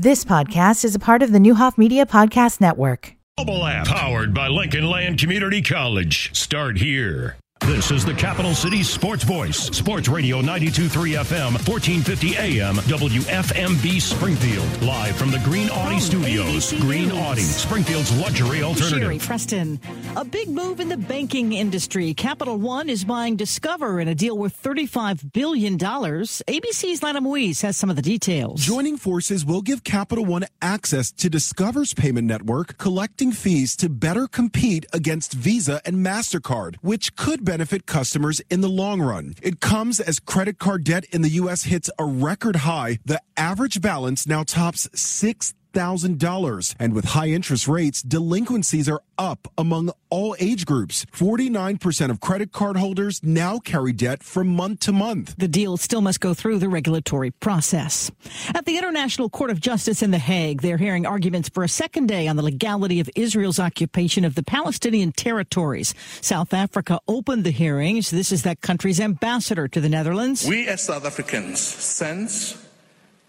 This 0.00 0.24
podcast 0.24 0.84
is 0.84 0.94
a 0.94 1.00
part 1.00 1.24
of 1.24 1.32
the 1.32 1.40
Newhoff 1.40 1.76
Media 1.76 2.06
Podcast 2.06 2.60
Network. 2.60 3.16
Mobile 3.36 3.66
app 3.66 3.88
powered 3.88 4.32
by 4.32 4.46
Lincoln 4.46 4.86
Land 4.86 5.18
Community 5.18 5.60
College. 5.60 6.32
Start 6.36 6.78
here. 6.78 7.36
This 7.60 7.90
is 7.90 8.04
the 8.04 8.14
Capital 8.14 8.54
City 8.54 8.82
Sports 8.82 9.24
Voice, 9.24 9.56
Sports 9.56 10.08
Radio 10.08 10.38
923 10.40 11.12
FM, 11.12 11.52
1450 11.68 12.36
AM, 12.36 12.76
WFMB 12.76 14.00
Springfield. 14.00 14.82
Live 14.82 15.16
from 15.16 15.30
the 15.30 15.38
Green 15.40 15.68
Audi 15.68 15.96
From 15.96 16.00
Studios. 16.00 16.72
ABC 16.72 16.80
Green 16.80 17.08
News. 17.08 17.18
Audi, 17.18 17.42
Springfield's 17.42 18.16
luxury 18.18 18.48
Sherry 18.58 18.62
alternative. 18.62 19.22
Preston. 19.22 19.80
A 20.16 20.24
big 20.24 20.48
move 20.48 20.80
in 20.80 20.88
the 20.88 20.96
banking 20.96 21.52
industry. 21.52 22.14
Capital 22.14 22.56
One 22.56 22.88
is 22.88 23.04
buying 23.04 23.36
Discover 23.36 24.00
in 24.00 24.08
a 24.08 24.14
deal 24.14 24.38
worth 24.38 24.60
$35 24.62 25.32
billion. 25.32 25.76
ABC's 25.76 27.02
Lana 27.02 27.20
Moise 27.20 27.60
has 27.60 27.76
some 27.76 27.90
of 27.90 27.96
the 27.96 28.02
details. 28.02 28.62
Joining 28.62 28.96
forces 28.96 29.44
will 29.44 29.62
give 29.62 29.84
Capital 29.84 30.24
One 30.24 30.46
access 30.62 31.10
to 31.12 31.28
Discover's 31.28 31.92
payment 31.92 32.26
network, 32.26 32.78
collecting 32.78 33.30
fees 33.30 33.76
to 33.76 33.90
better 33.90 34.26
compete 34.26 34.86
against 34.94 35.34
Visa 35.34 35.82
and 35.84 35.96
MasterCard, 35.96 36.76
which 36.80 37.14
could 37.14 37.44
benefit 37.48 37.86
customers 37.86 38.42
in 38.50 38.60
the 38.60 38.68
long 38.68 39.00
run. 39.00 39.34
It 39.42 39.58
comes 39.58 40.00
as 40.00 40.20
credit 40.20 40.58
card 40.58 40.84
debt 40.84 41.06
in 41.12 41.22
the 41.22 41.30
U.S. 41.40 41.62
hits 41.62 41.88
a 41.98 42.04
record 42.04 42.56
high. 42.56 42.98
The 43.06 43.22
average 43.38 43.80
balance 43.80 44.26
now 44.26 44.42
tops 44.42 44.86
six 44.92 45.54
thousand 45.78 46.18
dollars 46.18 46.74
and 46.80 46.92
with 46.92 47.04
high 47.04 47.28
interest 47.28 47.68
rates 47.68 48.02
delinquencies 48.02 48.88
are 48.88 49.00
up 49.16 49.46
among 49.56 49.92
all 50.10 50.34
age 50.40 50.66
groups 50.66 51.06
49% 51.12 52.10
of 52.10 52.18
credit 52.18 52.50
card 52.50 52.76
holders 52.76 53.20
now 53.22 53.60
carry 53.60 53.92
debt 53.92 54.24
from 54.24 54.48
month 54.48 54.80
to 54.80 54.92
month 54.92 55.36
The 55.38 55.46
deal 55.46 55.76
still 55.76 56.00
must 56.00 56.20
go 56.20 56.34
through 56.34 56.58
the 56.58 56.68
regulatory 56.68 57.30
process. 57.30 58.10
At 58.54 58.64
the 58.64 58.76
International 58.76 59.28
Court 59.30 59.50
of 59.50 59.60
Justice 59.60 60.02
in 60.02 60.10
The 60.10 60.18
Hague, 60.18 60.62
they're 60.62 60.78
hearing 60.78 61.06
arguments 61.06 61.48
for 61.48 61.62
a 61.62 61.68
second 61.68 62.08
day 62.08 62.26
on 62.26 62.34
the 62.34 62.42
legality 62.42 62.98
of 62.98 63.08
Israel's 63.14 63.60
occupation 63.60 64.24
of 64.24 64.34
the 64.34 64.42
Palestinian 64.42 65.12
territories. 65.12 65.94
South 66.20 66.52
Africa 66.52 66.98
opened 67.06 67.44
the 67.44 67.52
hearings. 67.52 68.10
This 68.10 68.32
is 68.32 68.42
that 68.42 68.60
country's 68.62 69.00
ambassador 69.00 69.68
to 69.68 69.80
the 69.80 69.88
Netherlands. 69.88 70.44
We 70.44 70.66
as 70.66 70.82
South 70.82 71.04
Africans 71.04 71.60
sense, 71.60 72.56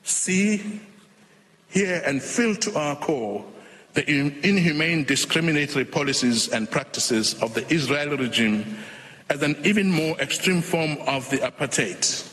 see, 0.02 0.82
hear, 1.70 2.02
and 2.06 2.22
feel 2.22 2.56
to 2.56 2.78
our 2.78 2.96
core 2.96 3.46
the 3.94 4.10
inhumane 4.10 5.04
discriminatory 5.04 5.86
policies 5.86 6.50
and 6.50 6.70
practices 6.70 7.42
of 7.42 7.54
the 7.54 7.66
Israeli 7.74 8.18
regime 8.18 8.78
as 9.30 9.42
an 9.42 9.56
even 9.64 9.92
more 9.92 10.20
extreme 10.20 10.62
form 10.62 10.98
of 11.08 11.30
the 11.30 11.38
apartheid 11.38 12.28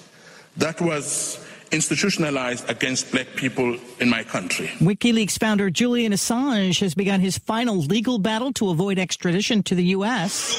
that 0.57 0.81
was 0.81 1.45
institutionalized 1.73 2.69
against 2.71 3.11
black 3.11 3.27
people 3.35 3.77
in 4.01 4.09
my 4.09 4.23
country. 4.23 4.69
WikiLeaks 4.79 5.39
founder 5.39 5.69
Julian 5.71 6.13
Assange 6.13 6.81
has 6.81 6.95
begun 6.95 7.21
his 7.21 7.39
final 7.39 7.77
legal 7.77 8.19
battle 8.19 8.53
to 8.55 8.71
avoid 8.71 8.99
extradition 8.99 9.63
to 9.65 9.75
the 9.75 9.85
U.S. 9.97 10.55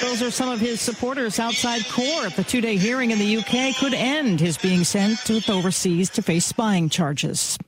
Those 0.00 0.22
are 0.22 0.30
some 0.30 0.48
of 0.48 0.60
his 0.60 0.80
supporters 0.80 1.38
outside 1.38 1.86
court. 1.88 2.34
The 2.34 2.44
two 2.44 2.60
day 2.60 2.76
hearing 2.76 3.10
in 3.10 3.18
the 3.18 3.36
UK 3.38 3.76
could 3.76 3.94
end 3.94 4.40
his 4.40 4.58
being 4.58 4.84
sent 4.84 5.18
to 5.20 5.40
overseas 5.50 6.10
to 6.10 6.22
face 6.22 6.44
spying 6.46 6.88
charges. 6.88 7.58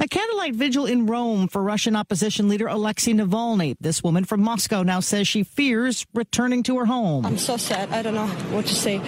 A 0.00 0.08
candlelight 0.08 0.54
vigil 0.54 0.86
in 0.86 1.06
Rome 1.06 1.48
for 1.48 1.62
Russian 1.62 1.96
opposition 1.96 2.48
leader 2.48 2.66
Alexei 2.66 3.12
Navalny. 3.12 3.76
This 3.80 4.02
woman 4.02 4.24
from 4.24 4.42
Moscow 4.42 4.82
now 4.82 5.00
says 5.00 5.28
she 5.28 5.42
fears 5.42 6.06
returning 6.14 6.62
to 6.64 6.78
her 6.78 6.86
home. 6.86 7.26
I'm 7.26 7.38
so 7.38 7.56
sad. 7.56 7.90
I 7.90 8.02
don't 8.02 8.14
know 8.14 8.26
what 8.26 8.66
to 8.66 8.74
say. 8.74 9.00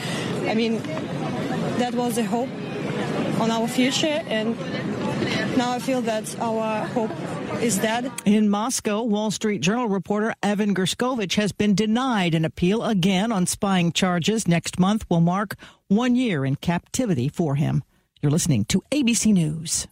I 0.49 0.55
mean, 0.55 0.83
that 1.79 1.95
was 1.95 2.19
a 2.19 2.25
hope 2.25 2.49
on 3.41 3.51
our 3.51 3.69
future, 3.69 4.23
and 4.27 4.57
now 5.57 5.73
I 5.73 5.79
feel 5.79 6.01
that 6.03 6.39
our 6.41 6.87
hope 6.87 7.11
is 7.57 7.79
dead. 7.79 8.11
In 8.25 8.49
Moscow, 8.49 9.03
Wall 9.03 9.31
Street 9.31 9.61
Journal 9.61 9.89
reporter 9.89 10.35
Evan 10.43 10.75
Gershkovich 10.75 11.35
has 11.35 11.53
been 11.53 11.75
denied 11.75 12.35
an 12.35 12.45
appeal 12.45 12.85
again 12.85 13.33
on 13.33 13.47
spying 13.47 13.93
charges. 13.93 14.47
Next 14.47 14.79
month 14.79 15.05
will 15.11 15.21
mark 15.21 15.57
one 15.89 16.17
year 16.17 16.45
in 16.45 16.57
captivity 16.57 17.29
for 17.29 17.55
him. 17.57 17.83
You're 18.21 18.33
listening 18.33 18.65
to 18.67 18.83
ABC 18.91 19.33
News. 19.33 19.87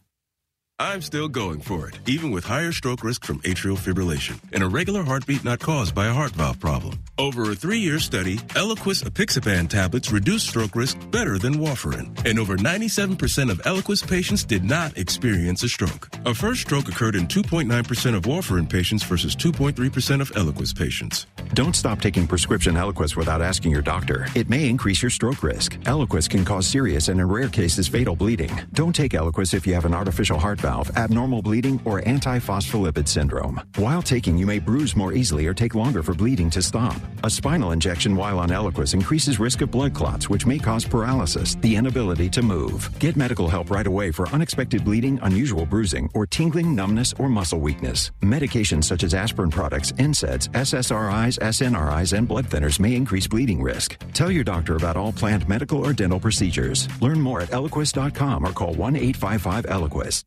I'm 0.78 1.00
still 1.00 1.28
going 1.28 1.60
for 1.60 1.88
it, 1.88 1.98
even 2.06 2.30
with 2.30 2.44
higher 2.44 2.70
stroke 2.70 3.02
risk 3.02 3.24
from 3.24 3.40
atrial 3.40 3.78
fibrillation 3.78 4.38
and 4.52 4.62
a 4.62 4.68
regular 4.68 5.02
heartbeat 5.02 5.42
not 5.42 5.58
caused 5.58 5.94
by 5.94 6.06
a 6.06 6.12
heart 6.12 6.32
valve 6.32 6.60
problem. 6.60 6.98
Over 7.16 7.50
a 7.50 7.54
three-year 7.54 7.98
study, 7.98 8.36
Eliquis 8.54 9.02
apixaban 9.04 9.70
tablets 9.70 10.12
reduce 10.12 10.42
stroke 10.42 10.76
risk 10.76 10.98
better 11.10 11.38
than 11.38 11.54
warfarin, 11.54 12.14
and 12.26 12.38
over 12.38 12.58
97% 12.58 13.50
of 13.50 13.62
Eliquis 13.62 14.06
patients 14.06 14.44
did 14.44 14.64
not 14.64 14.98
experience 14.98 15.62
a 15.62 15.68
stroke. 15.70 16.10
A 16.26 16.34
first 16.34 16.60
stroke 16.60 16.88
occurred 16.90 17.14
in 17.14 17.26
2.9% 17.26 18.14
of 18.14 18.24
warfarin 18.24 18.68
patients 18.68 19.02
versus 19.02 19.34
2.3% 19.34 20.20
of 20.20 20.30
Eliquis 20.32 20.76
patients. 20.76 21.26
Don't 21.54 21.74
stop 21.74 22.02
taking 22.02 22.26
prescription 22.26 22.74
Eliquis 22.74 23.16
without 23.16 23.40
asking 23.40 23.72
your 23.72 23.80
doctor. 23.80 24.26
It 24.34 24.50
may 24.50 24.68
increase 24.68 25.00
your 25.00 25.10
stroke 25.10 25.42
risk. 25.42 25.78
Eliquis 25.84 26.28
can 26.28 26.44
cause 26.44 26.66
serious 26.66 27.08
and 27.08 27.18
in 27.18 27.28
rare 27.28 27.48
cases 27.48 27.88
fatal 27.88 28.14
bleeding. 28.14 28.50
Don't 28.74 28.94
take 28.94 29.12
Eliquis 29.12 29.54
if 29.54 29.66
you 29.66 29.72
have 29.72 29.86
an 29.86 29.94
artificial 29.94 30.38
heart 30.38 30.60
valve, 30.66 30.90
abnormal 30.96 31.42
bleeding, 31.42 31.80
or 31.84 32.00
antiphospholipid 32.00 33.06
syndrome. 33.06 33.60
While 33.76 34.02
taking, 34.02 34.36
you 34.36 34.46
may 34.46 34.58
bruise 34.58 34.96
more 34.96 35.12
easily 35.12 35.46
or 35.46 35.54
take 35.54 35.74
longer 35.74 36.02
for 36.02 36.14
bleeding 36.14 36.50
to 36.50 36.62
stop. 36.62 36.96
A 37.24 37.30
spinal 37.30 37.70
injection 37.72 38.16
while 38.16 38.38
on 38.38 38.50
Eliquis 38.50 38.94
increases 38.94 39.38
risk 39.38 39.60
of 39.62 39.70
blood 39.70 39.94
clots, 39.94 40.28
which 40.28 40.46
may 40.46 40.58
cause 40.58 40.84
paralysis, 40.84 41.54
the 41.56 41.76
inability 41.76 42.28
to 42.30 42.42
move. 42.42 42.90
Get 42.98 43.16
medical 43.16 43.48
help 43.48 43.70
right 43.70 43.86
away 43.86 44.10
for 44.10 44.28
unexpected 44.30 44.84
bleeding, 44.84 45.20
unusual 45.22 45.66
bruising, 45.66 46.10
or 46.14 46.26
tingling, 46.26 46.74
numbness, 46.74 47.14
or 47.18 47.28
muscle 47.28 47.60
weakness. 47.60 48.10
Medications 48.22 48.84
such 48.84 49.04
as 49.04 49.14
aspirin 49.14 49.50
products, 49.50 49.92
NSAIDs, 49.92 50.48
SSRIs, 50.50 51.38
SNRIs, 51.38 52.12
and 52.16 52.26
blood 52.26 52.46
thinners 52.46 52.80
may 52.80 52.94
increase 52.94 53.26
bleeding 53.28 53.62
risk. 53.62 53.98
Tell 54.14 54.30
your 54.30 54.44
doctor 54.44 54.76
about 54.76 54.96
all 54.96 55.12
planned 55.12 55.48
medical 55.48 55.78
or 55.86 55.92
dental 55.92 56.20
procedures. 56.20 56.88
Learn 57.00 57.20
more 57.20 57.40
at 57.40 57.50
eliquis.com 57.50 58.44
or 58.44 58.52
call 58.52 58.74
1 58.74 58.96
855 58.96 59.66
Eliquis. 59.66 60.22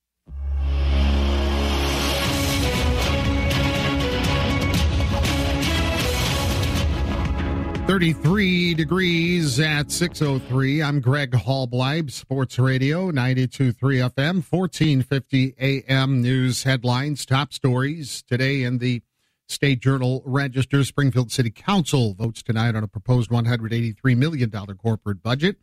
33 7.90 8.76
degrees 8.76 9.60
at 9.60 9.88
6.03. 9.88 10.86
I'm 10.86 11.02
Greg 11.02 11.32
Hallbleib, 11.32 12.12
Sports 12.12 12.60
Radio, 12.60 13.12
92.3 13.12 13.74
FM, 14.12 14.46
1450 14.48 15.56
AM 15.60 16.22
news 16.22 16.62
headlines, 16.62 17.26
top 17.26 17.52
stories 17.52 18.22
today 18.22 18.62
in 18.62 18.78
the 18.78 19.02
State 19.48 19.80
Journal 19.80 20.22
Register. 20.24 20.84
Springfield 20.84 21.32
City 21.32 21.50
Council 21.50 22.14
votes 22.14 22.44
tonight 22.44 22.76
on 22.76 22.84
a 22.84 22.88
proposed 22.88 23.32
$183 23.32 24.16
million 24.16 24.52
corporate 24.52 25.24
budget. 25.24 25.58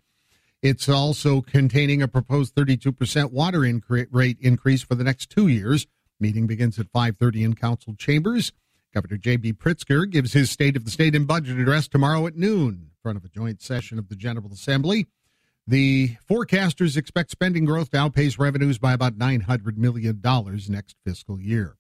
It's 0.69 0.89
also 0.89 1.43
containing 1.43 2.03
a 2.03 2.09
proposed 2.09 2.57
32% 2.57 3.31
water 3.31 3.61
incre- 3.61 4.09
rate 4.11 4.37
increase 4.41 4.83
for 4.83 4.97
the 4.97 5.05
next 5.05 5.31
two 5.31 5.47
years. 5.47 5.87
Meeting 6.19 6.49
begins 6.49 6.77
at 6.81 6.91
5.30 6.93 7.45
in 7.45 7.55
council 7.55 7.95
chambers. 7.95 8.51
Governor 8.93 9.17
J.B. 9.17 9.53
Pritzker 9.53 10.11
gives 10.11 10.33
his 10.33 10.51
State 10.51 10.75
of 10.75 10.85
the 10.85 10.91
State 10.91 11.15
and 11.15 11.25
Budget 11.25 11.61
address 11.61 11.87
tomorrow 11.87 12.27
at 12.27 12.35
noon 12.35 12.69
in 12.69 12.91
front 13.01 13.17
of 13.17 13.25
a 13.25 13.29
joint 13.29 13.63
session 13.63 13.97
of 13.97 14.09
the 14.09 14.17
General 14.17 14.53
Assembly. 14.53 15.07
The 15.69 16.17
forecasters 16.29 16.97
expect 16.97 17.31
spending 17.31 17.65
growth 17.65 17.93
to 17.93 17.99
outpace 17.99 18.37
revenues 18.37 18.79
by 18.79 18.93
about 18.93 19.17
$900 19.17 19.77
million 19.77 20.21
next 20.69 20.97
fiscal 21.05 21.41
year. 21.41 21.77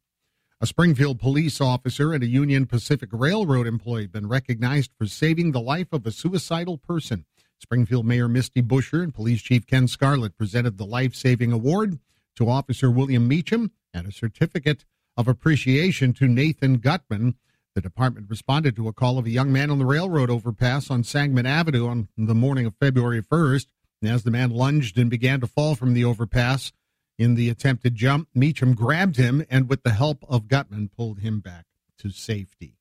A 0.60 0.66
Springfield 0.66 1.18
police 1.18 1.60
officer 1.60 2.12
and 2.12 2.22
a 2.22 2.28
Union 2.28 2.66
Pacific 2.66 3.08
Railroad 3.12 3.66
employee 3.66 4.02
have 4.02 4.12
been 4.12 4.28
recognized 4.28 4.92
for 4.96 5.08
saving 5.08 5.50
the 5.50 5.60
life 5.60 5.88
of 5.90 6.06
a 6.06 6.12
suicidal 6.12 6.78
person. 6.78 7.24
Springfield 7.58 8.06
Mayor 8.06 8.28
Misty 8.28 8.62
Buscher 8.62 9.02
and 9.02 9.14
Police 9.14 9.42
Chief 9.42 9.66
Ken 9.66 9.86
Scarlette 9.86 10.36
presented 10.36 10.78
the 10.78 10.86
Life 10.86 11.14
Saving 11.14 11.52
Award 11.52 11.98
to 12.36 12.48
Officer 12.48 12.90
William 12.90 13.26
Meacham 13.26 13.72
and 13.94 14.06
a 14.06 14.12
certificate 14.12 14.84
of 15.16 15.26
appreciation 15.26 16.12
to 16.14 16.28
Nathan 16.28 16.78
Gutman. 16.78 17.34
The 17.74 17.80
department 17.80 18.28
responded 18.28 18.76
to 18.76 18.88
a 18.88 18.92
call 18.92 19.18
of 19.18 19.26
a 19.26 19.30
young 19.30 19.52
man 19.52 19.70
on 19.70 19.78
the 19.78 19.86
railroad 19.86 20.30
overpass 20.30 20.90
on 20.90 21.04
Sangamon 21.04 21.46
Avenue 21.46 21.88
on 21.88 22.08
the 22.16 22.34
morning 22.34 22.66
of 22.66 22.74
February 22.76 23.22
1st. 23.22 23.66
And 24.02 24.10
as 24.10 24.22
the 24.22 24.30
man 24.30 24.50
lunged 24.50 24.98
and 24.98 25.10
began 25.10 25.40
to 25.40 25.46
fall 25.46 25.74
from 25.74 25.94
the 25.94 26.04
overpass 26.04 26.72
in 27.18 27.34
the 27.34 27.48
attempted 27.48 27.94
jump, 27.94 28.28
Meacham 28.34 28.74
grabbed 28.74 29.16
him 29.16 29.44
and, 29.48 29.68
with 29.68 29.82
the 29.82 29.92
help 29.92 30.24
of 30.28 30.48
Gutman, 30.48 30.90
pulled 30.94 31.20
him 31.20 31.40
back 31.40 31.64
to 31.98 32.10
safety. 32.10 32.75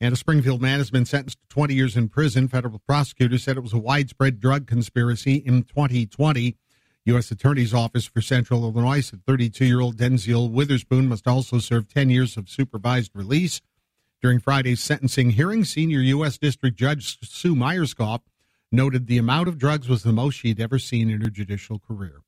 And 0.00 0.12
a 0.12 0.16
Springfield 0.16 0.60
man 0.60 0.78
has 0.78 0.90
been 0.90 1.06
sentenced 1.06 1.38
to 1.40 1.48
20 1.48 1.74
years 1.74 1.96
in 1.96 2.08
prison. 2.08 2.48
Federal 2.48 2.78
prosecutors 2.80 3.42
said 3.42 3.56
it 3.56 3.62
was 3.62 3.72
a 3.72 3.78
widespread 3.78 4.40
drug 4.40 4.66
conspiracy 4.66 5.36
in 5.36 5.62
2020. 5.62 6.56
U.S. 7.06 7.30
Attorney's 7.30 7.72
Office 7.72 8.04
for 8.04 8.20
Central 8.20 8.64
Illinois 8.64 9.00
said 9.00 9.24
32 9.24 9.64
year 9.64 9.80
old 9.80 9.96
Denziel 9.96 10.50
Witherspoon 10.50 11.08
must 11.08 11.26
also 11.26 11.58
serve 11.58 11.88
10 11.88 12.10
years 12.10 12.36
of 12.36 12.50
supervised 12.50 13.12
release. 13.14 13.62
During 14.20 14.40
Friday's 14.40 14.80
sentencing 14.80 15.30
hearing, 15.30 15.64
senior 15.64 16.00
U.S. 16.00 16.36
District 16.36 16.76
Judge 16.76 17.18
Sue 17.22 17.54
Myerscough 17.54 18.22
noted 18.72 19.06
the 19.06 19.18
amount 19.18 19.48
of 19.48 19.56
drugs 19.56 19.88
was 19.88 20.02
the 20.02 20.12
most 20.12 20.34
she'd 20.34 20.60
ever 20.60 20.78
seen 20.78 21.08
in 21.08 21.20
her 21.20 21.30
judicial 21.30 21.78
career. 21.78 22.22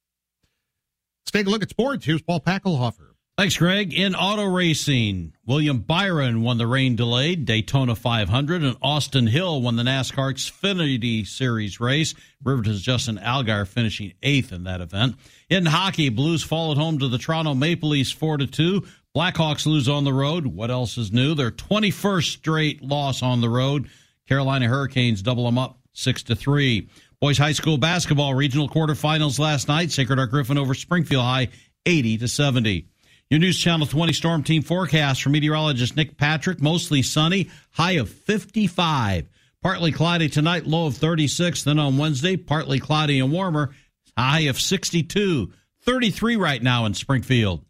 Let's 1.22 1.32
take 1.32 1.46
a 1.46 1.50
look 1.50 1.62
at 1.62 1.70
sports. 1.70 2.06
Here's 2.06 2.22
Paul 2.22 2.40
Packelhofer. 2.40 3.14
Thanks, 3.38 3.56
Greg. 3.56 3.94
In 3.94 4.16
auto 4.16 4.46
racing, 4.46 5.32
William 5.46 5.78
Byron 5.78 6.42
won 6.42 6.58
the 6.58 6.66
rain 6.66 6.96
delayed 6.96 7.44
Daytona 7.44 7.94
500, 7.94 8.64
and 8.64 8.76
Austin 8.82 9.28
Hill 9.28 9.62
won 9.62 9.76
the 9.76 9.84
NASCAR 9.84 10.32
Xfinity 10.32 11.24
Series 11.24 11.78
race. 11.78 12.16
Riverton's 12.42 12.82
Justin 12.82 13.16
Allgaier 13.16 13.68
finishing 13.68 14.14
eighth 14.24 14.50
in 14.50 14.64
that 14.64 14.80
event. 14.80 15.14
In 15.48 15.66
hockey, 15.66 16.08
Blues 16.08 16.42
fall 16.42 16.72
at 16.72 16.78
home 16.78 16.98
to 16.98 17.06
the 17.06 17.16
Toronto 17.16 17.54
Maple 17.54 17.90
Leafs 17.90 18.10
4 18.10 18.38
to 18.38 18.48
2. 18.48 18.84
Blackhawks 19.14 19.66
lose 19.66 19.88
on 19.88 20.02
the 20.02 20.12
road. 20.12 20.48
What 20.48 20.72
else 20.72 20.98
is 20.98 21.12
new? 21.12 21.36
Their 21.36 21.52
21st 21.52 22.38
straight 22.38 22.82
loss 22.82 23.22
on 23.22 23.40
the 23.40 23.48
road. 23.48 23.88
Carolina 24.28 24.66
Hurricanes 24.66 25.22
double 25.22 25.44
them 25.44 25.58
up 25.58 25.78
6 25.92 26.24
to 26.24 26.34
3. 26.34 26.88
Boys 27.20 27.38
high 27.38 27.52
school 27.52 27.78
basketball 27.78 28.34
regional 28.34 28.68
quarterfinals 28.68 29.38
last 29.38 29.68
night. 29.68 29.92
Sacred 29.92 30.18
Heart 30.18 30.32
Griffin 30.32 30.58
over 30.58 30.74
Springfield 30.74 31.22
High 31.22 31.50
80 31.86 32.18
to 32.18 32.26
70. 32.26 32.88
Your 33.30 33.40
News 33.40 33.58
Channel 33.58 33.86
20 33.86 34.14
Storm 34.14 34.42
Team 34.42 34.62
forecast 34.62 35.22
from 35.22 35.32
meteorologist 35.32 35.96
Nick 35.96 36.16
Patrick. 36.16 36.62
Mostly 36.62 37.02
sunny, 37.02 37.50
high 37.72 37.92
of 37.92 38.08
55. 38.08 39.28
Partly 39.62 39.92
cloudy 39.92 40.30
tonight, 40.30 40.66
low 40.66 40.86
of 40.86 40.96
36. 40.96 41.62
Then 41.62 41.78
on 41.78 41.98
Wednesday, 41.98 42.38
partly 42.38 42.78
cloudy 42.78 43.20
and 43.20 43.30
warmer, 43.30 43.74
high 44.16 44.40
of 44.48 44.58
62. 44.58 45.52
33 45.82 46.36
right 46.36 46.62
now 46.62 46.86
in 46.86 46.94
Springfield. 46.94 47.66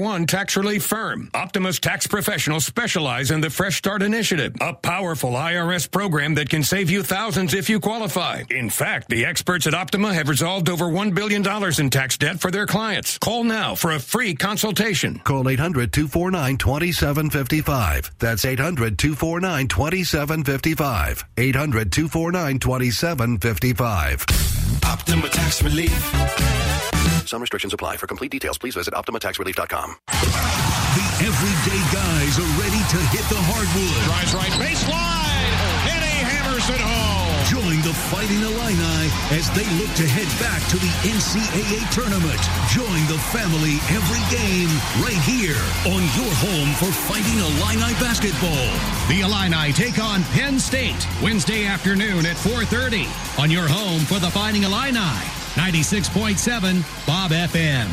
one 0.00 0.26
tax 0.26 0.56
relief 0.56 0.84
firm. 0.84 1.30
Optima's 1.34 1.78
tax 1.78 2.06
professionals 2.06 2.64
specialize 2.64 3.30
in 3.30 3.40
the 3.40 3.50
Fresh 3.50 3.76
Start 3.76 4.02
Initiative, 4.02 4.54
a 4.60 4.72
powerful 4.72 5.32
IRS 5.32 5.88
program 5.90 6.34
that 6.34 6.48
can 6.48 6.62
save 6.62 6.90
you 6.90 7.02
thousands 7.02 7.54
if 7.54 7.68
you 7.68 7.78
qualify. 7.78 8.42
In 8.50 8.70
fact, 8.70 9.10
the 9.10 9.26
experts 9.26 9.66
at 9.66 9.74
Optima 9.74 10.14
have 10.14 10.28
resolved 10.28 10.68
over 10.68 10.86
$1 10.86 11.14
billion 11.14 11.44
in 11.78 11.90
tax 11.90 12.16
debt 12.16 12.40
for 12.40 12.50
their 12.50 12.66
clients. 12.66 13.18
Call 13.18 13.44
now 13.44 13.74
for 13.74 13.92
a 13.92 14.00
free 14.00 14.34
consultation. 14.34 15.18
Call 15.18 15.48
800 15.48 15.92
249 15.92 16.56
2755. 16.56 18.10
That's 18.18 18.44
800 18.44 18.98
249 18.98 19.68
2755. 19.68 21.24
800 21.36 21.92
249 21.92 22.58
2755. 22.58 24.26
Optima 24.84 25.28
Tax 25.28 25.62
Relief. 25.62 26.89
Some 27.26 27.40
restrictions 27.40 27.72
apply. 27.74 27.96
For 27.96 28.06
complete 28.06 28.30
details, 28.30 28.58
please 28.58 28.74
visit 28.74 28.94
OptimaTaxRelief.com. 28.94 29.96
The 30.10 31.06
everyday 31.22 31.82
guys 31.94 32.34
are 32.38 32.52
ready 32.58 32.82
to 32.82 32.98
hit 33.14 33.22
the 33.30 33.38
hardwood. 33.38 34.02
Drives 34.10 34.34
right 34.34 34.54
baseline, 34.58 35.54
and 35.94 36.02
he 36.02 36.16
hammers 36.26 36.66
it 36.68 36.82
home. 36.82 37.30
Join 37.46 37.78
the 37.82 37.94
Fighting 38.10 38.42
Illini 38.42 39.06
as 39.34 39.50
they 39.54 39.66
look 39.78 39.90
to 39.98 40.06
head 40.06 40.26
back 40.42 40.62
to 40.70 40.76
the 40.78 40.90
NCAA 41.06 41.82
tournament. 41.94 42.42
Join 42.70 43.00
the 43.06 43.18
family 43.30 43.78
every 43.94 44.22
game 44.30 44.70
right 45.02 45.18
here 45.26 45.58
on 45.86 46.02
your 46.18 46.32
home 46.42 46.70
for 46.78 46.90
Fighting 47.06 47.38
Illini 47.38 47.94
basketball. 48.02 48.70
The 49.06 49.22
Illini 49.22 49.72
take 49.72 49.98
on 50.02 50.22
Penn 50.34 50.58
State 50.58 51.06
Wednesday 51.22 51.66
afternoon 51.66 52.26
at 52.26 52.36
4:30 52.36 53.06
on 53.38 53.50
your 53.50 53.68
home 53.68 54.02
for 54.06 54.18
the 54.18 54.30
Fighting 54.30 54.64
Illini. 54.64 55.39
96.7 55.56 56.82
Bob 57.06 57.32
FM. 57.32 57.88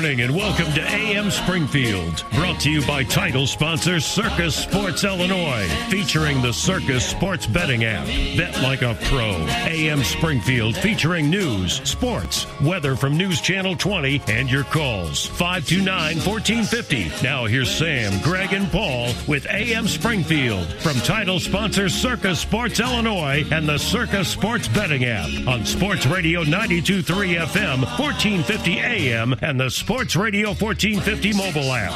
Morning 0.00 0.22
and 0.22 0.34
welcome 0.34 0.72
to 0.72 0.80
AM 0.80 1.30
Springfield. 1.30 2.24
Brought 2.32 2.58
to 2.60 2.70
you 2.70 2.80
by 2.86 3.04
title 3.04 3.46
sponsor 3.46 4.00
Circa 4.00 4.50
Sports 4.50 5.04
Illinois, 5.04 5.68
featuring 5.90 6.40
the 6.40 6.54
Circa 6.54 6.98
Sports 7.00 7.46
Betting 7.46 7.84
app. 7.84 8.06
Bet 8.34 8.62
like 8.62 8.80
a 8.80 8.96
pro. 9.02 9.46
AM 9.66 10.02
Springfield 10.02 10.74
featuring 10.74 11.28
news, 11.28 11.86
sports, 11.86 12.46
weather 12.62 12.96
from 12.96 13.14
News 13.14 13.42
Channel 13.42 13.76
20, 13.76 14.22
and 14.28 14.50
your 14.50 14.64
calls. 14.64 15.26
529 15.26 16.16
1450. 16.24 17.22
Now 17.22 17.44
here's 17.44 17.70
Sam, 17.70 18.22
Greg, 18.22 18.54
and 18.54 18.72
Paul 18.72 19.12
with 19.28 19.46
AM 19.50 19.86
Springfield 19.86 20.66
from 20.80 20.94
title 21.00 21.38
sponsor 21.38 21.90
Circa 21.90 22.34
Sports 22.34 22.80
Illinois 22.80 23.44
and 23.50 23.68
the 23.68 23.76
Circa 23.76 24.24
Sports 24.24 24.66
Betting 24.66 25.04
app 25.04 25.28
on 25.46 25.66
Sports 25.66 26.06
Radio 26.06 26.40
923 26.42 27.34
FM, 27.34 27.80
1450 27.98 28.78
AM, 28.78 29.34
and 29.42 29.60
the 29.60 29.68
Sports 29.68 29.89
Radio 29.90 30.50
1450 30.50 31.32
mobile 31.32 31.72
app. 31.72 31.90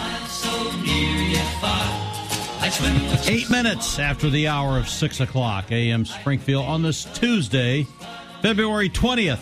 Eight 3.29 3.49
minutes 3.49 4.01
after 4.01 4.29
the 4.29 4.49
hour 4.49 4.79
of 4.79 4.89
6 4.89 5.21
o'clock 5.21 5.71
a.m. 5.71 6.05
Springfield 6.05 6.67
on 6.67 6.83
this 6.83 7.05
Tuesday, 7.05 7.87
February 8.43 8.91
20th. 8.91 9.39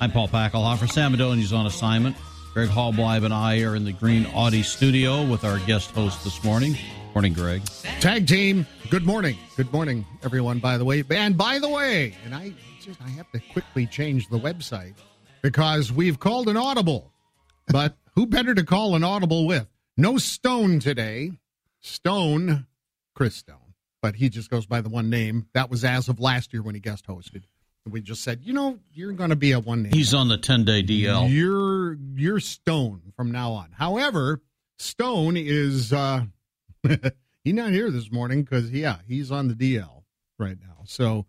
I'm 0.00 0.12
Paul 0.12 0.28
Packelhofer. 0.28 0.88
Sam 0.88 1.12
Adoni's 1.12 1.52
on 1.52 1.66
assignment. 1.66 2.16
Greg 2.54 2.68
Hallbleib 2.68 3.24
and 3.24 3.34
I 3.34 3.62
are 3.62 3.74
in 3.74 3.84
the 3.84 3.92
Green 3.92 4.26
Audi 4.32 4.62
studio 4.62 5.26
with 5.26 5.42
our 5.42 5.58
guest 5.66 5.90
host 5.90 6.22
this 6.22 6.44
morning. 6.44 6.76
Morning, 7.16 7.32
Greg. 7.32 7.64
Tag 7.98 8.28
team. 8.28 8.64
Good 8.90 9.04
morning. 9.04 9.36
Good 9.56 9.72
morning, 9.72 10.06
everyone, 10.22 10.60
by 10.60 10.78
the 10.78 10.84
way. 10.84 11.02
And 11.10 11.36
by 11.36 11.58
the 11.58 11.68
way, 11.68 12.14
and 12.24 12.32
I 12.32 12.52
just 12.80 13.02
I 13.02 13.08
have 13.08 13.30
to 13.32 13.40
quickly 13.40 13.88
change 13.88 14.28
the 14.28 14.38
website 14.38 14.94
because 15.42 15.90
we've 15.90 16.20
called 16.20 16.48
an 16.48 16.56
audible. 16.56 17.11
But 17.68 17.96
who 18.14 18.26
better 18.26 18.54
to 18.54 18.64
call 18.64 18.94
an 18.94 19.04
audible 19.04 19.46
with? 19.46 19.66
No 19.96 20.18
Stone 20.18 20.80
today. 20.80 21.32
Stone, 21.80 22.66
Chris 23.14 23.34
Stone, 23.34 23.74
but 24.00 24.14
he 24.14 24.28
just 24.28 24.50
goes 24.50 24.66
by 24.66 24.80
the 24.80 24.88
one 24.88 25.10
name. 25.10 25.48
That 25.52 25.68
was 25.68 25.84
as 25.84 26.08
of 26.08 26.20
last 26.20 26.52
year 26.52 26.62
when 26.62 26.74
he 26.74 26.80
guest 26.80 27.06
hosted. 27.06 27.42
We 27.84 28.00
just 28.00 28.22
said, 28.22 28.40
you 28.44 28.52
know, 28.52 28.78
you're 28.92 29.12
going 29.12 29.30
to 29.30 29.36
be 29.36 29.50
a 29.50 29.58
one 29.58 29.82
name. 29.82 29.92
He's 29.92 30.14
on 30.14 30.28
the 30.28 30.38
10 30.38 30.64
day 30.64 30.84
DL. 30.84 31.28
You're 31.32 31.94
you're 32.14 32.38
Stone 32.38 33.12
from 33.16 33.32
now 33.32 33.52
on. 33.52 33.72
However, 33.72 34.40
Stone 34.78 35.36
is 35.36 35.92
uh 35.92 36.24
he's 36.84 37.54
not 37.54 37.70
here 37.70 37.90
this 37.90 38.12
morning 38.12 38.42
because 38.42 38.70
yeah, 38.70 38.98
he's 39.08 39.32
on 39.32 39.48
the 39.48 39.54
DL 39.54 40.04
right 40.38 40.56
now. 40.60 40.82
So 40.84 41.26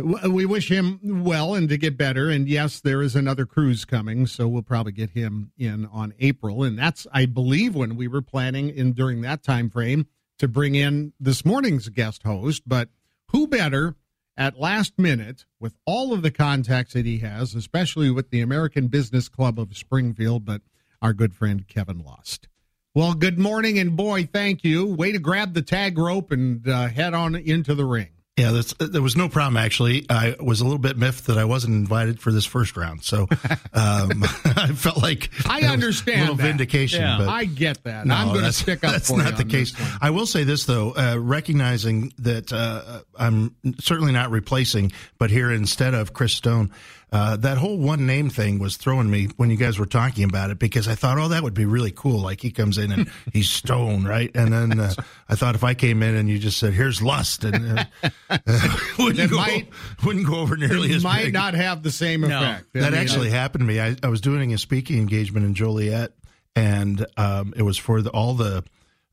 we 0.00 0.46
wish 0.46 0.70
him 0.70 1.24
well 1.24 1.54
and 1.54 1.68
to 1.68 1.76
get 1.76 1.96
better. 1.96 2.28
And 2.28 2.48
yes, 2.48 2.80
there 2.80 3.02
is 3.02 3.16
another 3.16 3.46
cruise 3.46 3.84
coming, 3.84 4.26
so 4.26 4.48
we'll 4.48 4.62
probably 4.62 4.92
get 4.92 5.10
him 5.10 5.52
in 5.56 5.86
on 5.86 6.14
April. 6.18 6.62
And 6.62 6.78
that's, 6.78 7.06
I 7.12 7.26
believe, 7.26 7.74
when 7.74 7.96
we 7.96 8.08
were 8.08 8.22
planning 8.22 8.68
in 8.68 8.92
during 8.92 9.20
that 9.22 9.42
time 9.42 9.70
frame 9.70 10.06
to 10.38 10.48
bring 10.48 10.74
in 10.74 11.12
this 11.20 11.44
morning's 11.44 11.88
guest 11.88 12.22
host. 12.22 12.62
But 12.66 12.88
who 13.28 13.46
better 13.46 13.96
at 14.36 14.58
last 14.58 14.98
minute 14.98 15.44
with 15.58 15.74
all 15.84 16.12
of 16.12 16.22
the 16.22 16.30
contacts 16.30 16.94
that 16.94 17.04
he 17.04 17.18
has, 17.18 17.54
especially 17.54 18.10
with 18.10 18.30
the 18.30 18.40
American 18.40 18.88
Business 18.88 19.28
Club 19.28 19.60
of 19.60 19.76
Springfield, 19.76 20.44
but 20.44 20.62
our 21.02 21.12
good 21.12 21.34
friend 21.34 21.68
Kevin 21.68 21.98
Lust. 21.98 22.48
Well, 22.94 23.14
good 23.14 23.38
morning, 23.38 23.78
and 23.78 23.96
boy, 23.96 24.28
thank 24.32 24.64
you. 24.64 24.86
Way 24.86 25.12
to 25.12 25.18
grab 25.18 25.54
the 25.54 25.62
tag 25.62 25.96
rope 25.96 26.32
and 26.32 26.66
uh, 26.66 26.88
head 26.88 27.14
on 27.14 27.36
into 27.36 27.74
the 27.74 27.84
ring. 27.84 28.08
Yeah, 28.40 28.52
that's, 28.52 28.72
there 28.74 29.02
was 29.02 29.16
no 29.16 29.28
problem 29.28 29.56
actually. 29.56 30.06
I 30.08 30.34
was 30.40 30.60
a 30.60 30.64
little 30.64 30.78
bit 30.78 30.96
miffed 30.96 31.26
that 31.26 31.36
I 31.36 31.44
wasn't 31.44 31.74
invited 31.74 32.20
for 32.20 32.32
this 32.32 32.46
first 32.46 32.76
round, 32.76 33.04
so 33.04 33.22
um, 33.74 34.24
I 34.44 34.72
felt 34.74 35.02
like 35.02 35.30
I 35.46 35.62
understand 35.62 36.18
a 36.18 36.20
little 36.22 36.36
that. 36.36 36.42
vindication. 36.42 37.02
Yeah, 37.02 37.28
I 37.28 37.44
get 37.44 37.84
that. 37.84 38.06
No, 38.06 38.14
I'm 38.14 38.28
going 38.28 38.44
to 38.44 38.52
stick 38.52 38.82
up 38.82 38.92
That's 38.92 39.08
for 39.08 39.18
not 39.18 39.32
you 39.32 39.36
the 39.36 39.42
on 39.42 39.48
case. 39.48 39.74
I 40.00 40.10
will 40.10 40.26
say 40.26 40.44
this 40.44 40.64
though, 40.64 40.92
uh, 40.92 41.16
recognizing 41.18 42.12
that 42.18 42.52
uh, 42.52 43.02
I'm 43.18 43.54
certainly 43.78 44.12
not 44.12 44.30
replacing, 44.30 44.92
but 45.18 45.30
here 45.30 45.50
instead 45.52 45.94
of 45.94 46.12
Chris 46.14 46.32
Stone. 46.32 46.72
Uh, 47.12 47.36
that 47.36 47.58
whole 47.58 47.76
one 47.76 48.06
name 48.06 48.30
thing 48.30 48.58
was 48.60 48.76
throwing 48.76 49.10
me 49.10 49.26
when 49.36 49.50
you 49.50 49.56
guys 49.56 49.78
were 49.80 49.86
talking 49.86 50.22
about 50.24 50.50
it 50.50 50.58
because 50.60 50.86
I 50.86 50.94
thought, 50.94 51.18
oh, 51.18 51.28
that 51.28 51.42
would 51.42 51.54
be 51.54 51.64
really 51.64 51.90
cool. 51.90 52.20
Like 52.20 52.40
he 52.40 52.52
comes 52.52 52.78
in 52.78 52.92
and 52.92 53.10
he's 53.32 53.50
Stone, 53.50 54.04
right? 54.04 54.30
And 54.34 54.52
then 54.52 54.78
uh, 54.78 54.92
I 55.28 55.34
thought 55.34 55.54
if 55.56 55.64
I 55.64 55.74
came 55.74 56.02
in 56.04 56.14
and 56.14 56.28
you 56.28 56.38
just 56.38 56.58
said, 56.58 56.72
"Here's 56.72 57.02
Lust," 57.02 57.42
and 57.44 57.80
uh, 57.80 57.84
wouldn't, 58.98 59.30
go, 59.30 59.36
might- 59.36 59.68
wouldn't 60.04 60.26
go 60.26 60.36
over 60.36 60.56
nearly 60.56 60.90
it 60.90 60.96
as 60.96 61.02
might 61.04 61.24
big. 61.24 61.32
not 61.32 61.54
have 61.54 61.82
the 61.82 61.90
same 61.90 62.22
effect. 62.22 62.66
I 62.74 62.78
That 62.80 62.92
mean, 62.92 63.00
actually 63.00 63.30
happened 63.30 63.62
to 63.62 63.66
me. 63.66 63.80
I, 63.80 63.96
I 64.02 64.08
was 64.08 64.20
doing 64.20 64.52
a 64.54 64.58
speaking 64.58 64.98
engagement 64.98 65.44
in 65.46 65.54
Joliet, 65.54 66.12
and 66.54 67.04
um, 67.16 67.54
it 67.56 67.62
was 67.62 67.76
for 67.76 68.02
the, 68.02 68.10
all 68.10 68.34
the 68.34 68.62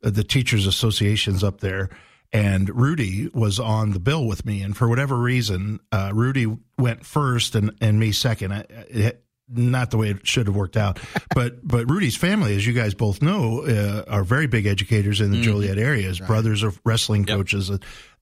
the 0.01 0.23
teachers 0.23 0.67
associations 0.67 1.43
up 1.43 1.59
there. 1.61 1.89
And 2.33 2.69
Rudy 2.75 3.29
was 3.33 3.59
on 3.59 3.91
the 3.91 3.99
bill 3.99 4.25
with 4.25 4.45
me, 4.45 4.61
and 4.61 4.75
for 4.75 4.87
whatever 4.89 5.15
reason, 5.17 5.79
uh, 5.91 6.11
Rudy 6.13 6.45
went 6.77 7.05
first 7.05 7.55
and, 7.55 7.71
and 7.79 7.99
me 7.99 8.11
second. 8.11 8.53
I, 8.53 8.65
it, 8.89 9.23
not 9.49 9.91
the 9.91 9.97
way 9.97 10.09
it 10.09 10.27
should 10.27 10.47
have 10.47 10.55
worked 10.57 10.75
out, 10.75 10.99
but 11.33 11.65
but 11.65 11.89
Rudy's 11.89 12.17
family, 12.17 12.53
as 12.57 12.67
you 12.67 12.73
guys 12.73 12.93
both 12.93 13.21
know, 13.21 13.61
uh, 13.65 14.03
are 14.11 14.25
very 14.25 14.45
big 14.45 14.65
educators 14.65 15.21
in 15.21 15.31
the 15.31 15.37
Mhm. 15.37 15.43
Joliet 15.43 15.77
area. 15.77 16.05
His 16.09 16.19
brothers 16.19 16.63
are 16.63 16.73
wrestling 16.83 17.23
coaches, 17.25 17.71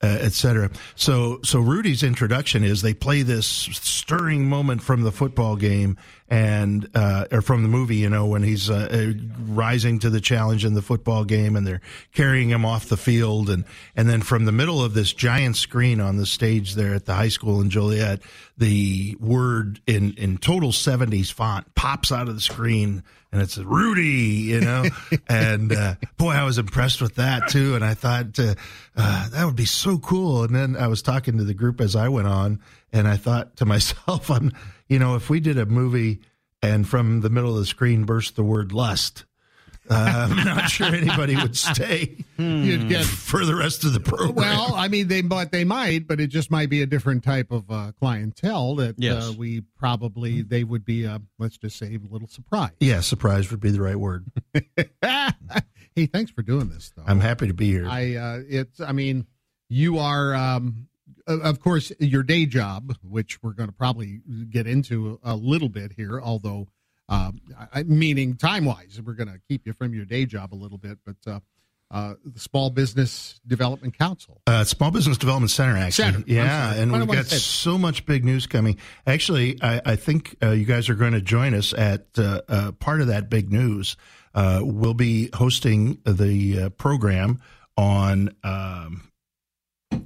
uh, 0.02 0.18
et 0.22 0.34
cetera. 0.34 0.70
So 0.96 1.40
so 1.44 1.60
Rudy's 1.60 2.04
introduction 2.04 2.64
is 2.64 2.82
they 2.82 2.94
play 2.94 3.22
this 3.24 3.48
stirring 3.48 4.48
moment 4.48 4.82
from 4.84 5.04
the 5.04 5.12
football 5.12 5.56
game 5.56 5.98
and 6.28 6.90
uh, 6.96 7.26
or 7.32 7.42
from 7.42 7.62
the 7.62 7.70
movie, 7.70 7.98
you 7.98 8.10
know, 8.10 8.26
when 8.26 8.44
he's 8.44 8.70
uh, 8.70 8.88
uh, 8.92 9.20
rising 9.46 10.00
to 10.00 10.10
the 10.10 10.20
challenge 10.20 10.66
in 10.66 10.74
the 10.74 10.82
football 10.82 11.24
game, 11.24 11.56
and 11.56 11.68
they're 11.68 11.82
carrying 12.14 12.50
him 12.50 12.66
off 12.66 12.88
the 12.88 12.98
field, 12.98 13.50
and 13.50 13.64
and 13.96 14.10
then 14.10 14.22
from 14.22 14.46
the 14.46 14.52
middle 14.52 14.84
of 14.84 14.94
this 14.94 15.14
giant 15.14 15.56
screen 15.56 16.02
on 16.02 16.18
the 16.18 16.26
stage 16.26 16.76
there 16.76 16.96
at 16.96 17.06
the 17.06 17.14
high 17.14 17.30
school 17.30 17.62
in 17.62 17.70
Joliet, 17.70 18.22
the 18.58 19.16
word 19.20 19.80
in 19.86 20.14
in 20.14 20.38
total 20.38 20.72
seventies 20.72 21.30
font 21.30 21.74
pops 21.76 22.12
out 22.12 22.28
of 22.28 22.36
the 22.36 22.42
screen, 22.42 23.04
and 23.36 23.44
it 23.44 23.50
says 23.50 23.66
Rudy, 23.66 24.48
you 24.48 24.62
know, 24.62 24.86
and 25.28 25.74
uh, 25.74 25.96
boy, 26.16 26.32
I 26.32 26.46
was 26.46 26.58
impressed 26.58 27.02
with 27.02 27.16
that 27.16 27.50
too, 27.50 27.76
and 27.76 27.84
I 27.84 27.94
thought 27.94 28.40
uh, 28.40 28.56
uh, 28.96 29.28
that 29.28 29.44
would 29.46 29.58
be 29.58 29.66
so 29.66 29.98
cool. 29.98 30.46
And 30.46 30.56
then 30.56 30.78
I 30.78 30.88
was 30.88 31.02
talking 31.02 31.38
to 31.38 31.44
the 31.44 31.54
group 31.54 31.82
as 31.82 31.98
I 31.98 32.08
went 32.08 32.30
on, 32.30 32.62
and 32.94 33.10
I 33.10 33.18
thought 33.18 33.58
to 33.58 33.66
myself, 33.66 34.32
I'm, 34.32 34.54
you 34.88 35.00
know, 35.00 35.16
if 35.16 35.30
we 35.30 35.42
did 35.42 35.58
a 35.58 35.66
movie 35.66 36.22
and 36.62 36.88
from 36.88 37.20
the 37.20 37.30
middle 37.30 37.52
of 37.52 37.60
the 37.60 37.66
screen 37.66 38.06
burst 38.06 38.38
the 38.38 38.44
word 38.44 38.72
lust. 38.72 39.26
Uh, 39.90 40.28
I'm 40.32 40.36
not 40.46 40.70
sure 40.70 40.88
anybody 40.88 41.36
would 41.36 41.56
stay 41.56 42.18
You'd 42.38 42.90
get- 42.90 43.06
for 43.06 43.46
the 43.46 43.56
rest 43.56 43.84
of 43.84 43.94
the 43.94 44.00
program. 44.00 44.34
Well, 44.36 44.74
I 44.74 44.88
mean, 44.88 45.08
they 45.08 45.22
but 45.22 45.52
they 45.52 45.64
might, 45.64 46.08
but 46.08 46.20
it 46.20 46.28
just 46.28 46.50
might 46.50 46.70
be 46.70 46.82
a 46.82 46.86
different 46.86 47.24
type 47.24 47.52
of 47.52 47.70
uh, 47.70 47.92
clientele 48.00 48.76
that 48.78 48.96
Yes. 48.98 49.30
uh, 49.30 49.34
we 49.38 49.62
probably 49.78 50.42
they 50.42 50.64
would 50.64 50.86
be. 50.86 51.06
Uh, 51.06 51.20
let's 51.38 51.58
just 51.58 51.78
say 51.78 51.96
a 51.96 52.00
little 52.14 52.28
surprise. 52.28 52.72
yeah, 52.80 53.00
surprise 53.02 53.52
would 53.52 53.60
be 53.60 53.70
the 53.72 53.82
right 53.82 53.96
word. 54.00 54.26
hey, 55.96 56.06
thanks 56.08 56.32
for 56.32 56.42
doing 56.42 56.70
this, 56.70 56.92
though. 56.96 57.04
I'm 57.06 57.20
happy 57.20 57.48
to 57.48 57.54
be 57.54 57.70
here. 57.72 57.88
I 57.88 58.16
uh, 58.16 58.40
it's 58.48 58.80
I 58.80 58.92
mean 58.92 59.26
you 59.70 60.00
are 60.00 60.34
um, 60.36 60.88
of 61.28 61.60
course 61.60 61.92
your 62.00 62.24
day 62.24 62.46
job, 62.46 62.96
which 63.04 63.42
we're 63.44 63.54
going 63.54 63.70
to 63.70 63.76
probably 63.76 64.22
get 64.50 64.68
into 64.68 65.20
a 65.24 65.36
little 65.36 65.70
bit 65.70 65.94
here, 65.94 66.20
although 66.22 66.68
um, 67.10 67.40
I, 67.74 67.84
meaning 67.84 68.36
time 68.36 68.66
wise, 68.66 69.02
we're 69.04 69.14
going 69.14 69.30
to 69.30 69.40
keep 69.48 69.66
you 69.66 69.74
from 69.74 69.94
your 69.94 70.06
day 70.06 70.26
job 70.26 70.54
a 70.54 70.56
little 70.56 70.78
bit, 70.78 70.98
but. 71.06 71.18
Uh, 71.26 71.40
uh, 71.92 72.16
the 72.26 72.40
Small 72.40 72.72
Business 72.72 73.40
Development 73.46 73.98
Council. 73.98 74.42
Uh, 74.48 74.64
Small 74.64 74.92
Business 74.92 75.18
Development 75.18 75.52
Center, 75.52 75.78
actually. 75.78 76.12
Center. 76.12 76.24
Yeah, 76.26 76.74
and 76.74 76.92
we've 76.92 77.08
got 77.08 77.28
so 77.28 77.78
much 77.78 78.06
big 78.06 78.26
news 78.26 78.48
coming. 78.48 78.78
Actually, 79.06 79.62
I, 79.62 79.82
I 79.86 79.96
think 79.96 80.36
uh, 80.42 80.52
you 80.52 80.66
guys 80.66 80.90
are 80.90 80.96
going 80.96 81.14
to 81.14 81.22
join 81.22 81.54
us 81.54 81.74
at 81.74 82.08
uh, 82.18 82.42
uh, 82.50 82.72
part 82.74 83.02
of 83.02 83.08
that 83.08 83.30
big 83.30 83.52
news. 83.52 83.98
Uh, 84.34 84.62
we'll 84.64 84.94
be 84.96 85.30
hosting 85.34 86.00
the 86.06 86.64
uh, 86.64 86.70
program 86.72 87.40
on, 87.78 88.36
um, 88.44 89.10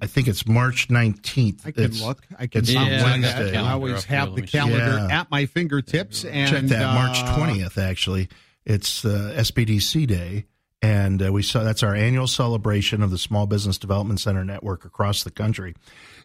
I 0.02 0.08
think 0.08 0.28
it's 0.28 0.48
March 0.48 0.88
19th. 0.90 1.62
I 1.66 1.72
can 1.72 1.84
It's- 1.86 2.02
look. 2.02 2.26
I 2.38 2.48
can 2.48 2.62
it's 2.62 2.70
see 2.70 2.76
Wednesday. 2.76 3.56
I 3.58 3.72
always 3.74 4.04
have 4.06 4.36
the 4.36 4.42
calendar 4.44 5.06
Yeah. 5.10 5.20
at 5.22 5.32
my 5.32 5.46
fingertips. 5.46 6.26
And 6.26 6.50
Check 6.50 6.64
that, 6.66 6.94
March 6.94 7.18
uh, 7.20 7.36
20th, 7.38 7.78
actually. 7.78 8.30
It's 8.66 9.04
uh, 9.06 9.34
SBDC 9.38 10.06
Day. 10.08 10.46
And 10.82 11.22
uh, 11.22 11.34
we 11.34 11.44
saw 11.44 11.62
that's 11.64 11.84
our 11.84 11.94
annual 11.94 12.28
celebration 12.28 13.04
of 13.04 13.12
the 13.12 13.18
Small 13.18 13.48
Business 13.48 13.78
Development 13.78 14.18
Center 14.18 14.46
network 14.46 14.86
across 14.86 15.26
the 15.26 15.32
country. 15.32 15.76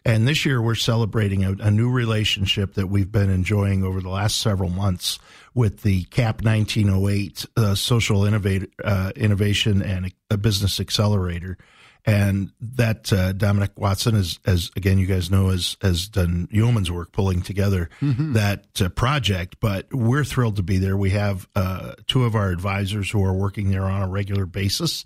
And 0.05 0.25
this 0.25 0.45
year 0.45 0.61
we're 0.61 0.75
celebrating 0.75 1.43
a, 1.43 1.51
a 1.59 1.69
new 1.71 1.91
relationship 1.91 2.75
that 2.75 2.87
we've 2.87 3.11
been 3.11 3.29
enjoying 3.29 3.83
over 3.83 3.99
the 3.99 4.07
last 4.09 4.39
several 4.39 4.69
months 4.69 5.19
with 5.53 5.81
the 5.81 6.03
CAP 6.05 6.41
1908 6.43 7.45
uh, 7.57 7.75
Social 7.75 8.23
Innovate, 8.23 8.69
uh, 8.81 9.11
Innovation 9.17 9.81
and 9.81 10.13
a 10.29 10.37
Business 10.37 10.79
Accelerator. 10.79 11.57
And 12.05 12.51
that 12.61 13.11
uh, 13.11 13.33
Dominic 13.33 13.71
Watson 13.79 14.13
is, 14.15 14.39
as 14.45 14.69
again 14.75 14.99
you 14.99 15.07
guys 15.07 15.31
know, 15.31 15.49
has 15.49 15.75
has 15.81 16.07
done 16.07 16.47
yeoman's 16.51 16.91
work 16.91 17.11
pulling 17.11 17.41
together 17.41 17.89
Mhm. 18.01 18.33
that 18.33 18.79
uh, 18.79 18.89
project. 18.89 19.55
But 19.59 19.87
we're 19.91 20.23
thrilled 20.23 20.57
to 20.57 20.63
be 20.63 20.77
there. 20.77 20.95
We 20.95 21.09
have 21.11 21.47
uh, 21.55 21.93
two 22.05 22.23
of 22.25 22.35
our 22.35 22.49
advisors 22.51 23.09
who 23.09 23.23
are 23.25 23.33
working 23.33 23.71
there 23.71 23.85
on 23.85 24.03
a 24.03 24.07
regular 24.07 24.45
basis. 24.45 25.03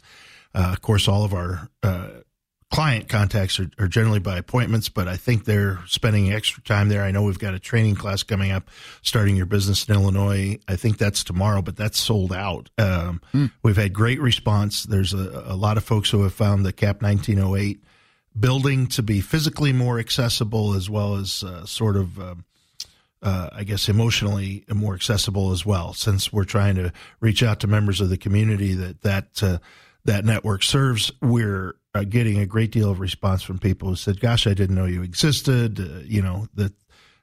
Uh, 0.53 0.71
of 0.73 0.81
course, 0.81 1.07
all 1.07 1.23
of 1.23 1.33
our 1.33 1.69
uh, 1.83 2.09
client 2.71 3.09
contacts 3.09 3.59
are, 3.59 3.69
are 3.79 3.87
generally 3.87 4.19
by 4.19 4.37
appointments, 4.37 4.89
but 4.89 5.07
I 5.07 5.17
think 5.17 5.45
they're 5.45 5.79
spending 5.87 6.31
extra 6.31 6.61
time 6.63 6.89
there. 6.89 7.03
I 7.03 7.11
know 7.11 7.23
we've 7.23 7.39
got 7.39 7.53
a 7.55 7.59
training 7.59 7.95
class 7.95 8.21
coming 8.21 8.51
up, 8.51 8.69
starting 9.01 9.35
your 9.35 9.47
business 9.47 9.87
in 9.87 9.95
Illinois. 9.95 10.59
I 10.67 10.75
think 10.75 10.97
that's 10.97 11.23
tomorrow, 11.23 11.61
but 11.61 11.75
that's 11.75 11.97
sold 11.97 12.31
out. 12.31 12.69
Um, 12.77 13.21
We've 13.63 13.77
had 13.77 13.93
great 13.93 14.21
response. 14.21 14.83
There's 14.83 15.13
a, 15.13 15.43
a 15.47 15.55
lot 15.55 15.77
of 15.77 15.83
folks 15.83 16.09
who 16.11 16.23
have 16.23 16.33
found 16.33 16.65
the 16.65 16.71
CAP 16.73 17.01
1908 17.01 17.83
building 18.39 18.87
to 18.87 19.01
be 19.03 19.21
physically 19.21 19.73
more 19.73 19.99
accessible 19.99 20.73
as 20.75 20.89
well 20.89 21.15
as 21.15 21.43
uh, 21.43 21.65
sort 21.65 21.95
of. 21.97 22.19
Um, 22.19 22.45
uh, 23.21 23.49
I 23.51 23.65
guess 23.65 23.89
emotionally 23.89 24.63
more 24.73 24.95
accessible 24.95 25.51
as 25.51 25.65
well, 25.65 25.91
since 25.93 26.31
we're 26.31 26.45
trying 26.45 26.75
to 26.75 26.93
reach 27.19 27.43
out 27.43 27.59
to 27.59 27.67
members 27.67 27.99
of 27.99 28.07
the 28.07 28.15
community 28.15 28.73
that 28.75 29.01
that 29.01 29.43
uh, 29.43 29.57
that 30.05 30.23
network 30.23 30.63
serves. 30.63 31.11
We're 31.21 31.75
uh, 31.95 32.03
getting 32.03 32.39
a 32.39 32.45
great 32.45 32.71
deal 32.71 32.89
of 32.89 32.99
response 32.99 33.41
from 33.41 33.59
people 33.59 33.89
who 33.89 33.95
said, 33.95 34.19
"Gosh, 34.19 34.47
I 34.47 34.53
didn't 34.53 34.75
know 34.75 34.85
you 34.85 35.03
existed." 35.03 35.79
Uh, 35.79 35.99
you 36.05 36.21
know 36.21 36.47
that 36.55 36.73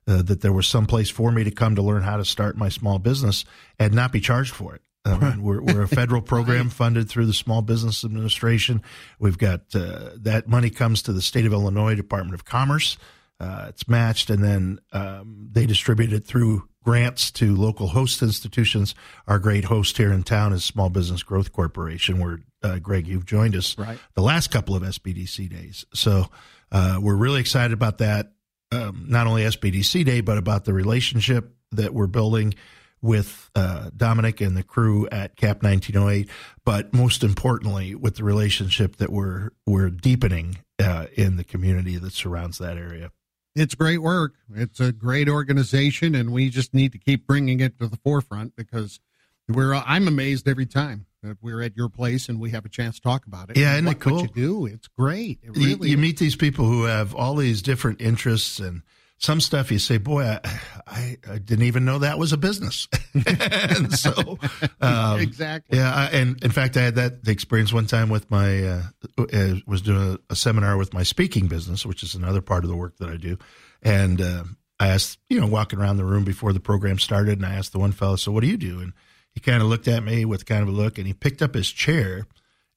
uh, 0.09 0.23
that 0.23 0.41
there 0.41 0.53
was 0.53 0.67
some 0.67 0.87
place 0.87 1.11
for 1.11 1.31
me 1.31 1.45
to 1.45 1.51
come 1.51 1.77
to 1.77 1.83
learn 1.83 2.03
how 2.03 2.17
to 2.17 2.25
start 2.25 2.57
my 2.57 2.69
small 2.69 2.99
business 2.99 3.45
and 3.79 3.95
not 3.95 4.13
be 4.13 4.21
charged 4.21 4.55
for 4.55 4.75
it. 4.75 4.83
I 5.05 5.19
mean, 5.19 5.43
we're, 5.43 5.63
we're 5.63 5.83
a 5.83 5.89
federal 5.89 6.23
program 6.23 6.69
funded 6.69 7.09
through 7.09 7.27
the 7.27 7.33
Small 7.33 7.63
Business 7.63 8.05
Administration. 8.05 8.83
We've 9.19 9.39
got 9.39 9.63
uh, 9.75 10.11
that 10.17 10.49
money 10.49 10.71
comes 10.71 11.03
to 11.03 11.13
the 11.13 11.23
state 11.23 11.47
of 11.47 11.53
Illinois 11.53 11.95
Department 11.95 12.35
of 12.35 12.45
Commerce. 12.45 12.99
Uh, 13.39 13.67
it's 13.69 13.87
matched, 13.87 14.31
and 14.31 14.43
then 14.43 14.81
um, 14.93 15.49
they 15.53 15.67
distribute 15.67 16.13
it 16.13 16.25
through 16.25 16.69
grants 16.87 17.33
to 17.33 17.57
local 17.57 17.89
host 17.89 18.23
institutions. 18.23 18.95
Our 19.27 19.41
great 19.41 19.65
host 19.65 19.97
here 19.99 20.13
in 20.13 20.23
town 20.23 20.53
is 20.53 20.65
Small 20.65 20.89
Business 20.89 21.25
Growth 21.25 21.53
Corporation, 21.53 22.21
where 22.21 22.39
uh, 22.63 22.79
Greg, 22.79 23.09
you've 23.09 23.27
joined 23.27 23.57
us 23.57 23.77
Right. 23.77 23.99
the 24.15 24.23
last 24.23 24.53
couple 24.53 24.77
of 24.77 24.85
SBDC 24.85 25.51
days. 25.51 25.85
So 25.93 26.27
uh, 26.71 26.99
we're 27.03 27.17
really 27.17 27.41
excited 27.41 27.73
about 27.73 27.99
that. 27.99 28.35
Um, 28.71 29.07
not 29.09 29.27
only 29.27 29.43
SBDC 29.43 30.05
Day, 30.05 30.21
but 30.21 30.39
about 30.39 30.65
the 30.65 30.73
relationship 30.73 31.57
that 31.73 31.93
we're 31.93 32.07
building 32.07 32.55
with 33.03 33.51
uh, 33.57 33.91
Dominic 33.97 34.41
and 34.41 34.57
the 34.57 34.63
crew 34.63 35.09
at 35.11 35.37
Cap 35.37 35.65
1908. 35.65 36.29
But 36.65 36.95
most 36.95 37.25
importantly, 37.25 37.97
with 37.97 38.17
the 38.17 38.25
relationship 38.25 38.97
that 38.97 39.11
we're 39.11 39.51
we're 39.67 39.91
deepening 39.91 40.59
uh, 40.81 41.07
in 41.15 41.37
the 41.37 41.45
community 41.45 41.97
that 41.97 42.13
surrounds 42.13 42.59
that 42.59 42.77
area. 42.77 43.11
It's 43.57 43.75
great 43.75 44.03
work. 44.03 44.35
It's 44.55 44.79
a 44.81 44.93
great 44.93 45.29
organization, 45.29 46.15
and 46.15 46.31
we 46.33 46.51
just 46.51 46.75
need 46.75 46.93
to 46.93 46.99
keep 46.99 47.27
bringing 47.27 47.61
it 47.61 47.79
to 47.79 47.89
the 47.89 47.97
forefront 47.97 48.55
because 48.55 49.01
we're. 49.49 49.75
I'm 49.75 50.07
amazed 50.07 50.47
every 50.47 50.67
time 50.67 51.07
that 51.23 51.39
we're 51.41 51.63
at 51.63 51.77
your 51.77 51.89
place 51.89 52.29
and 52.29 52.39
we 52.39 52.51
have 52.51 52.65
a 52.65 52.69
chance 52.69 52.97
to 52.97 53.03
talk 53.03 53.27
about 53.27 53.51
it. 53.51 53.57
Yeah, 53.57 53.75
And 53.75 53.87
isn't 53.87 54.03
it 54.03 54.07
what, 54.07 54.15
cool? 54.15 54.21
you 54.23 54.29
do, 54.29 54.67
it's 54.67 54.89
great. 54.89 55.41
It 55.43 55.57
you, 55.57 55.77
really 55.77 55.89
you 55.89 55.97
is. 55.97 56.01
meet 56.01 56.19
these 56.19 56.37
people 56.37 56.67
who 56.67 56.85
have 56.85 57.15
all 57.15 57.35
these 57.35 57.63
different 57.63 58.01
interests 58.01 58.61
and 58.61 58.83
some 59.19 59.41
stuff 59.41 59.73
you 59.73 59.79
say, 59.79 59.99
boy, 59.99 60.23
I, 60.23 60.41
I, 60.87 61.17
I 61.31 61.39
didn't 61.39 61.65
even 61.65 61.85
know 61.85 62.01
that 62.01 62.19
was 62.19 62.33
a 62.33 62.37
business. 62.37 62.87
and 63.27 63.93
so, 63.93 64.39
um, 64.81 65.21
Exactly. 65.21 65.79
Yeah. 65.79 65.93
I, 65.95 66.05
and 66.07 66.43
in 66.45 66.51
fact, 66.51 66.77
I 66.77 66.83
had 66.83 66.97
that 66.97 67.27
experience 67.27 67.73
one 67.73 67.87
time 67.87 68.09
with 68.09 68.31
my, 68.31 68.65
uh, 68.65 68.83
uh, 69.19 69.55
was 69.67 69.83
doing 69.83 70.19
a, 70.29 70.33
a 70.33 70.37
seminar 70.37 70.77
with 70.77 70.93
my 70.93 71.03
speaking 71.03 71.47
business, 71.47 71.87
which 71.87 72.03
is 72.03 72.15
another 72.15 72.43
part 72.43 72.65
of 72.65 72.71
the 72.71 72.77
work 72.77 72.99
that 72.99 73.09
I 73.09 73.17
do. 73.17 73.39
And, 73.83 74.21
uh, 74.21 74.45
I 74.79 74.89
asked, 74.89 75.19
you 75.31 75.41
know, 75.41 75.47
walking 75.47 75.79
around 75.79 75.97
the 75.97 76.05
room 76.05 76.25
before 76.25 76.53
the 76.53 76.61
program 76.61 76.99
started, 76.99 77.39
and 77.39 77.47
I 77.47 77.55
asked 77.55 77.73
the 77.73 77.79
one 77.79 77.93
fellow, 77.93 78.17
so 78.17 78.31
what 78.31 78.43
do 78.43 78.47
you 78.47 78.59
do? 78.59 78.81
And 78.81 78.93
he 79.33 79.41
kind 79.41 79.63
of 79.63 79.69
looked 79.69 79.89
at 79.89 80.05
me 80.05 80.27
with 80.27 80.45
kind 80.45 80.63
of 80.63 80.69
a 80.69 80.73
look 80.73 80.99
and 80.99 81.07
he 81.07 81.15
picked 81.15 81.41
up 81.43 81.55
his 81.55 81.71
chair 81.71 82.27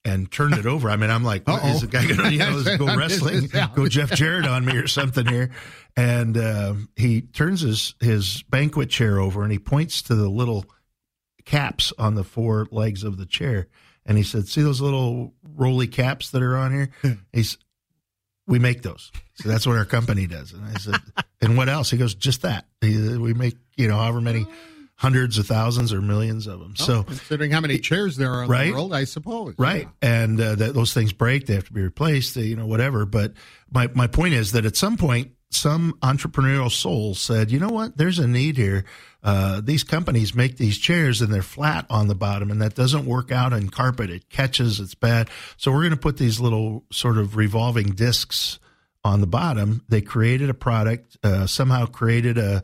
and 0.05 0.31
turned 0.31 0.55
it 0.55 0.65
over. 0.65 0.89
I 0.89 0.95
mean, 0.95 1.09
I'm 1.09 1.23
like, 1.23 1.41
is 1.47 1.55
Uh-oh. 1.55 1.79
the 1.79 1.87
guy 1.87 2.05
going 2.05 2.17
to, 2.19 2.31
you 2.31 2.39
know, 2.39 2.63
go 2.77 2.95
wrestling, 2.95 3.41
This 3.41 3.43
is 3.53 3.55
out. 3.55 3.75
go 3.75 3.87
Jeff 3.87 4.11
Jarrett 4.11 4.45
on 4.45 4.65
me 4.65 4.77
or 4.77 4.87
something 4.87 5.25
here? 5.25 5.51
And 5.97 6.37
um, 6.37 6.89
he 6.95 7.21
turns 7.21 7.61
his, 7.61 7.95
his 7.99 8.43
banquet 8.43 8.89
chair 8.89 9.19
over 9.19 9.43
and 9.43 9.51
he 9.51 9.59
points 9.59 10.01
to 10.03 10.15
the 10.15 10.29
little 10.29 10.65
caps 11.45 11.91
on 11.97 12.15
the 12.15 12.23
four 12.23 12.67
legs 12.71 13.03
of 13.03 13.17
the 13.17 13.25
chair. 13.25 13.67
And 14.05 14.17
he 14.17 14.23
said, 14.23 14.47
see 14.47 14.61
those 14.61 14.81
little 14.81 15.33
roly 15.55 15.87
caps 15.87 16.31
that 16.31 16.41
are 16.41 16.55
on 16.57 16.71
here? 16.71 16.89
He's, 17.33 17.57
we 18.47 18.57
make 18.57 18.81
those. 18.81 19.11
So 19.35 19.49
that's 19.49 19.67
what 19.67 19.77
our 19.77 19.85
company 19.85 20.25
does. 20.25 20.53
And 20.53 20.63
I 20.65 20.73
said, 20.79 20.95
and 21.41 21.57
what 21.57 21.69
else? 21.69 21.91
He 21.91 21.97
goes, 21.97 22.15
just 22.15 22.41
that. 22.41 22.65
We 22.81 23.33
make, 23.33 23.55
you 23.77 23.87
know, 23.87 23.97
however 23.97 24.21
many 24.21 24.47
hundreds 24.99 25.37
of 25.37 25.47
thousands 25.47 25.93
or 25.93 26.01
millions 26.01 26.45
of 26.45 26.59
them. 26.59 26.73
Oh, 26.77 26.83
so 26.83 27.03
considering 27.03 27.51
how 27.51 27.61
many 27.61 27.79
chairs 27.79 28.17
there 28.17 28.33
are 28.33 28.43
in 28.43 28.49
right? 28.49 28.65
the 28.65 28.73
world, 28.73 28.93
I 28.93 29.05
suppose. 29.05 29.55
Right. 29.57 29.87
And 30.01 30.39
uh, 30.41 30.55
that 30.55 30.73
those 30.73 30.93
things 30.93 31.13
break, 31.13 31.45
they 31.45 31.55
have 31.55 31.67
to 31.67 31.73
be 31.73 31.81
replaced, 31.81 32.35
they, 32.35 32.41
you 32.41 32.57
know, 32.57 32.67
whatever. 32.67 33.05
But 33.05 33.31
my, 33.71 33.87
my 33.95 34.07
point 34.07 34.33
is 34.33 34.51
that 34.51 34.65
at 34.65 34.75
some 34.75 34.97
point, 34.97 35.31
some 35.51 35.97
entrepreneurial 36.01 36.69
soul 36.69 37.15
said, 37.15 37.49
you 37.49 37.59
know 37.59 37.69
what, 37.69 37.95
there's 37.95 38.19
a 38.19 38.27
need 38.27 38.57
here. 38.57 38.83
Uh, 39.23 39.61
these 39.63 39.85
companies 39.85 40.35
make 40.35 40.57
these 40.57 40.77
chairs 40.77 41.21
and 41.21 41.33
they're 41.33 41.41
flat 41.41 41.85
on 41.89 42.09
the 42.09 42.13
bottom, 42.15 42.51
and 42.51 42.61
that 42.61 42.75
doesn't 42.75 43.05
work 43.05 43.31
out 43.31 43.53
in 43.53 43.69
carpet. 43.69 44.09
It 44.09 44.29
catches, 44.29 44.81
it's 44.81 44.95
bad. 44.95 45.29
So 45.55 45.71
we're 45.71 45.83
going 45.83 45.91
to 45.91 45.97
put 45.97 46.17
these 46.17 46.41
little 46.41 46.83
sort 46.91 47.17
of 47.17 47.37
revolving 47.37 47.91
discs 47.91 48.59
on 49.05 49.21
the 49.21 49.27
bottom. 49.27 49.81
They 49.87 50.01
created 50.01 50.49
a 50.49 50.53
product, 50.53 51.17
uh, 51.23 51.47
somehow 51.47 51.85
created 51.85 52.37
a, 52.37 52.63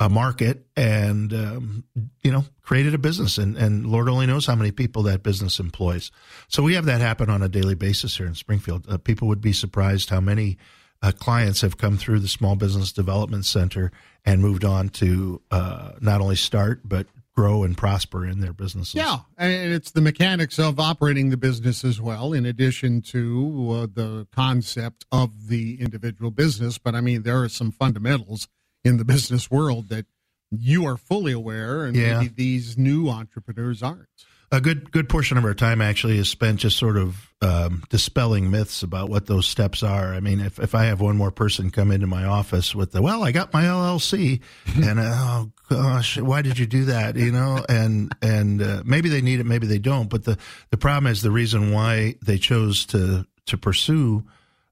a 0.00 0.08
market 0.08 0.66
and 0.76 1.32
um, 1.34 1.84
you 2.22 2.32
know 2.32 2.44
created 2.62 2.94
a 2.94 2.98
business. 2.98 3.38
And, 3.38 3.56
and 3.56 3.86
lord 3.86 4.08
only 4.08 4.26
knows 4.26 4.46
how 4.46 4.56
many 4.56 4.72
people 4.72 5.02
that 5.04 5.22
business 5.22 5.60
employs. 5.60 6.10
So 6.48 6.62
we 6.62 6.74
have 6.74 6.86
that 6.86 7.00
happen 7.00 7.28
on 7.28 7.42
a 7.42 7.48
daily 7.48 7.74
basis 7.74 8.16
here 8.16 8.26
in 8.26 8.34
springfield. 8.34 8.86
Uh, 8.88 8.96
people 8.96 9.28
would 9.28 9.42
be 9.42 9.52
surprised 9.52 10.08
how 10.10 10.20
many 10.20 10.56
uh, 11.02 11.12
clients 11.12 11.60
have 11.60 11.76
come 11.76 11.96
through 11.96 12.20
the 12.20 12.28
small 12.28 12.56
business 12.56 12.92
development 12.92 13.44
center 13.44 13.92
and 14.24 14.40
moved 14.40 14.64
on 14.64 14.88
to 14.88 15.40
uh, 15.50 15.92
not 16.00 16.20
only 16.20 16.36
start 16.36 16.80
but 16.84 17.06
grow 17.36 17.62
and 17.62 17.76
prosper 17.76 18.26
in 18.26 18.40
their 18.40 18.52
businesses. 18.52 18.94
Yeah, 18.94 19.18
and 19.38 19.72
it's 19.72 19.92
the 19.92 20.00
mechanics 20.00 20.58
of 20.58 20.80
operating 20.80 21.30
the 21.30 21.36
business 21.36 21.84
as 21.84 22.00
well, 22.00 22.32
in 22.32 22.44
addition 22.44 23.00
to 23.02 23.70
uh, 23.70 23.86
the 23.92 24.26
concept 24.32 25.06
of 25.12 25.48
the 25.48 25.80
individual 25.80 26.30
business. 26.30 26.76
But 26.76 26.94
I 26.94 27.00
mean, 27.00 27.22
there 27.22 27.40
are 27.40 27.48
some 27.48 27.70
fundamentals 27.70 28.48
in 28.84 28.96
the 28.96 29.04
business 29.04 29.50
world 29.50 29.88
that 29.88 30.06
you 30.50 30.84
are 30.86 30.96
fully 30.96 31.32
aware, 31.32 31.84
and 31.84 31.94
Yeah. 31.96 32.18
maybe 32.20 32.32
these 32.34 32.76
new 32.78 33.08
entrepreneurs 33.08 33.82
aren't. 33.82 34.06
a 34.52 34.60
good 34.60 34.90
good 34.90 35.08
portion 35.08 35.38
of 35.38 35.44
our 35.44 35.54
time 35.54 35.80
actually 35.80 36.18
is 36.18 36.28
spent 36.28 36.58
just 36.58 36.76
sort 36.76 36.96
of 36.96 37.30
um, 37.40 37.84
dispelling 37.88 38.50
myths 38.50 38.82
about 38.82 39.08
what 39.08 39.26
those 39.26 39.46
steps 39.46 39.84
are. 39.84 40.12
I 40.12 40.18
mean, 40.18 40.40
if, 40.40 40.58
if 40.58 40.74
I 40.74 40.86
have 40.86 41.00
one 41.00 41.16
more 41.16 41.30
person 41.30 41.70
come 41.70 41.92
into 41.92 42.08
my 42.08 42.24
office 42.24 42.74
with 42.74 42.90
the 42.90 43.00
well, 43.00 43.22
I 43.22 43.30
got 43.30 43.52
my 43.52 43.62
LLC, 43.62 44.40
and 44.74 44.98
uh, 44.98 45.12
oh 45.44 45.50
gosh, 45.68 46.18
why 46.18 46.42
did 46.42 46.58
you 46.58 46.66
do 46.66 46.86
that? 46.86 47.14
You 47.14 47.30
know, 47.30 47.64
and 47.68 48.12
and 48.22 48.60
uh, 48.60 48.82
maybe 48.84 49.08
they 49.08 49.20
need 49.22 49.38
it, 49.38 49.46
maybe 49.46 49.68
they 49.68 49.78
don't. 49.78 50.10
But 50.10 50.24
the 50.24 50.36
the 50.70 50.76
problem 50.76 51.12
is 51.12 51.22
the 51.22 51.30
reason 51.30 51.70
why 51.70 52.16
they 52.20 52.36
chose 52.38 52.84
to 52.86 53.24
to 53.46 53.56
pursue 53.56 54.24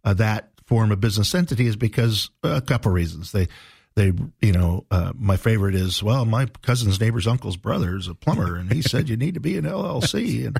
uh, 0.03 0.15
that 0.15 0.51
form 0.67 0.91
of 0.91 1.01
business 1.01 1.33
entity 1.37 1.69
is 1.69 1.77
because 1.77 2.31
a 2.43 2.61
couple 2.61 2.91
reasons 2.91 3.31
they 3.31 3.47
they 3.99 4.13
you 4.41 4.53
know 4.53 4.85
uh, 4.91 5.13
my 5.17 5.37
favorite 5.37 5.75
is 5.75 6.03
well 6.03 6.25
my 6.25 6.47
cousin's 6.63 7.01
neighbor's 7.01 7.27
uncle's 7.27 7.57
brother 7.57 7.97
is 7.97 8.09
a 8.09 8.15
plumber 8.15 8.57
and 8.57 8.73
he 8.73 8.81
said 8.81 9.09
you 9.09 9.17
need 9.17 9.35
to 9.35 9.41
be 9.41 9.57
an 9.59 9.65
llc 9.65 10.47
and 10.47 10.59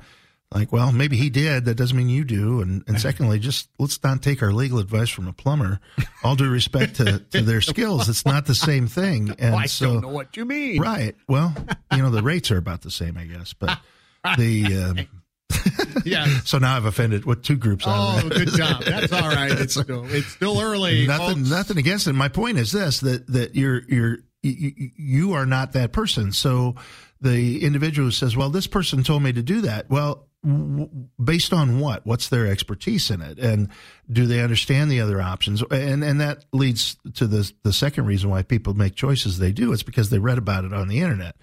like 0.51 0.71
well 0.71 0.91
maybe 0.91 1.15
he 1.15 1.29
did. 1.29 1.65
That 1.65 1.75
doesn't 1.75 1.95
mean 1.95 2.09
you 2.09 2.23
do. 2.23 2.61
And, 2.61 2.83
and 2.87 2.99
secondly 2.99 3.37
just 3.37 3.69
let's 3.77 4.01
not 4.03 4.23
take 4.23 4.41
our 4.41 4.51
legal 4.51 4.79
advice 4.79 5.09
from 5.09 5.27
a 5.27 5.33
plumber. 5.33 5.79
All 6.23 6.35
due 6.35 6.49
respect 6.49 6.95
to, 6.95 7.19
to 7.19 7.41
their 7.41 7.61
skills 7.61 8.09
it's 8.09 8.25
not 8.25 8.45
the 8.47 8.55
same 8.55 8.87
thing. 8.87 9.35
And 9.39 9.55
I 9.55 9.67
so 9.67 9.93
don't 9.93 10.01
know 10.01 10.07
what 10.09 10.35
you 10.35 10.45
mean. 10.45 10.81
right. 10.81 11.15
Well 11.27 11.53
you 11.91 11.99
know 11.99 12.09
the 12.09 12.23
rates 12.23 12.49
are 12.51 12.57
about 12.57 12.81
the 12.81 12.91
same 12.91 13.15
i 13.17 13.25
guess 13.25 13.53
but 13.53 13.77
the 14.37 14.75
um, 14.75 15.18
Yeah. 16.05 16.25
so 16.45 16.57
now 16.57 16.75
i've 16.77 16.85
offended 16.85 17.25
what 17.25 17.43
two 17.43 17.57
groups 17.57 17.83
Oh, 17.87 18.21
good 18.29 18.49
job. 18.49 18.83
That's 18.83 19.11
all 19.11 19.27
right. 19.29 19.51
It's 19.59 19.73
still, 19.79 20.05
it's 20.09 20.27
still 20.27 20.59
early. 20.61 21.05
nothing 21.07 21.37
folks. 21.39 21.49
nothing 21.49 21.77
against 21.77 22.07
it 22.07 22.13
my 22.13 22.29
point 22.29 22.57
is 22.57 22.71
this 22.71 22.99
that 23.01 23.27
that 23.27 23.55
you're 23.55 23.81
you're 23.87 24.17
you, 24.41 24.71
you 24.95 25.33
are 25.33 25.45
not 25.45 25.73
that 25.73 25.91
person 25.91 26.31
so 26.31 26.75
the 27.21 27.63
individual 27.65 28.11
says 28.11 28.37
well 28.37 28.49
this 28.49 28.67
person 28.67 29.03
told 29.03 29.21
me 29.23 29.33
to 29.33 29.41
do 29.43 29.61
that 29.61 29.89
well 29.89 30.28
based 30.41 31.51
on 31.51 31.79
what? 31.79 32.05
What's 32.05 32.29
their 32.29 32.47
expertise 32.47 33.11
in 33.11 33.21
it? 33.21 33.37
And 33.39 33.67
do 34.09 34.25
they 34.25 34.41
understand 34.41 34.89
the 34.89 35.01
other 35.01 35.21
options? 35.21 35.61
And 35.69 36.03
and 36.03 36.21
that 36.21 36.45
leads 36.53 36.95
to 37.15 37.27
the 37.27 37.51
the 37.63 37.73
second 37.73 38.05
reason 38.05 38.29
why 38.29 38.43
people 38.43 38.73
make 38.73 38.95
choices 38.95 39.37
they 39.37 39.51
do. 39.51 39.73
It's 39.73 39.83
because 39.83 40.09
they 40.09 40.19
read 40.19 40.37
about 40.37 40.63
it 40.63 40.73
on 40.73 40.87
the 40.87 41.01
internet. 41.01 41.35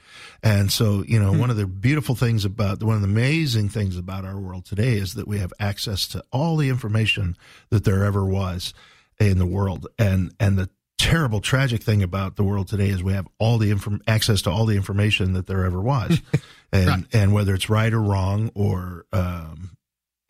And 0.42 0.72
so 0.72 1.04
you 1.06 1.20
know 1.20 1.32
hmm. 1.32 1.38
one 1.38 1.50
of 1.50 1.56
the 1.56 1.66
beautiful 1.66 2.14
things 2.14 2.46
about 2.46 2.82
one 2.82 2.96
of 2.96 3.02
the 3.02 3.08
amazing 3.08 3.68
things 3.68 3.98
about 3.98 4.24
our 4.24 4.40
world 4.40 4.64
today 4.64 4.94
is 4.94 5.14
that 5.14 5.28
we 5.28 5.40
have 5.40 5.52
access 5.60 6.08
to 6.08 6.24
all 6.32 6.56
the 6.56 6.70
information 6.70 7.36
that 7.68 7.84
there 7.84 8.04
ever 8.04 8.24
was 8.24 8.72
in 9.20 9.38
the 9.38 9.46
world. 9.46 9.88
And 9.98 10.34
and 10.40 10.58
the 10.58 10.70
terrible 10.98 11.40
tragic 11.40 11.82
thing 11.82 12.02
about 12.02 12.36
the 12.36 12.42
world 12.42 12.66
today 12.68 12.88
is 12.88 13.02
we 13.02 13.12
have 13.12 13.28
all 13.38 13.58
the 13.58 13.70
inform- 13.70 14.00
access 14.06 14.42
to 14.42 14.50
all 14.50 14.64
the 14.64 14.76
information 14.76 15.34
that 15.34 15.46
there 15.46 15.64
ever 15.64 15.80
was 15.80 16.22
and 16.72 16.86
Right. 16.88 17.04
and 17.12 17.32
whether 17.32 17.54
it's 17.54 17.68
right 17.70 17.92
or 17.92 18.00
wrong 18.02 18.50
or 18.54 19.06
um 19.12 19.70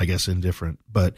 i 0.01 0.05
guess 0.05 0.29
indifferent 0.29 0.79
but 0.91 1.15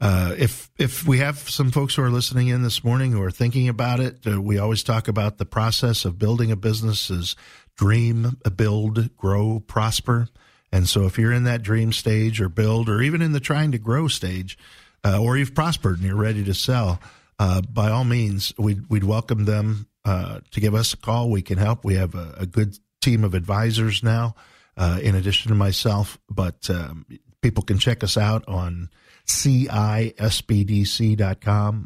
uh, 0.00 0.34
if 0.36 0.68
if 0.78 1.06
we 1.06 1.18
have 1.18 1.38
some 1.48 1.70
folks 1.70 1.94
who 1.94 2.02
are 2.02 2.10
listening 2.10 2.48
in 2.48 2.62
this 2.64 2.82
morning 2.82 3.12
who 3.12 3.22
are 3.22 3.30
thinking 3.30 3.68
about 3.68 4.00
it, 4.00 4.18
uh, 4.26 4.42
we 4.42 4.58
always 4.58 4.82
talk 4.82 5.06
about 5.06 5.38
the 5.38 5.44
process 5.44 6.04
of 6.04 6.18
building 6.18 6.50
a 6.50 6.56
business 6.56 7.08
is 7.08 7.36
dream, 7.76 8.36
build, 8.56 9.16
grow, 9.16 9.60
prosper. 9.60 10.26
And 10.72 10.88
so 10.88 11.04
if 11.06 11.18
you're 11.20 11.30
in 11.32 11.44
that 11.44 11.62
dream 11.62 11.92
stage 11.92 12.40
or 12.40 12.48
build, 12.48 12.88
or 12.88 13.00
even 13.00 13.22
in 13.22 13.30
the 13.30 13.38
trying 13.38 13.70
to 13.70 13.78
grow 13.78 14.08
stage, 14.08 14.58
uh, 15.04 15.22
or 15.22 15.36
you've 15.36 15.54
prospered 15.54 15.98
and 15.98 16.06
you're 16.08 16.16
ready 16.16 16.42
to 16.42 16.54
sell, 16.54 16.98
uh, 17.38 17.60
by 17.60 17.88
all 17.88 18.02
means, 18.02 18.52
we'd, 18.58 18.88
we'd 18.90 19.04
welcome 19.04 19.44
them 19.44 19.86
uh, 20.04 20.40
to 20.50 20.60
give 20.60 20.74
us 20.74 20.94
a 20.94 20.96
call. 20.96 21.30
We 21.30 21.42
can 21.42 21.58
help. 21.58 21.84
We 21.84 21.94
have 21.94 22.16
a, 22.16 22.34
a 22.38 22.46
good 22.46 22.76
team 23.00 23.22
of 23.22 23.34
advisors 23.34 24.02
now, 24.02 24.34
uh, 24.76 24.98
in 25.02 25.14
addition 25.14 25.48
to 25.50 25.54
myself. 25.54 26.18
But 26.30 26.68
um, 26.70 27.06
people 27.40 27.62
can 27.62 27.78
check 27.78 28.02
us 28.04 28.16
out 28.16 28.44
on 28.48 28.88
CISBDC.com, 29.26 30.16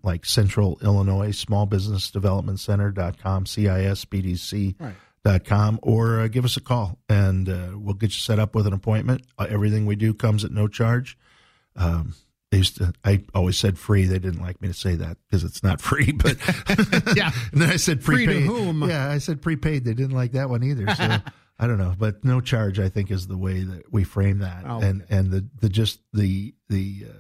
like 0.03 0.25
Central 0.25 0.79
Illinois 0.83 1.31
Small 1.33 1.67
Business 1.67 2.11
Development 2.11 2.59
Center.com, 2.59 3.45
CISBDC.com, 3.45 5.79
or 5.83 6.21
uh, 6.21 6.29
give 6.29 6.45
us 6.45 6.57
a 6.57 6.61
call 6.61 6.99
and 7.09 7.49
uh, 7.49 7.71
we'll 7.75 7.95
get 7.95 8.11
you 8.11 8.21
set 8.21 8.39
up 8.39 8.55
with 8.55 8.67
an 8.67 8.73
appointment. 8.73 9.23
Uh, 9.39 9.47
everything 9.49 9.85
we 9.87 9.97
do 9.97 10.15
comes 10.15 10.45
at 10.45 10.51
no 10.53 10.69
charge. 10.69 11.19
Um, 11.75 12.15
they 12.51 12.59
used 12.59 12.77
to, 12.77 12.93
I 13.05 13.25
always 13.35 13.59
said 13.59 13.77
free. 13.79 14.05
They 14.07 14.19
didn't 14.21 14.41
like 14.41 14.63
me 14.63 14.69
to 14.69 14.75
say 14.75 14.95
that 14.95 15.17
because 15.29 15.43
it's 15.45 15.63
not 15.63 15.81
free, 15.83 16.13
but 16.13 16.37
Yeah. 17.17 17.31
and 17.53 17.61
then 17.61 17.71
I 17.71 17.77
said 17.77 18.03
Free 18.05 18.25
to 18.27 18.33
prepaid. 18.33 18.47
whom? 18.47 18.89
Yeah, 18.89 19.11
I 19.11 19.19
said 19.19 19.43
prepaid. 19.43 19.85
They 19.85 19.95
didn't 19.95 20.15
like 20.17 20.33
that 20.33 20.49
one 20.49 20.63
either. 20.63 20.87
So 20.95 21.19
I 21.59 21.67
don't 21.67 21.79
know, 21.79 21.95
but 21.99 22.25
no 22.25 22.41
charge. 22.41 22.79
I 22.79 22.89
think 22.89 23.11
is 23.11 23.27
the 23.29 23.39
way 23.39 23.63
that 23.63 23.93
we 23.93 24.05
frame 24.05 24.39
that, 24.41 24.65
Okay. 24.67 24.87
and 24.89 25.05
and 25.09 25.31
the 25.31 25.49
the 25.61 25.69
just 25.69 26.01
the 26.13 26.55
the 26.69 27.07
uh, 27.09 27.13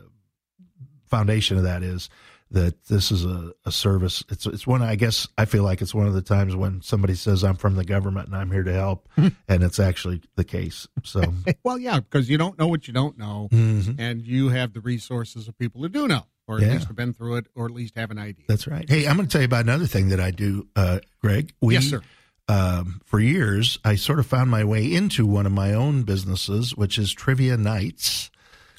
foundation 1.07 1.57
of 1.57 1.62
that 1.64 1.83
is 1.83 2.09
that 2.51 2.85
this 2.85 3.11
is 3.11 3.25
a, 3.25 3.53
a 3.64 3.72
service. 3.72 4.22
It's 4.29 4.46
it's 4.46 4.66
one. 4.66 4.83
I 4.83 4.94
guess 4.94 5.27
I 5.37 5.46
feel 5.46 5.64
like 5.64 5.81
it's 5.83 5.94
one 5.94 6.07
of 6.07 6.14
the 6.14 6.22
times 6.22 6.55
when 6.55 6.81
somebody 6.83 7.14
says 7.14 7.42
I'm 7.42 7.57
from 7.57 7.75
the 7.77 7.85
government 7.85 8.29
and 8.29 8.37
I'm 8.37 8.51
here 8.51 8.62
to 8.62 8.72
help, 8.72 9.09
and 9.16 9.33
it's 9.62 9.81
actually 9.81 10.22
the 10.37 10.44
case. 10.44 10.87
So 11.03 11.22
well, 11.64 11.79
yeah, 11.79 12.01
because 12.01 12.29
you 12.29 12.38
don't 12.38 12.59
know 12.59 12.68
what 12.68 12.87
you 12.87 12.92
don't 12.94 13.18
know, 13.18 13.49
Mhm. 13.53 13.96
and 13.99 14.27
you 14.27 14.51
have 14.51 14.75
the 14.75 14.81
resources 14.81 15.49
of 15.49 15.59
people 15.59 15.81
who 15.83 15.88
do 15.88 16.07
know, 16.07 16.27
or 16.46 16.59
at 16.59 16.62
Yeah. 16.64 16.72
least 16.75 16.87
have 16.88 16.96
been 16.96 17.12
through 17.14 17.37
it, 17.37 17.46
or 17.57 17.66
at 17.66 17.72
least 17.72 17.96
have 17.96 18.11
an 18.11 18.18
idea. 18.18 18.44
That's 18.49 18.66
right. 18.68 18.88
Hey, 18.88 19.07
I'm 19.09 19.16
going 19.16 19.27
to 19.29 19.33
tell 19.33 19.40
you 19.40 19.46
about 19.46 19.64
another 19.64 19.87
thing 19.87 20.11
that 20.11 20.20
I 20.20 20.31
do, 20.31 20.68
uh, 20.77 21.01
Greg. 21.20 21.53
We, 21.61 21.75
Yes, 21.75 21.87
sir. 21.87 22.03
Um, 22.48 23.00
for 23.04 23.18
years, 23.18 23.78
I 23.85 23.96
sort 23.96 24.18
of 24.20 24.26
found 24.26 24.50
my 24.50 24.62
way 24.64 24.92
into 24.92 25.26
one 25.26 25.46
of 25.46 25.52
my 25.52 25.72
own 25.72 26.04
businesses, 26.04 26.76
which 26.76 26.96
is 26.98 27.12
Trivia 27.12 27.56
Nights. 27.56 28.30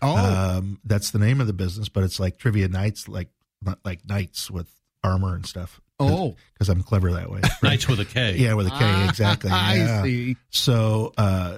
Oh. 0.02 0.16
um, 0.16 0.80
that's 0.86 1.12
the 1.12 1.20
name 1.20 1.42
of 1.42 1.48
the 1.48 1.54
business, 1.54 1.90
but 1.90 2.04
it's 2.04 2.20
like 2.20 2.38
Trivia 2.38 2.68
Nights, 2.68 3.08
like 3.08 3.30
not 3.62 3.80
like 3.84 4.08
knights 4.08 4.50
with 4.52 4.70
armor 5.04 5.36
and 5.36 5.46
stuff. 5.46 5.82
Oh. 6.00 6.36
because 6.54 6.70
I'm 6.70 6.84
clever 6.84 7.12
that 7.14 7.30
way. 7.32 7.42
Knights 7.64 7.88
with 7.88 8.00
a 8.00 8.06
K. 8.06 8.36
Yeah, 8.38 8.54
with 8.54 8.68
a 8.68 8.72
K, 8.72 8.78
Ah, 8.80 9.10
exactly. 9.10 9.50
I 9.54 9.76
yeah. 9.76 10.04
see. 10.04 10.38
So 10.52 11.14
uh, 11.18 11.58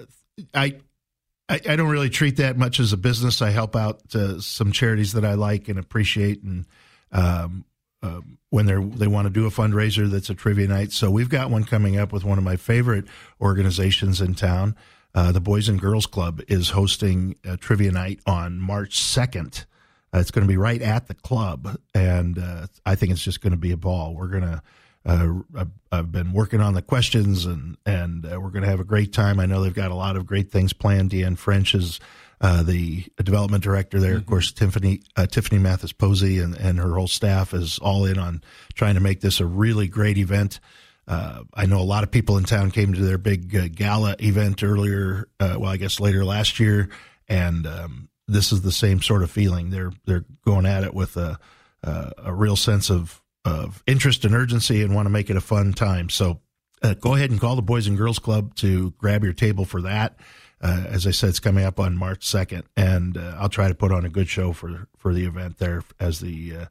I, 0.53 0.77
I 1.49 1.59
I 1.67 1.75
don't 1.75 1.89
really 1.89 2.09
treat 2.09 2.37
that 2.37 2.57
much 2.57 2.79
as 2.79 2.93
a 2.93 2.97
business. 2.97 3.41
I 3.41 3.49
help 3.49 3.75
out 3.75 4.01
uh, 4.15 4.39
some 4.39 4.71
charities 4.71 5.13
that 5.13 5.25
I 5.25 5.33
like 5.33 5.67
and 5.67 5.77
appreciate, 5.77 6.41
and 6.41 6.65
um, 7.11 7.65
um, 8.01 8.37
when 8.49 8.65
they 8.65 8.75
they 8.75 9.07
want 9.07 9.25
to 9.27 9.29
do 9.33 9.45
a 9.45 9.49
fundraiser 9.49 10.09
that's 10.09 10.29
a 10.29 10.35
trivia 10.35 10.67
night. 10.67 10.91
So 10.91 11.11
we've 11.11 11.29
got 11.29 11.49
one 11.49 11.63
coming 11.63 11.97
up 11.97 12.11
with 12.13 12.23
one 12.23 12.37
of 12.37 12.43
my 12.43 12.55
favorite 12.55 13.05
organizations 13.41 14.21
in 14.21 14.35
town. 14.35 14.75
Uh, 15.15 15.31
the 15.31 15.41
Boys 15.41 15.67
and 15.67 15.79
Girls 15.81 16.05
Club 16.05 16.41
is 16.47 16.69
hosting 16.69 17.35
a 17.43 17.57
trivia 17.57 17.91
night 17.91 18.19
on 18.25 18.59
March 18.59 18.99
second. 18.99 19.65
Uh, 20.13 20.19
it's 20.19 20.31
going 20.31 20.43
to 20.45 20.47
be 20.47 20.57
right 20.57 20.81
at 20.81 21.07
the 21.07 21.13
club, 21.15 21.77
and 21.93 22.37
uh, 22.39 22.67
I 22.85 22.95
think 22.95 23.11
it's 23.11 23.23
just 23.23 23.41
going 23.41 23.51
to 23.51 23.57
be 23.57 23.71
a 23.71 23.77
ball. 23.77 24.15
We're 24.15 24.27
going 24.27 24.43
to. 24.43 24.61
Uh, 25.05 25.33
I've- 25.57 25.71
I've 25.91 26.11
been 26.11 26.33
working 26.33 26.61
on 26.61 26.75
the 26.75 26.83
questions, 26.83 27.45
and 27.47 27.75
and 27.85 28.23
uh, 28.25 28.39
we're 28.39 28.51
going 28.51 28.63
to 28.63 28.69
have 28.69 28.79
a 28.79 28.83
great 28.83 29.11
time. 29.11 29.39
I 29.39 29.47
know 29.47 29.63
they've 29.63 29.73
got 29.73 29.89
a 29.89 29.95
lot 29.95 30.15
of 30.15 30.27
great 30.27 30.51
things 30.51 30.71
planned. 30.71 31.09
Deanne 31.09 31.37
French 31.37 31.73
is 31.73 31.99
uh, 32.41 32.63
the 32.63 33.05
development 33.21 33.63
director 33.63 33.99
there. 33.99 34.15
Of 34.15 34.25
course, 34.25 34.51
Tiffany 34.51 35.01
uh, 35.15 35.25
Tiffany 35.25 35.59
Mathis 35.59 35.91
Posey 35.91 36.39
and, 36.39 36.55
and 36.55 36.79
her 36.79 36.95
whole 36.95 37.07
staff 37.07 37.53
is 37.53 37.79
all 37.79 38.05
in 38.05 38.17
on 38.17 38.41
trying 38.73 38.95
to 38.95 39.01
make 39.01 39.21
this 39.21 39.39
a 39.39 39.45
really 39.45 39.87
great 39.87 40.17
event. 40.17 40.59
Uh, 41.07 41.43
I 41.53 41.65
know 41.65 41.79
a 41.79 41.83
lot 41.83 42.03
of 42.03 42.11
people 42.11 42.37
in 42.37 42.43
town 42.43 42.71
came 42.71 42.93
to 42.93 43.01
their 43.01 43.17
big 43.17 43.55
uh, 43.55 43.67
gala 43.67 44.15
event 44.19 44.63
earlier. 44.63 45.27
Uh, 45.39 45.55
well, 45.59 45.71
I 45.71 45.77
guess 45.77 45.99
later 45.99 46.23
last 46.23 46.59
year, 46.59 46.89
and 47.27 47.65
um, 47.65 48.09
this 48.27 48.51
is 48.51 48.61
the 48.61 48.71
same 48.71 49.01
sort 49.01 49.23
of 49.23 49.31
feeling. 49.31 49.71
They're 49.71 49.91
they're 50.05 50.25
going 50.45 50.65
at 50.65 50.83
it 50.83 50.93
with 50.93 51.17
a 51.17 51.39
a, 51.83 52.11
a 52.25 52.33
real 52.33 52.55
sense 52.55 52.89
of 52.89 53.21
of 53.43 53.83
interest 53.87 54.23
and 54.23 54.35
urgency, 54.35 54.83
and 54.83 54.93
want 54.93 55.07
to 55.07 55.11
make 55.11 55.29
it 55.29 55.35
a 55.35 55.41
fun 55.41 55.73
time. 55.73 56.09
So 56.09 56.41
uh, 56.83 56.93
go 56.93 57.15
ahead 57.15 57.31
and 57.31 57.39
call 57.39 57.55
the 57.55 57.61
Boys 57.61 57.87
and 57.87 57.97
Girls 57.97 58.19
Club 58.19 58.55
to 58.55 58.91
grab 58.91 59.23
your 59.23 59.33
table 59.33 59.65
for 59.65 59.81
that. 59.81 60.17
Uh, 60.61 60.85
as 60.87 61.07
I 61.07 61.11
said, 61.11 61.29
it's 61.29 61.39
coming 61.39 61.63
up 61.63 61.79
on 61.79 61.95
March 61.95 62.25
second, 62.25 62.63
and 62.75 63.17
uh, 63.17 63.37
I'll 63.39 63.49
try 63.49 63.69
to 63.69 63.75
put 63.75 63.91
on 63.91 64.05
a 64.05 64.09
good 64.09 64.27
show 64.27 64.51
for 64.51 64.87
for 64.97 65.13
the 65.13 65.25
event 65.25 65.57
there 65.57 65.83
as 65.99 66.19
the 66.19 66.55
uh, 66.55 66.65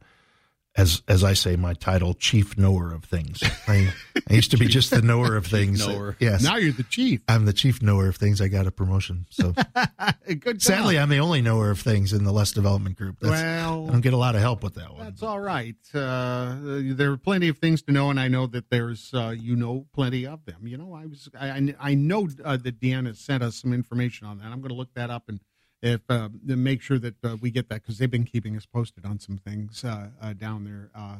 as 0.78 1.02
as 1.08 1.24
I 1.24 1.34
say, 1.34 1.56
my 1.56 1.74
title, 1.74 2.14
chief 2.14 2.56
knower 2.56 2.92
of 2.92 3.04
things. 3.04 3.42
I, 3.66 3.92
I 4.30 4.34
used 4.34 4.52
to 4.52 4.56
be 4.56 4.66
just 4.78 4.90
the 4.90 5.02
knower 5.02 5.36
of 5.36 5.44
things. 5.46 5.86
knower. 5.86 6.16
Yes. 6.20 6.42
Now 6.42 6.56
you're 6.56 6.72
the 6.72 6.84
chief. 6.84 7.20
I'm 7.28 7.44
the 7.44 7.52
chief 7.52 7.82
knower 7.82 8.08
of 8.08 8.16
things. 8.16 8.40
I 8.40 8.48
got 8.48 8.66
a 8.66 8.70
promotion. 8.70 9.26
So 9.28 9.52
Good. 10.40 10.62
sadly, 10.62 10.94
job. 10.94 11.02
I'm 11.02 11.08
the 11.08 11.18
only 11.18 11.42
knower 11.42 11.70
of 11.70 11.80
things 11.80 12.12
in 12.12 12.24
the 12.24 12.32
less 12.32 12.52
development 12.52 12.96
group. 12.96 13.16
That's, 13.20 13.32
Well- 13.32 13.88
I 13.88 13.90
don't 13.92 14.00
get 14.00 14.12
a 14.12 14.16
lot 14.18 14.34
of 14.36 14.40
help 14.40 14.62
with 14.62 14.74
that 14.76 14.94
one. 14.94 15.04
That's 15.04 15.22
all 15.22 15.40
right. 15.40 15.74
Uh, 15.92 16.54
there 16.60 17.10
are 17.10 17.16
plenty 17.18 17.48
of 17.48 17.58
things 17.58 17.82
to 17.82 17.92
know, 17.92 18.08
and 18.10 18.20
I 18.20 18.28
know 18.28 18.46
that 18.46 18.70
there's 18.70 19.12
uh, 19.12 19.34
you 19.36 19.56
know 19.56 19.86
plenty 19.92 20.26
of 20.26 20.44
them. 20.46 20.66
You 20.66 20.78
know, 20.78 20.94
I 20.94 21.06
was 21.06 21.28
I 21.38 21.48
I- 21.50 21.74
I 21.90 21.94
know 21.94 22.28
uh, 22.44 22.56
that 22.58 22.80
Deanna 22.80 23.16
sent 23.16 23.42
us 23.42 23.56
some 23.56 23.72
information 23.72 24.26
on 24.26 24.38
that. 24.38 24.46
I'm 24.46 24.60
going 24.60 24.68
to 24.70 24.74
look 24.74 24.94
that 24.94 25.10
up 25.10 25.24
and 25.28 25.40
if 25.82 26.00
uh, 26.08 26.28
make 26.44 26.82
sure 26.82 26.98
that 26.98 27.14
uh, 27.24 27.36
we 27.40 27.50
get 27.50 27.68
that 27.68 27.82
because 27.82 27.98
they've 27.98 28.10
been 28.10 28.24
keeping 28.24 28.56
us 28.56 28.66
posted 28.66 29.04
on 29.04 29.18
some 29.20 29.38
things 29.38 29.84
uh, 29.84 30.08
uh, 30.20 30.32
down 30.32 30.64
there. 30.64 30.90
Uh, 30.94 31.16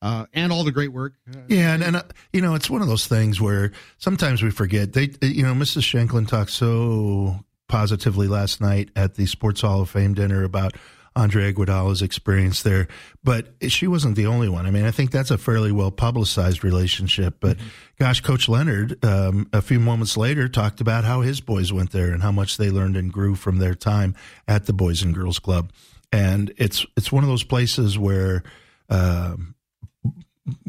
uh, 0.00 0.26
and 0.32 0.52
all 0.52 0.62
the 0.62 0.72
great 0.72 0.92
work. 0.92 1.14
Yeah, 1.48 1.74
and, 1.74 1.82
and 1.82 2.02
you 2.32 2.40
know, 2.40 2.54
it's 2.54 2.70
one 2.70 2.82
of 2.82 2.88
those 2.88 3.08
things 3.08 3.40
where 3.40 3.72
sometimes 3.98 4.42
we 4.42 4.50
forget. 4.50 4.92
They, 4.92 5.10
you 5.22 5.42
know, 5.42 5.54
Mrs. 5.54 5.82
Shanklin 5.82 6.26
talked 6.26 6.52
so 6.52 7.44
positively 7.68 8.28
last 8.28 8.60
night 8.60 8.90
at 8.94 9.14
the 9.16 9.26
Sports 9.26 9.60
Hall 9.62 9.82
of 9.82 9.90
Fame 9.90 10.14
dinner 10.14 10.44
about 10.44 10.76
Andre 11.18 11.52
Iguodala's 11.52 12.00
experience 12.00 12.62
there, 12.62 12.86
but 13.24 13.48
she 13.68 13.88
wasn't 13.88 14.14
the 14.14 14.26
only 14.26 14.48
one. 14.48 14.66
I 14.66 14.70
mean, 14.70 14.84
I 14.84 14.92
think 14.92 15.10
that's 15.10 15.32
a 15.32 15.36
fairly 15.36 15.72
well 15.72 15.90
publicized 15.90 16.62
relationship. 16.62 17.38
But 17.40 17.56
gosh, 17.98 18.20
Coach 18.20 18.48
Leonard, 18.48 19.04
um, 19.04 19.48
a 19.52 19.60
few 19.60 19.80
moments 19.80 20.16
later, 20.16 20.48
talked 20.48 20.80
about 20.80 21.04
how 21.04 21.22
his 21.22 21.40
boys 21.40 21.72
went 21.72 21.90
there 21.90 22.12
and 22.12 22.22
how 22.22 22.30
much 22.30 22.56
they 22.56 22.70
learned 22.70 22.96
and 22.96 23.12
grew 23.12 23.34
from 23.34 23.58
their 23.58 23.74
time 23.74 24.14
at 24.46 24.66
the 24.66 24.72
Boys 24.72 25.02
and 25.02 25.12
Girls 25.14 25.40
Club. 25.40 25.72
And 26.12 26.54
it's 26.56 26.86
it's 26.96 27.10
one 27.10 27.24
of 27.24 27.28
those 27.28 27.44
places 27.44 27.98
where. 27.98 28.42
Um, 28.88 29.54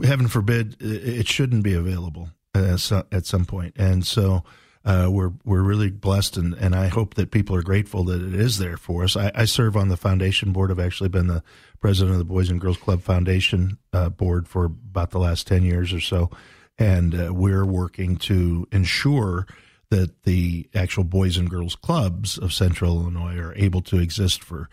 heaven 0.03 0.27
forbid 0.27 0.75
it 0.81 1.25
shouldn't 1.25 1.63
be 1.63 1.73
available 1.73 2.29
at 2.53 2.81
some, 2.81 3.03
at 3.13 3.25
some 3.25 3.45
point. 3.45 3.73
And 3.77 4.05
so 4.05 4.43
uh, 4.85 5.07
we're 5.11 5.33
we're 5.43 5.61
really 5.61 5.89
blessed, 5.89 6.37
and, 6.37 6.53
and 6.53 6.73
I 6.73 6.87
hope 6.87 7.15
that 7.15 7.31
people 7.31 7.55
are 7.55 7.61
grateful 7.61 8.05
that 8.05 8.21
it 8.21 8.33
is 8.33 8.57
there 8.57 8.77
for 8.77 9.03
us. 9.03 9.17
I, 9.17 9.31
I 9.35 9.45
serve 9.45 9.75
on 9.75 9.89
the 9.89 9.97
foundation 9.97 10.53
board. 10.53 10.71
I've 10.71 10.79
actually 10.79 11.09
been 11.09 11.27
the 11.27 11.43
president 11.81 12.13
of 12.13 12.19
the 12.19 12.25
Boys 12.33 12.49
and 12.49 12.61
Girls 12.61 12.77
Club 12.77 13.01
Foundation 13.01 13.77
uh, 13.91 14.09
board 14.09 14.47
for 14.47 14.65
about 14.65 15.11
the 15.11 15.19
last 15.19 15.47
ten 15.47 15.63
years 15.63 15.91
or 15.91 15.99
so, 15.99 16.29
and 16.77 17.13
uh, 17.13 17.33
we're 17.33 17.65
working 17.65 18.15
to 18.17 18.67
ensure 18.71 19.47
that 19.89 20.23
the 20.23 20.69
actual 20.73 21.03
Boys 21.03 21.37
and 21.37 21.49
Girls 21.49 21.75
Clubs 21.75 22.37
of 22.37 22.53
Central 22.53 23.01
Illinois 23.01 23.37
are 23.37 23.55
able 23.55 23.81
to 23.81 23.97
exist 23.97 24.43
for 24.43 24.69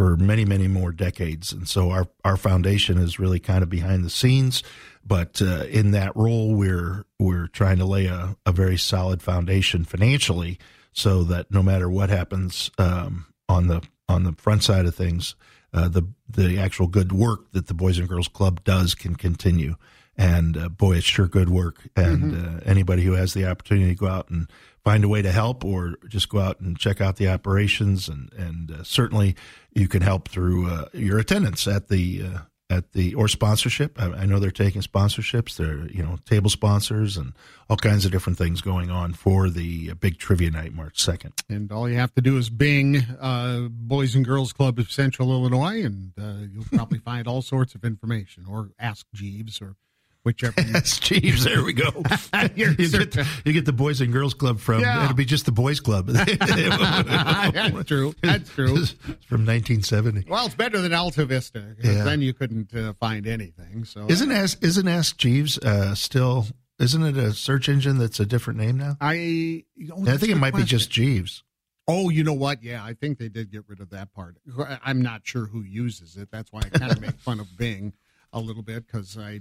for 0.00 0.16
many, 0.16 0.46
many 0.46 0.66
more 0.66 0.92
decades. 0.92 1.52
And 1.52 1.68
so 1.68 1.90
our, 1.90 2.08
our 2.24 2.38
foundation 2.38 2.96
is 2.96 3.18
really 3.18 3.38
kind 3.38 3.62
of 3.62 3.68
behind 3.68 4.02
the 4.02 4.08
scenes, 4.08 4.62
but 5.04 5.42
uh, 5.42 5.64
in 5.64 5.90
that 5.90 6.16
role, 6.16 6.54
we're 6.54 7.04
we're 7.18 7.48
trying 7.48 7.76
to 7.76 7.84
lay 7.84 8.06
a, 8.06 8.34
a 8.46 8.50
very 8.50 8.78
solid 8.78 9.20
foundation 9.20 9.84
financially, 9.84 10.58
so 10.94 11.22
that 11.24 11.50
no 11.50 11.62
matter 11.62 11.90
what 11.90 12.08
happens 12.08 12.70
um, 12.78 13.26
on 13.46 13.66
the 13.66 13.82
on 14.08 14.24
the 14.24 14.32
front 14.32 14.62
side 14.62 14.86
of 14.86 14.94
things, 14.94 15.34
uh, 15.74 15.88
the 15.88 16.08
the 16.26 16.58
actual 16.58 16.86
good 16.86 17.12
work 17.12 17.52
that 17.52 17.66
the 17.66 17.74
Boys 17.74 17.98
and 17.98 18.08
Girls 18.08 18.28
Club 18.28 18.64
does 18.64 18.94
can 18.94 19.16
continue. 19.16 19.74
And 20.16 20.56
uh, 20.56 20.68
boy, 20.70 20.96
it's 20.96 21.06
sure 21.06 21.28
good 21.28 21.50
work. 21.50 21.88
And 21.94 22.34
uh, 22.34 22.60
anybody 22.64 23.02
who 23.02 23.12
has 23.12 23.34
the 23.34 23.46
opportunity 23.46 23.90
to 23.90 23.94
go 23.94 24.06
out 24.06 24.30
and 24.30 24.50
find 24.90 25.04
a 25.04 25.08
way 25.08 25.22
to 25.22 25.30
help, 25.30 25.64
or 25.64 25.94
just 26.08 26.28
go 26.28 26.40
out 26.40 26.58
and 26.58 26.76
check 26.76 27.00
out 27.00 27.14
the 27.14 27.28
operations, 27.28 28.08
and 28.08 28.32
and 28.32 28.72
uh, 28.72 28.82
certainly 28.82 29.36
you 29.72 29.86
can 29.86 30.02
help 30.02 30.28
through 30.28 30.68
uh, 30.68 30.86
your 30.92 31.16
attendance 31.20 31.68
at 31.68 31.86
the 31.86 32.24
uh, 32.24 32.38
at 32.68 32.90
the 32.90 33.14
or 33.14 33.28
sponsorship. 33.28 34.02
I, 34.02 34.22
I 34.22 34.26
know 34.26 34.40
they're 34.40 34.50
taking 34.50 34.82
sponsorships. 34.82 35.56
They're 35.56 35.86
you 35.86 36.02
know 36.02 36.18
table 36.26 36.50
sponsors 36.50 37.16
and 37.16 37.34
all 37.68 37.76
kinds 37.76 38.04
of 38.04 38.10
different 38.10 38.36
things 38.36 38.60
going 38.60 38.90
on 38.90 39.12
for 39.12 39.48
the 39.48 39.92
uh, 39.92 39.94
big 39.94 40.18
trivia 40.18 40.50
night 40.50 40.74
March 40.74 41.00
second. 41.00 41.34
And 41.48 41.70
all 41.70 41.88
you 41.88 41.94
have 41.94 42.12
to 42.16 42.20
do 42.20 42.36
is 42.36 42.50
Bing 42.50 42.96
uh, 43.20 43.68
Boys 43.70 44.16
and 44.16 44.24
Girls 44.24 44.52
Club 44.52 44.80
of 44.80 44.90
Central 44.90 45.30
Illinois, 45.30 45.84
and 45.84 46.12
uh, 46.20 46.48
you'll 46.52 46.64
probably 46.64 46.98
find 47.10 47.28
all 47.28 47.42
sorts 47.42 47.76
of 47.76 47.84
information. 47.84 48.44
Or 48.50 48.70
ask 48.80 49.06
Jeeves, 49.14 49.62
or 49.62 49.76
whichever. 50.22 50.60
Jeeves. 50.84 51.44
There 51.44 51.62
we 51.64 51.72
go. 51.72 51.90
you, 52.54 52.74
get, 52.74 53.16
you 53.44 53.52
get 53.52 53.64
the 53.64 53.72
Boys 53.74 54.00
and 54.00 54.12
Girls 54.12 54.34
Club 54.34 54.60
from. 54.60 54.80
Yeah. 54.80 55.04
It'll 55.04 55.16
be 55.16 55.24
just 55.24 55.46
the 55.46 55.52
Boys 55.52 55.80
Club. 55.80 56.06
That's 56.08 57.84
true. 57.84 58.14
That's 58.22 58.50
true. 58.50 58.78
It's 58.78 58.92
from 59.26 59.46
1970. 59.46 60.26
Well, 60.28 60.46
it's 60.46 60.54
better 60.54 60.80
than 60.80 60.92
Alta 60.92 61.24
Vista. 61.24 61.76
Yeah. 61.82 62.04
Then 62.04 62.22
you 62.22 62.32
couldn't 62.32 62.74
uh, 62.74 62.92
find 62.94 63.26
anything. 63.26 63.84
So 63.84 64.06
Isn't 64.08 64.32
Ask 64.32 64.62
Isn't 64.62 64.88
Ask 64.88 65.16
Jeeves 65.16 65.58
uh, 65.58 65.94
still? 65.94 66.46
Isn't 66.78 67.02
it 67.02 67.16
a 67.18 67.32
search 67.32 67.68
engine 67.68 67.98
that's 67.98 68.20
a 68.20 68.26
different 68.26 68.58
name 68.58 68.78
now? 68.78 68.96
I. 69.00 69.64
oh, 69.92 70.08
I 70.08 70.16
think 70.16 70.32
it 70.32 70.36
might 70.36 70.54
be 70.54 70.64
just 70.64 70.90
Jeeves. 70.90 71.42
Oh, 71.86 72.08
you 72.08 72.22
know 72.22 72.32
what? 72.32 72.62
Yeah, 72.62 72.84
I 72.84 72.94
think 72.94 73.18
they 73.18 73.28
did 73.28 73.50
get 73.50 73.64
rid 73.66 73.80
of 73.80 73.90
that 73.90 74.12
part. 74.14 74.36
I'm 74.84 75.02
not 75.02 75.22
sure 75.24 75.46
who 75.46 75.62
uses 75.62 76.16
it. 76.16 76.28
That's 76.30 76.52
why 76.52 76.60
I 76.60 76.78
kind 76.78 76.92
of 76.92 77.00
make 77.00 77.18
fun 77.18 77.40
of 77.40 77.48
Bing 77.58 77.94
a 78.32 78.40
little 78.40 78.62
bit 78.62 78.86
because 78.86 79.18
I. 79.18 79.40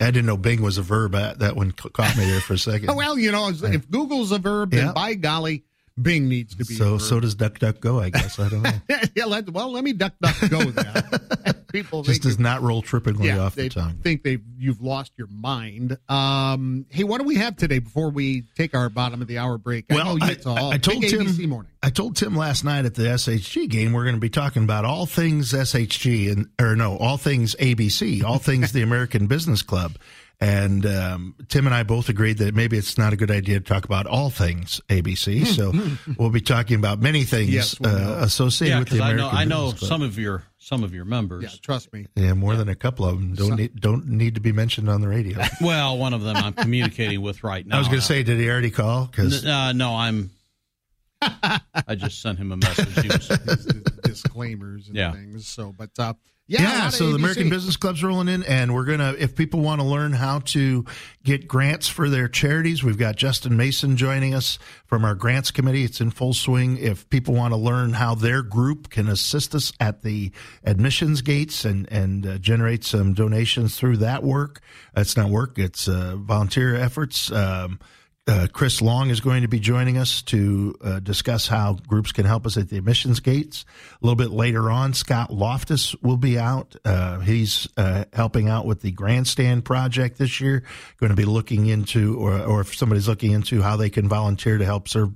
I 0.00 0.06
didn't 0.06 0.26
know 0.26 0.36
Bing 0.36 0.62
was 0.62 0.78
a 0.78 0.82
verb. 0.82 1.12
That 1.12 1.56
one 1.56 1.72
caught 1.72 2.16
me 2.16 2.24
there 2.24 2.40
for 2.40 2.54
a 2.54 2.58
second. 2.58 2.90
Oh, 2.90 2.94
well, 2.96 3.18
you 3.18 3.32
know, 3.32 3.48
if 3.50 3.90
Google's 3.90 4.32
a 4.32 4.38
verb, 4.38 4.70
then 4.70 4.92
by 4.92 5.14
golly, 5.14 5.64
Bing 6.00 6.28
needs 6.28 6.54
to 6.56 6.64
be. 6.64 6.74
so 6.74 6.94
a 6.94 7.00
so 7.00 7.20
does 7.20 7.34
DuckDuckGo. 7.36 8.02
I 8.02 8.10
guess 8.10 8.38
I 8.38 8.48
don't 8.48 8.62
know. 8.62 8.72
yeah, 9.14 9.24
let, 9.26 9.48
well, 9.50 9.70
let 9.70 9.84
me 9.84 9.92
duck, 9.92 10.14
duck, 10.20 10.36
go 10.48 10.62
there. 10.64 11.02
People 11.72 12.02
Just 12.02 12.22
does 12.22 12.38
not 12.38 12.60
roll 12.60 12.82
trippingly 12.82 13.24
yeah, 13.26 13.38
off 13.38 13.54
the 13.54 13.70
tongue. 13.70 13.94
think 14.02 14.22
they 14.22 14.38
you've 14.58 14.82
lost 14.82 15.12
your 15.16 15.26
mind. 15.28 15.96
Um, 16.06 16.84
hey, 16.90 17.02
what 17.04 17.18
do 17.18 17.26
we 17.26 17.36
have 17.36 17.56
today 17.56 17.78
before 17.78 18.10
we 18.10 18.42
take 18.56 18.74
our 18.74 18.90
bottom 18.90 19.22
of 19.22 19.28
the 19.28 19.38
hour 19.38 19.56
break? 19.56 19.86
I 19.90 19.96
know 19.96 20.18
I, 20.20 20.32
it's 20.32 20.44
all 20.44 20.70
I- 20.70 20.74
I 20.74 20.78
told 20.78 21.02
Tim. 21.02 21.26
ABC 21.26 21.48
morning. 21.48 21.72
I 21.82 21.88
told 21.90 22.16
Tim 22.16 22.36
last 22.36 22.62
night 22.64 22.84
at 22.84 22.94
the 22.94 23.04
SHG 23.04 23.68
game 23.70 23.92
we're 23.92 24.04
going 24.04 24.14
to 24.16 24.20
be 24.20 24.28
talking 24.30 24.64
about 24.64 24.84
all 24.84 25.06
things 25.06 25.52
SHG 25.52 26.30
and 26.30 26.48
or 26.60 26.76
no, 26.76 26.96
all 26.98 27.16
things 27.16 27.56
ABC, 27.56 28.22
all 28.22 28.38
things 28.38 28.72
the 28.72 28.82
American 28.82 29.26
Business 29.26 29.62
Club. 29.62 29.96
And 30.40 30.84
um, 30.86 31.36
Tim 31.48 31.66
and 31.66 31.74
I 31.74 31.84
both 31.84 32.08
agreed 32.08 32.38
that 32.38 32.52
maybe 32.54 32.76
it's 32.76 32.98
not 32.98 33.12
a 33.12 33.16
good 33.16 33.30
idea 33.30 33.60
to 33.60 33.64
talk 33.64 33.84
about 33.84 34.08
all 34.08 34.28
things 34.28 34.80
ABC. 34.88 35.46
So 35.46 35.72
we'll 36.18 36.30
be 36.30 36.40
talking 36.40 36.76
about 36.76 37.00
many 37.00 37.22
things 37.22 37.50
Yes, 37.50 37.78
we'll 37.78 37.94
uh, 37.94 38.24
associated 38.24 38.72
Yeah, 38.74 38.78
with 38.80 38.88
the 38.88 38.94
because 38.96 39.08
I 39.08 39.12
American 39.12 39.34
know 39.34 39.38
I 39.40 39.44
know 39.44 39.70
Business 39.72 39.88
some 39.88 40.02
of 40.02 40.18
your 40.18 40.42
some 40.58 40.82
of 40.82 40.92
your 40.94 41.04
members. 41.04 41.44
Yeah, 41.44 41.50
trust 41.62 41.92
me. 41.92 42.06
Yeah, 42.16 42.34
more 42.34 42.56
than 42.56 42.68
a 42.68 42.74
couple 42.74 43.04
of 43.06 43.18
them 43.20 43.34
don't 43.34 43.56
need, 43.56 43.80
don't 43.80 44.06
need 44.08 44.34
to 44.34 44.40
be 44.40 44.50
mentioned 44.52 44.88
on 44.90 45.00
the 45.00 45.08
radio. 45.08 45.38
Well, 45.60 45.96
one 45.98 46.12
of 46.12 46.22
them 46.22 46.36
I'm 46.36 46.52
communicating 46.54 47.20
with 47.22 47.44
right 47.44 47.64
now. 47.64 47.76
I 47.76 47.78
was 47.78 47.86
going 47.88 48.00
to 48.00 48.06
say, 48.06 48.22
did 48.24 48.38
he 48.40 48.48
already 48.50 48.70
call? 48.70 49.06
Because 49.06 49.44
N- 49.44 49.50
uh, 49.50 49.72
no, 49.72 49.94
I'm. 49.94 50.30
I 51.22 51.94
just 51.94 52.20
sent 52.20 52.38
him 52.38 52.50
a 52.50 52.56
message. 52.56 53.00
He 53.00 53.08
was, 53.08 53.28
disclaimers 54.02 54.88
and 54.88 54.96
Yeah. 54.96 55.12
things. 55.12 55.46
So, 55.46 55.72
but 55.76 55.90
uh, 55.98 56.14
Yeah, 56.52 56.62
yeah, 56.62 56.68
a 56.68 56.78
lot 56.80 56.86
of 56.88 56.94
so 56.94 57.08
the 57.08 57.14
American 57.14 57.48
Business 57.48 57.78
Club's 57.78 58.04
rolling 58.04 58.28
in, 58.28 58.42
and 58.42 58.74
we're 58.74 58.84
gonna. 58.84 59.14
If 59.18 59.34
people 59.34 59.60
want 59.60 59.80
to 59.80 59.86
learn 59.86 60.12
how 60.12 60.40
to 60.40 60.84
get 61.24 61.48
grants 61.48 61.88
for 61.88 62.10
their 62.10 62.28
charities, 62.28 62.84
we've 62.84 62.98
got 62.98 63.16
Justin 63.16 63.56
Mason 63.56 63.96
joining 63.96 64.34
us 64.34 64.58
from 64.84 65.02
our 65.02 65.14
grants 65.14 65.50
committee. 65.50 65.84
It's 65.84 66.02
in 66.02 66.10
full 66.10 66.34
swing. 66.34 66.76
If 66.76 67.08
people 67.08 67.32
want 67.32 67.54
to 67.54 67.56
learn 67.56 67.94
how 67.94 68.14
their 68.14 68.42
group 68.42 68.90
can 68.90 69.08
assist 69.08 69.54
us 69.54 69.72
at 69.80 70.02
the 70.02 70.30
admissions 70.62 71.22
gates 71.22 71.64
and 71.64 71.90
and 71.90 72.26
uh, 72.26 72.36
generate 72.36 72.84
some 72.84 73.14
donations 73.14 73.78
through 73.78 73.96
that 73.98 74.22
work, 74.22 74.60
it's 74.94 75.16
not 75.16 75.30
work; 75.30 75.58
it's 75.58 75.88
uh, 75.88 76.16
volunteer 76.18 76.74
efforts. 76.74 77.32
Um, 77.32 77.80
uh, 78.28 78.46
Chris 78.52 78.80
Long 78.80 79.10
is 79.10 79.20
going 79.20 79.42
to 79.42 79.48
be 79.48 79.58
joining 79.58 79.98
us 79.98 80.22
to 80.22 80.76
uh, 80.80 81.00
discuss 81.00 81.48
how 81.48 81.74
groups 81.88 82.12
can 82.12 82.24
help 82.24 82.46
us 82.46 82.56
at 82.56 82.68
the 82.68 82.78
admissions 82.78 83.18
gates. 83.18 83.64
A 84.00 84.06
little 84.06 84.16
bit 84.16 84.30
later 84.30 84.70
on, 84.70 84.94
Scott 84.94 85.32
Loftus 85.32 85.94
will 86.02 86.16
be 86.16 86.38
out. 86.38 86.76
Uh, 86.84 87.18
he's 87.18 87.68
uh, 87.76 88.04
helping 88.12 88.48
out 88.48 88.64
with 88.64 88.80
the 88.80 88.92
grandstand 88.92 89.64
project 89.64 90.18
this 90.18 90.40
year. 90.40 90.62
Going 90.98 91.10
to 91.10 91.16
be 91.16 91.24
looking 91.24 91.66
into, 91.66 92.16
or, 92.16 92.40
or 92.40 92.60
if 92.60 92.76
somebody's 92.76 93.08
looking 93.08 93.32
into 93.32 93.60
how 93.60 93.76
they 93.76 93.90
can 93.90 94.08
volunteer 94.08 94.56
to 94.56 94.64
help 94.64 94.88
serve 94.88 95.10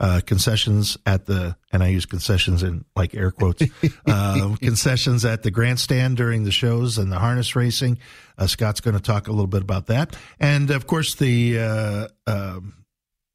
uh, 0.00 0.20
concessions 0.24 0.96
at 1.04 1.26
the, 1.26 1.54
and 1.70 1.82
I 1.82 1.88
use 1.88 2.06
concessions 2.06 2.62
in 2.62 2.86
like 2.96 3.14
air 3.14 3.30
quotes, 3.30 3.62
uh, 4.06 4.56
concessions 4.60 5.26
at 5.26 5.42
the 5.42 5.50
grandstand 5.50 6.16
during 6.16 6.44
the 6.44 6.50
shows 6.50 6.96
and 6.96 7.12
the 7.12 7.18
harness 7.18 7.54
racing. 7.54 7.98
Uh, 8.38 8.46
Scott's 8.46 8.80
going 8.80 8.96
to 8.96 9.02
talk 9.02 9.28
a 9.28 9.30
little 9.30 9.46
bit 9.46 9.60
about 9.60 9.86
that, 9.88 10.16
and 10.40 10.70
of 10.70 10.86
course 10.86 11.14
the 11.16 11.58
uh, 11.58 12.08
um, 12.26 12.86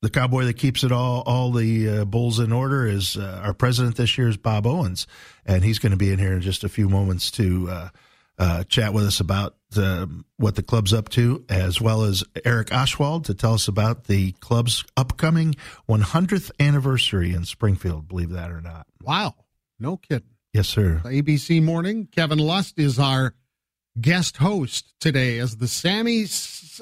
the 0.01 0.10
cowboy 0.10 0.45
that 0.45 0.56
keeps 0.56 0.84
it 0.84 0.91
all 0.91 1.21
all 1.28 1.51
the 1.51 1.88
uh, 1.88 2.06
bulls 2.06 2.39
in 2.39 2.51
order 2.51 2.88
is 2.88 3.15
uh, 3.15 3.41
our 3.43 3.54
president 3.54 3.95
this 3.95 4.17
year 4.17 4.28
is 4.28 4.36
Bob 4.36 4.65
Owens, 4.65 5.06
and 5.45 5.63
he's 5.63 5.78
going 5.78 5.91
to 5.91 5.97
be 5.97 6.12
in 6.12 6.17
here 6.17 6.34
in 6.34 6.41
just 6.41 6.63
a 6.63 6.69
few 6.69 6.89
moments 6.89 7.30
to 7.32 7.89
uh, 8.38 8.63
chat 8.65 8.93
with 8.93 9.06
us 9.06 9.19
about 9.19 9.56
what 10.38 10.56
the 10.56 10.63
club's 10.63 10.93
up 10.93 11.10
to, 11.10 11.43
as 11.50 11.82
well 11.82 12.04
as 12.04 12.24
Eric 12.45 12.67
Oshwald 12.69 13.26
to 13.26 13.34
tell 13.34 13.54
us 13.54 13.67
about 13.67 14.06
the 14.06 14.32
club's 14.34 14.86
upcoming 14.95 15.56
100th 15.89 16.50
anniversary 16.60 17.34
in 17.34 17.43
Springfield. 17.43 18.08
Believe 18.08 18.30
that 18.30 18.52
or 18.52 18.62
not? 18.62 18.88
Wow, 19.02 19.36
no 19.80 19.98
kidding. 19.98 20.30
Yes, 20.54 20.69
sir. 20.69 21.02
ABC 21.04 21.62
Morning. 21.62 22.08
Kevin 22.10 22.39
Lust 22.39 22.80
is 22.80 22.98
our 22.98 23.34
guest 24.00 24.38
host 24.38 24.93
today 25.02 25.38
as 25.39 25.58
the 25.58 25.67
Sammy 25.67 26.26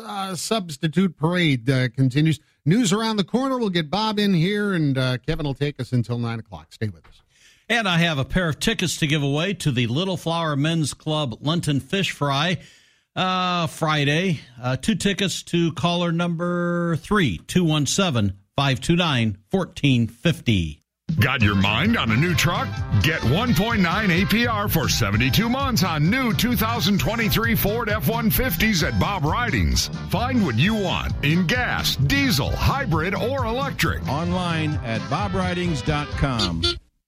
uh, 0.03 0.35
Substitute 0.35 1.17
Parade 1.17 1.67
uh, 1.69 1.89
continues. 1.89 2.39
News 2.65 2.93
around 2.93 3.17
the 3.17 3.23
corner. 3.23 3.57
We'll 3.57 3.69
get 3.69 3.89
Bob 3.89 4.19
in 4.19 4.33
here, 4.33 4.73
and 4.73 4.95
uh, 4.95 5.17
Kevin 5.17 5.45
will 5.45 5.55
take 5.55 5.79
us 5.79 5.91
until 5.91 6.19
9 6.19 6.39
o'clock. 6.39 6.71
Stay 6.71 6.89
with 6.89 7.07
us. 7.07 7.22
And 7.69 7.88
I 7.88 7.97
have 7.99 8.17
a 8.17 8.26
pair 8.26 8.49
of 8.49 8.60
tickets 8.60 8.97
to 8.97 9.08
give 9.08 9.23
away 9.23 9.54
to 9.56 9.71
the 9.71 9.88
Little 9.88 10.17
Flower 10.17 10.56
Men's 10.56 10.93
Club 10.93 11.38
Lenten 11.41 11.80
Fish 11.80 12.12
Fry 12.12 12.60
uh, 13.15 13.67
Friday. 13.67 14.41
Uh, 14.62 14.76
two 14.76 14.95
tickets 14.95 15.43
to 15.43 15.71
caller 15.73 16.12
number 16.12 16.95
three, 16.97 17.38
217 17.47 18.38
529 18.56 19.38
1450. 19.49 20.80
Got 21.19 21.41
your 21.41 21.56
mind 21.56 21.97
on 21.97 22.12
a 22.12 22.15
new 22.15 22.34
truck? 22.34 22.67
Get 23.04 23.19
1.9 23.21 23.82
APR 23.84 24.71
for 24.71 24.88
72 24.88 25.49
months 25.49 25.84
on 25.84 26.10
new 26.10 26.34
2023 26.34 27.56
Ford 27.56 27.89
F-150s 27.89 28.88
at 28.88 28.99
Bob 28.99 29.26
Ridings. 29.26 29.89
Find 30.10 30.43
what 30.45 30.56
you 30.56 30.73
want 30.73 31.13
in 31.23 31.45
gas, 31.45 31.97
diesel, 31.97 32.52
hybrid, 32.52 33.13
or 33.15 33.45
electric. 33.45 34.08
Online 34.08 34.73
at 34.86 35.02
bobridings.com. 35.02 36.63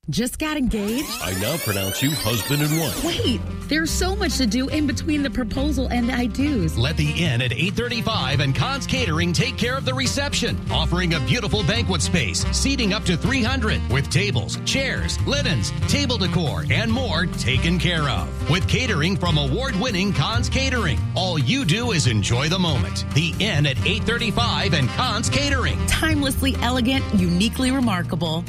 Just 0.07 0.37
got 0.37 0.55
engaged? 0.55 1.09
I 1.23 1.33
now 1.41 1.57
pronounce 1.57 2.03
you 2.03 2.11
husband 2.11 2.61
and 2.61 2.79
wife. 2.79 3.03
Wait, 3.03 3.41
there's 3.67 3.89
so 3.89 4.15
much 4.15 4.37
to 4.37 4.45
do 4.45 4.67
in 4.67 4.85
between 4.85 5.23
the 5.23 5.31
proposal 5.31 5.87
and 5.87 6.07
the 6.07 6.13
I 6.13 6.27
do's. 6.27 6.77
Let 6.77 6.95
the 6.95 7.09
Inn 7.09 7.41
at 7.41 7.51
835 7.51 8.39
and 8.39 8.55
Conn's 8.55 8.85
Catering 8.85 9.33
take 9.33 9.57
care 9.57 9.75
of 9.75 9.83
the 9.83 9.95
reception, 9.95 10.59
offering 10.69 11.15
a 11.15 11.19
beautiful 11.21 11.63
banquet 11.63 12.03
space, 12.03 12.45
seating 12.55 12.93
up 12.93 13.03
to 13.05 13.17
300 13.17 13.81
with 13.89 14.07
tables, 14.11 14.59
chairs, 14.63 15.19
linens, 15.25 15.71
table 15.87 16.19
decor, 16.19 16.65
and 16.69 16.91
more 16.91 17.25
taken 17.25 17.79
care 17.79 18.07
of. 18.07 18.29
With 18.47 18.67
catering 18.67 19.17
from 19.17 19.39
award-winning 19.39 20.13
Conn's 20.13 20.49
Catering, 20.49 20.99
all 21.15 21.39
you 21.39 21.65
do 21.65 21.93
is 21.93 22.05
enjoy 22.05 22.47
the 22.47 22.59
moment. 22.59 23.05
The 23.15 23.33
Inn 23.39 23.65
at 23.65 23.77
835 23.79 24.75
and 24.75 24.87
Conn's 24.89 25.31
Catering. 25.31 25.83
Timelessly 25.87 26.55
elegant, 26.61 27.03
uniquely 27.15 27.71
remarkable. 27.71 28.45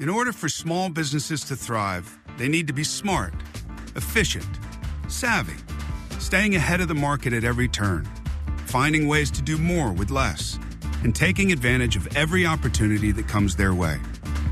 In 0.00 0.08
order 0.08 0.32
for 0.32 0.48
small 0.48 0.88
businesses 0.88 1.44
to 1.44 1.54
thrive, 1.54 2.18
they 2.38 2.48
need 2.48 2.66
to 2.68 2.72
be 2.72 2.84
smart, 2.84 3.34
efficient, 3.96 4.48
savvy, 5.08 5.56
staying 6.18 6.56
ahead 6.56 6.80
of 6.80 6.88
the 6.88 6.94
market 6.94 7.34
at 7.34 7.44
every 7.44 7.68
turn, 7.68 8.08
finding 8.64 9.08
ways 9.08 9.30
to 9.32 9.42
do 9.42 9.58
more 9.58 9.92
with 9.92 10.10
less, 10.10 10.58
and 11.02 11.14
taking 11.14 11.52
advantage 11.52 11.96
of 11.96 12.16
every 12.16 12.46
opportunity 12.46 13.12
that 13.12 13.28
comes 13.28 13.56
their 13.56 13.74
way. 13.74 13.98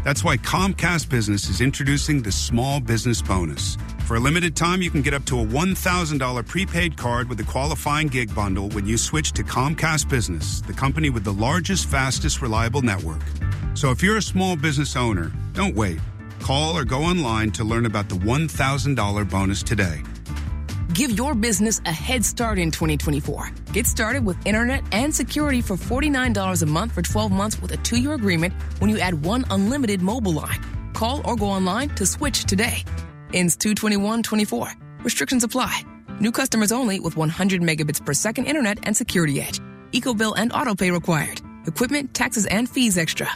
That's 0.04 0.22
why 0.22 0.36
Comcast 0.36 1.08
Business 1.08 1.48
is 1.48 1.62
introducing 1.62 2.20
the 2.20 2.32
Small 2.32 2.78
Business 2.78 3.22
Bonus. 3.22 3.78
For 4.04 4.16
a 4.16 4.20
limited 4.20 4.54
time, 4.54 4.82
you 4.82 4.90
can 4.90 5.00
get 5.00 5.14
up 5.14 5.24
to 5.26 5.40
a 5.40 5.46
$1,000 5.46 6.46
prepaid 6.46 6.98
card 6.98 7.26
with 7.30 7.40
a 7.40 7.44
qualifying 7.44 8.08
gig 8.08 8.34
bundle 8.34 8.68
when 8.70 8.86
you 8.86 8.98
switch 8.98 9.32
to 9.32 9.42
Comcast 9.42 10.10
Business, 10.10 10.60
the 10.60 10.74
company 10.74 11.08
with 11.08 11.24
the 11.24 11.32
largest, 11.32 11.88
fastest, 11.88 12.42
reliable 12.42 12.82
network. 12.82 13.22
So 13.78 13.92
if 13.92 14.02
you're 14.02 14.16
a 14.16 14.22
small 14.22 14.56
business 14.56 14.96
owner, 14.96 15.30
don't 15.52 15.76
wait. 15.76 16.00
Call 16.40 16.76
or 16.76 16.84
go 16.84 17.00
online 17.04 17.52
to 17.52 17.62
learn 17.62 17.86
about 17.86 18.08
the 18.08 18.16
$1,000 18.16 19.30
bonus 19.30 19.62
today. 19.62 20.02
Give 20.94 21.12
your 21.12 21.36
business 21.36 21.80
a 21.86 21.92
head 21.92 22.24
start 22.24 22.58
in 22.58 22.72
2024. 22.72 23.52
Get 23.72 23.86
started 23.86 24.24
with 24.24 24.36
internet 24.44 24.82
and 24.90 25.14
security 25.14 25.60
for 25.60 25.76
$49 25.76 26.60
a 26.60 26.66
month 26.66 26.90
for 26.90 27.02
12 27.02 27.30
months 27.30 27.62
with 27.62 27.70
a 27.70 27.76
two 27.76 27.98
year 27.98 28.14
agreement 28.14 28.52
when 28.80 28.90
you 28.90 28.98
add 28.98 29.24
one 29.24 29.44
unlimited 29.48 30.02
mobile 30.02 30.32
line. 30.32 30.60
Call 30.92 31.22
or 31.24 31.36
go 31.36 31.46
online 31.46 31.90
to 31.90 32.04
switch 32.04 32.46
today. 32.46 32.82
Ends 33.32 33.56
221 33.56 34.24
24. 34.24 34.72
Restrictions 35.04 35.44
apply. 35.44 35.82
New 36.18 36.32
customers 36.32 36.72
only 36.72 36.98
with 36.98 37.16
100 37.16 37.62
megabits 37.62 38.04
per 38.04 38.12
second 38.12 38.46
internet 38.46 38.78
and 38.82 38.96
security 38.96 39.40
edge. 39.40 39.60
EcoBill 39.92 40.34
and 40.36 40.50
autopay 40.50 40.92
required. 40.92 41.42
Equipment, 41.66 42.12
taxes, 42.12 42.46
and 42.46 42.68
fees 42.68 42.98
extra. 42.98 43.30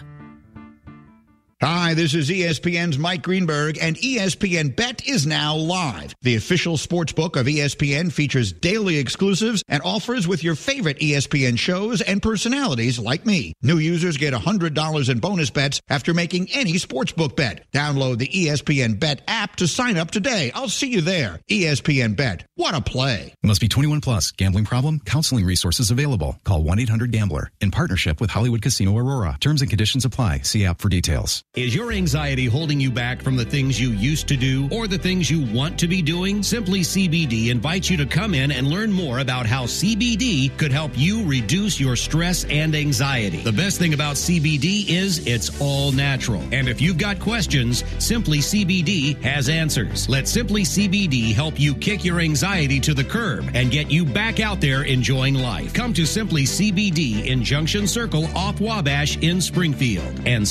Hi, 1.64 1.94
this 1.94 2.12
is 2.12 2.28
ESPN's 2.28 2.98
Mike 2.98 3.22
Greenberg, 3.22 3.78
and 3.80 3.94
ESPN 3.94 4.74
Bet 4.74 5.06
is 5.06 5.28
now 5.28 5.54
live. 5.54 6.12
The 6.22 6.34
official 6.34 6.76
sports 6.76 7.12
book 7.12 7.36
of 7.36 7.46
ESPN 7.46 8.10
features 8.10 8.52
daily 8.52 8.98
exclusives 8.98 9.62
and 9.68 9.80
offers 9.84 10.26
with 10.26 10.42
your 10.42 10.56
favorite 10.56 10.98
ESPN 10.98 11.56
shows 11.56 12.00
and 12.00 12.20
personalities 12.20 12.98
like 12.98 13.24
me. 13.24 13.54
New 13.62 13.78
users 13.78 14.16
get 14.16 14.34
$100 14.34 15.08
in 15.08 15.18
bonus 15.20 15.50
bets 15.50 15.80
after 15.88 16.12
making 16.12 16.48
any 16.52 16.72
sportsbook 16.72 17.36
bet. 17.36 17.64
Download 17.70 18.18
the 18.18 18.26
ESPN 18.26 18.98
Bet 18.98 19.22
app 19.28 19.54
to 19.56 19.68
sign 19.68 19.96
up 19.96 20.10
today. 20.10 20.50
I'll 20.56 20.68
see 20.68 20.88
you 20.88 21.00
there. 21.00 21.38
ESPN 21.48 22.16
Bet. 22.16 22.44
What 22.56 22.74
a 22.74 22.80
play. 22.80 23.34
Must 23.44 23.60
be 23.60 23.68
21 23.68 24.00
plus. 24.00 24.32
Gambling 24.32 24.64
problem? 24.64 24.98
Counseling 24.98 25.44
resources 25.44 25.92
available. 25.92 26.40
Call 26.42 26.64
1-800-GAMBLER. 26.64 27.52
In 27.60 27.70
partnership 27.70 28.20
with 28.20 28.30
Hollywood 28.30 28.62
Casino 28.62 28.98
Aurora. 28.98 29.36
Terms 29.40 29.60
and 29.60 29.70
conditions 29.70 30.04
apply. 30.04 30.38
See 30.38 30.64
app 30.64 30.80
for 30.80 30.88
details. 30.88 31.44
Is 31.54 31.74
your 31.74 31.92
anxiety 31.92 32.46
holding 32.46 32.80
you 32.80 32.90
back 32.90 33.20
from 33.20 33.36
the 33.36 33.44
things 33.44 33.78
you 33.78 33.90
used 33.90 34.26
to 34.28 34.38
do 34.38 34.70
or 34.72 34.88
the 34.88 34.96
things 34.96 35.30
you 35.30 35.44
want 35.54 35.78
to 35.80 35.86
be 35.86 36.00
doing? 36.00 36.42
Simply 36.42 36.80
CBD 36.80 37.48
invites 37.48 37.90
you 37.90 37.98
to 37.98 38.06
come 38.06 38.32
in 38.32 38.50
and 38.50 38.68
learn 38.68 38.90
more 38.90 39.18
about 39.18 39.44
how 39.44 39.64
CBD 39.64 40.56
could 40.56 40.72
help 40.72 40.92
you 40.94 41.22
reduce 41.26 41.78
your 41.78 41.94
stress 41.94 42.46
and 42.46 42.74
anxiety. 42.74 43.42
The 43.42 43.52
best 43.52 43.78
thing 43.78 43.92
about 43.92 44.16
CBD 44.16 44.88
is 44.88 45.26
it's 45.26 45.60
all 45.60 45.92
natural. 45.92 46.40
And 46.52 46.70
if 46.70 46.80
you've 46.80 46.96
got 46.96 47.20
questions, 47.20 47.84
Simply 48.02 48.38
CBD 48.38 49.20
has 49.20 49.50
answers. 49.50 50.08
Let 50.08 50.28
Simply 50.28 50.62
CBD 50.62 51.34
help 51.34 51.60
you 51.60 51.74
kick 51.74 52.02
your 52.02 52.20
anxiety 52.20 52.80
to 52.80 52.94
the 52.94 53.04
curb 53.04 53.50
and 53.52 53.70
get 53.70 53.90
you 53.90 54.06
back 54.06 54.40
out 54.40 54.62
there 54.62 54.84
enjoying 54.84 55.34
life. 55.34 55.74
Come 55.74 55.92
to 55.92 56.06
Simply 56.06 56.44
CBD 56.44 57.26
in 57.26 57.44
Junction 57.44 57.86
Circle 57.86 58.34
off 58.34 58.58
Wabash 58.58 59.18
in 59.18 59.38
Springfield 59.38 60.26
and 60.26 60.48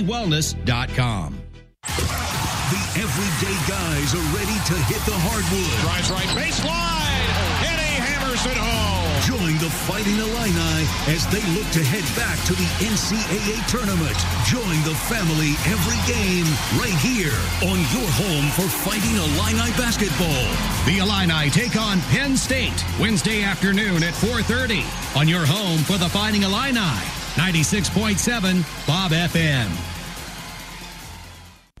simplycbdwellness.com. 0.00 1.38
The 1.82 3.00
everyday 3.04 3.56
guys 3.68 4.14
are 4.14 4.28
ready 4.32 4.56
to 4.72 4.76
hit 4.88 5.02
the 5.04 5.16
hardwood. 5.16 5.80
Drives 5.84 6.10
right 6.10 6.30
baseline. 6.32 7.28
Eddie 7.68 8.00
hammers 8.00 8.46
it 8.46 8.56
home. 8.56 9.02
Join 9.28 9.54
the 9.60 9.68
Fighting 9.68 10.16
Illini 10.16 10.88
as 11.12 11.26
they 11.28 11.42
look 11.52 11.68
to 11.76 11.84
head 11.84 12.06
back 12.16 12.40
to 12.48 12.54
the 12.54 12.64
NCAA 12.80 13.60
tournament. 13.68 14.16
Join 14.48 14.80
the 14.88 14.96
family 15.06 15.52
every 15.68 16.00
game 16.08 16.48
right 16.80 16.96
here 17.04 17.36
on 17.68 17.78
your 17.92 18.08
home 18.16 18.48
for 18.56 18.66
Fighting 18.66 19.16
Illini 19.16 19.70
basketball. 19.76 20.48
The 20.86 20.98
Illini 21.04 21.50
take 21.50 21.76
on 21.76 22.00
Penn 22.08 22.36
State 22.36 22.84
Wednesday 22.98 23.44
afternoon 23.44 24.02
at 24.02 24.14
4:30 24.14 24.84
on 25.14 25.28
your 25.28 25.44
home 25.44 25.84
for 25.84 25.98
the 25.98 26.08
Fighting 26.08 26.42
Illini. 26.42 27.21
96.7 27.36 28.86
Bob 28.86 29.10
FM. 29.10 29.70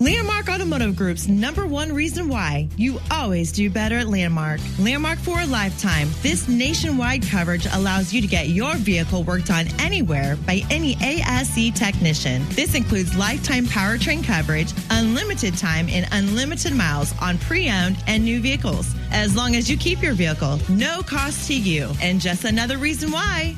Landmark 0.00 0.48
Automotive 0.48 0.96
Group's 0.96 1.28
number 1.28 1.66
one 1.66 1.92
reason 1.92 2.26
why 2.26 2.68
you 2.76 2.98
always 3.10 3.52
do 3.52 3.68
better 3.68 3.98
at 3.98 4.08
Landmark. 4.08 4.60
Landmark 4.80 5.18
for 5.18 5.40
a 5.40 5.46
lifetime. 5.46 6.08
This 6.22 6.48
nationwide 6.48 7.24
coverage 7.28 7.66
allows 7.70 8.14
you 8.14 8.22
to 8.22 8.26
get 8.26 8.48
your 8.48 8.74
vehicle 8.76 9.24
worked 9.24 9.50
on 9.50 9.68
anywhere 9.78 10.36
by 10.46 10.62
any 10.70 10.96
ASE 11.02 11.70
technician. 11.74 12.42
This 12.48 12.74
includes 12.74 13.14
lifetime 13.14 13.66
powertrain 13.66 14.24
coverage, 14.24 14.72
unlimited 14.90 15.58
time, 15.58 15.86
and 15.90 16.08
unlimited 16.12 16.74
miles 16.74 17.12
on 17.20 17.36
pre-owned 17.38 18.02
and 18.06 18.24
new 18.24 18.40
vehicles. 18.40 18.92
As 19.12 19.36
long 19.36 19.54
as 19.54 19.70
you 19.70 19.76
keep 19.76 20.02
your 20.02 20.14
vehicle, 20.14 20.58
no 20.70 21.02
cost 21.02 21.46
to 21.48 21.54
you. 21.54 21.90
And 22.00 22.20
just 22.20 22.44
another 22.44 22.78
reason 22.78 23.12
why. 23.12 23.54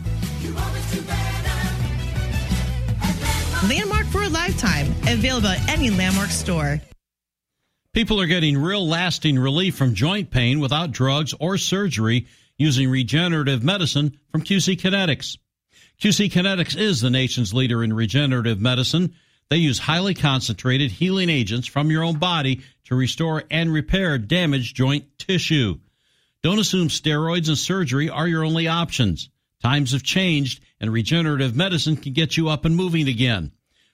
Landmark 3.68 4.06
for 4.06 4.22
a 4.22 4.28
lifetime. 4.28 4.94
Available 5.08 5.48
at 5.48 5.68
any 5.68 5.90
Landmark 5.90 6.30
store. 6.30 6.80
People 7.94 8.20
are 8.20 8.26
getting 8.26 8.58
real 8.58 8.86
lasting 8.86 9.38
relief 9.38 9.76
from 9.76 9.94
joint 9.94 10.30
pain 10.30 10.60
without 10.60 10.90
drugs 10.90 11.32
or 11.38 11.56
surgery 11.56 12.26
using 12.58 12.90
regenerative 12.90 13.62
medicine 13.62 14.18
from 14.30 14.42
QC 14.42 14.78
Kinetics. 14.80 15.38
QC 16.00 16.30
Kinetics 16.30 16.76
is 16.76 17.00
the 17.00 17.10
nation's 17.10 17.54
leader 17.54 17.84
in 17.84 17.92
regenerative 17.92 18.60
medicine. 18.60 19.14
They 19.48 19.56
use 19.58 19.78
highly 19.78 20.14
concentrated 20.14 20.90
healing 20.90 21.30
agents 21.30 21.68
from 21.68 21.90
your 21.90 22.02
own 22.02 22.18
body 22.18 22.62
to 22.86 22.94
restore 22.94 23.44
and 23.50 23.72
repair 23.72 24.18
damaged 24.18 24.74
joint 24.74 25.18
tissue. 25.18 25.78
Don't 26.42 26.58
assume 26.58 26.88
steroids 26.88 27.48
and 27.48 27.56
surgery 27.56 28.10
are 28.10 28.28
your 28.28 28.44
only 28.44 28.68
options. 28.68 29.30
Times 29.64 29.92
have 29.92 30.02
changed, 30.02 30.62
and 30.78 30.92
regenerative 30.92 31.56
medicine 31.56 31.96
can 31.96 32.12
get 32.12 32.36
you 32.36 32.50
up 32.50 32.66
and 32.66 32.76
moving 32.76 33.08
again. 33.08 33.50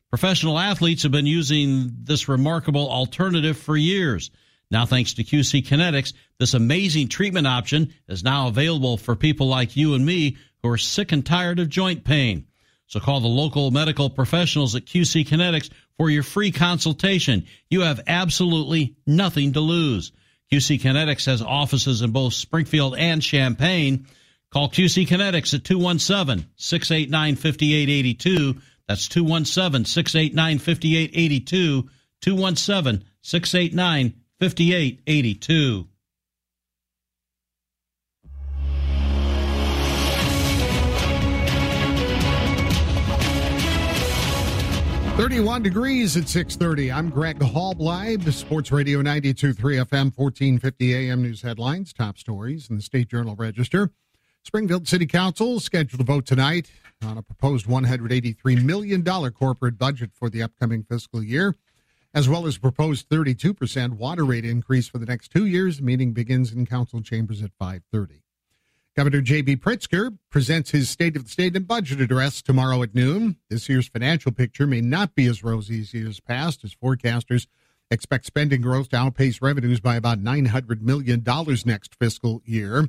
Professional 0.09 0.59
athletes 0.59 1.05
have 1.05 1.13
been 1.13 1.27
using 1.27 1.93
this 2.03 2.29
remarkable 2.29 2.91
alternative 2.91 3.57
for 3.57 3.77
years. 3.77 4.33
Now, 4.73 4.85
thanks 4.85 5.15
to 5.15 5.23
QC 5.23 5.65
Kinetics, 5.65 6.13
this 6.41 6.55
amazing 6.55 7.07
treatment 7.07 7.47
option 7.47 7.95
is 8.09 8.25
now 8.25 8.49
available 8.49 8.97
for 8.97 9.15
people 9.15 9.47
like 9.47 9.77
you 9.77 9.95
and 9.95 10.05
me 10.05 10.39
who 10.61 10.71
are 10.71 10.77
sick 10.77 11.13
and 11.13 11.25
tired 11.25 11.61
of 11.61 11.69
joint 11.69 12.03
pain. 12.03 12.47
So 12.89 12.99
call 12.99 13.21
the 13.21 13.29
local 13.29 13.71
medical 13.71 14.11
professionals 14.11 14.75
at 14.75 14.87
QC 14.87 15.25
Kinetics 15.25 15.71
for 15.97 16.11
your 16.11 16.25
free 16.25 16.51
consultation. 16.51 17.47
You 17.69 17.83
have 17.83 18.01
absolutely 18.09 18.97
nothing 19.07 19.53
to 19.53 19.61
lose. 19.61 20.11
QC 20.51 20.81
Kinetics 20.81 21.27
has 21.27 21.43
offices 21.43 22.03
in 22.03 22.11
both 22.11 22.35
Springfield 22.35 22.97
and 22.97 23.23
Champaign. 23.23 24.09
Call 24.53 24.69
QC 24.69 25.07
Kinetics 25.07 25.55
at 25.55 25.63
217 25.65 26.47
689 26.57 27.37
5882. 27.37 28.61
That's 28.89 29.07
217 29.07 29.85
689 29.85 30.59
5882. 30.59 31.89
217 32.21 33.05
689 33.23 34.15
5882. 34.41 35.87
31 45.17 45.63
degrees 45.63 46.17
at 46.17 46.25
6:30. 46.25 46.91
I'm 46.91 47.11
Greg 47.11 47.43
Halbleib, 47.43 48.33
Sports 48.33 48.73
Radio 48.73 49.03
923 49.03 49.77
FM 49.77 50.17
1450 50.17 50.95
AM 50.95 51.23
news 51.23 51.43
headlines, 51.43 51.93
top 51.93 52.17
stories 52.17 52.71
in 52.71 52.77
the 52.77 52.83
State 52.83 53.09
Journal 53.09 53.37
Register. 53.37 53.91
Springfield 54.43 54.89
City 54.89 55.07
Council 55.07 55.61
scheduled 55.61 56.01
to 56.01 56.05
vote 56.05 56.27
tonight 56.27 56.71
on 57.05 57.19
a 57.19 57.23
proposed 57.23 57.67
$183 57.67 58.63
million 58.63 59.05
corporate 59.33 59.79
budget 59.79 60.11
for 60.13 60.29
the 60.29 60.43
upcoming 60.43 60.83
fiscal 60.83 61.23
year, 61.23 61.57
as 62.15 62.29
well 62.29 62.47
as 62.47 62.59
proposed 62.59 63.09
32% 63.09 63.99
water 63.99 64.25
rate 64.25 64.45
increase 64.45 64.89
for 64.89 64.99
the 64.99 65.07
next 65.07 65.31
2 65.31 65.47
years. 65.47 65.77
The 65.77 65.85
meeting 65.85 66.13
begins 66.13 66.53
in 66.53 66.67
council 66.67 67.01
chambers 67.01 67.43
at 67.43 67.57
5:30. 67.59 68.23
Governor 68.97 69.21
J.B. 69.21 69.57
Pritzker 69.57 70.19
presents 70.31 70.73
his 70.73 70.91
State 70.91 71.17
of 71.17 71.25
the 71.25 71.31
State 71.31 71.55
and 71.55 71.67
Budget 71.67 72.01
Address 72.01 72.43
tomorrow 72.43 72.83
at 72.83 72.95
noon. 72.95 73.37
This 73.49 73.69
year's 73.69 73.89
financial 73.89 74.33
picture 74.33 74.67
may 74.67 74.81
not 74.81 75.15
be 75.15 75.27
as 75.27 75.45
rosy 75.45 75.81
as 75.81 75.95
years 75.95 76.19
past, 76.19 76.65
as 76.65 76.75
forecasters 76.75 77.47
expect 77.91 78.27
spending 78.27 78.61
growth 78.61 78.89
to 78.89 78.97
outpace 78.97 79.41
revenues 79.41 79.81
by 79.81 79.97
about 79.97 80.23
$900 80.23 80.81
million 80.81 81.25
next 81.65 81.95
fiscal 81.95 82.43
year. 82.45 82.89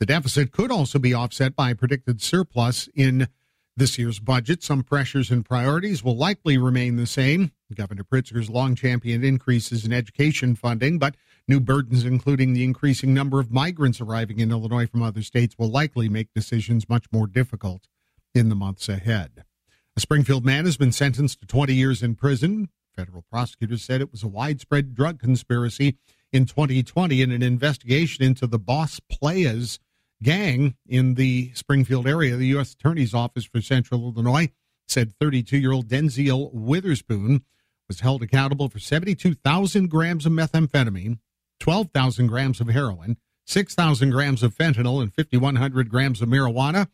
The 0.00 0.06
deficit 0.06 0.50
could 0.50 0.72
also 0.72 0.98
be 0.98 1.14
offset 1.14 1.54
by 1.54 1.70
a 1.70 1.74
predicted 1.76 2.20
surplus 2.20 2.88
in 2.94 3.28
this 3.76 3.98
year's 3.98 4.18
budget. 4.18 4.62
Some 4.62 4.82
pressures 4.82 5.30
and 5.30 5.44
priorities 5.44 6.02
will 6.02 6.16
likely 6.16 6.58
remain 6.58 6.96
the 6.96 7.06
same. 7.06 7.52
Governor 7.72 8.02
Pritzker's 8.02 8.50
long 8.50 8.74
championed 8.74 9.24
increases 9.24 9.84
in 9.84 9.92
education 9.92 10.56
funding, 10.56 10.98
but 10.98 11.14
New 11.50 11.58
burdens, 11.58 12.04
including 12.04 12.52
the 12.52 12.62
increasing 12.62 13.12
number 13.12 13.40
of 13.40 13.50
migrants 13.50 14.00
arriving 14.00 14.38
in 14.38 14.52
Illinois 14.52 14.86
from 14.86 15.02
other 15.02 15.20
states, 15.20 15.56
will 15.58 15.68
likely 15.68 16.08
make 16.08 16.32
decisions 16.32 16.88
much 16.88 17.06
more 17.10 17.26
difficult 17.26 17.88
in 18.32 18.48
the 18.48 18.54
months 18.54 18.88
ahead. 18.88 19.42
A 19.96 20.00
Springfield 20.00 20.44
man 20.44 20.64
has 20.64 20.76
been 20.76 20.92
sentenced 20.92 21.40
to 21.40 21.48
20 21.48 21.74
years 21.74 22.04
in 22.04 22.14
prison. 22.14 22.68
Federal 22.94 23.22
prosecutors 23.22 23.82
said 23.82 24.00
it 24.00 24.12
was 24.12 24.22
a 24.22 24.28
widespread 24.28 24.94
drug 24.94 25.18
conspiracy 25.18 25.96
in 26.32 26.46
2020 26.46 27.20
in 27.20 27.32
an 27.32 27.42
investigation 27.42 28.24
into 28.24 28.46
the 28.46 28.60
Boss 28.60 29.00
Playas 29.12 29.80
gang 30.22 30.76
in 30.86 31.14
the 31.14 31.50
Springfield 31.54 32.06
area. 32.06 32.36
The 32.36 32.46
U.S. 32.48 32.72
Attorney's 32.72 33.14
Office 33.14 33.44
for 33.44 33.60
Central 33.60 34.12
Illinois 34.12 34.50
said 34.88 35.12
32 35.20 35.58
year 35.58 35.72
old 35.72 35.88
Denzel 35.88 36.52
Witherspoon 36.52 37.44
was 37.88 38.00
held 38.00 38.22
accountable 38.22 38.68
for 38.68 38.78
72,000 38.78 39.88
grams 39.88 40.26
of 40.26 40.32
methamphetamine, 40.32 41.18
12,000 41.58 42.26
grams 42.28 42.60
of 42.60 42.68
heroin, 42.68 43.16
6,000 43.46 44.10
grams 44.10 44.42
of 44.42 44.54
fentanyl, 44.54 45.02
and 45.02 45.12
5,100 45.12 45.88
grams 45.88 46.22
of 46.22 46.28
marijuana. 46.28 46.88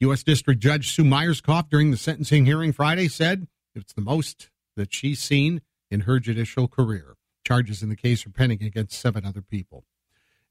U.S. 0.00 0.22
District 0.22 0.60
Judge 0.60 0.94
Sue 0.94 1.04
Myerscough, 1.04 1.68
during 1.68 1.90
the 1.90 1.96
sentencing 1.96 2.46
hearing 2.46 2.72
Friday, 2.72 3.08
said 3.08 3.48
it's 3.74 3.92
the 3.92 4.00
most 4.00 4.48
that 4.76 4.94
she's 4.94 5.20
seen 5.20 5.60
in 5.90 6.00
her 6.00 6.18
judicial 6.20 6.68
career. 6.68 7.16
Charges 7.44 7.82
in 7.82 7.88
the 7.88 7.96
case 7.96 8.24
are 8.26 8.30
pending 8.30 8.62
against 8.62 8.98
seven 8.98 9.26
other 9.26 9.42
people. 9.42 9.84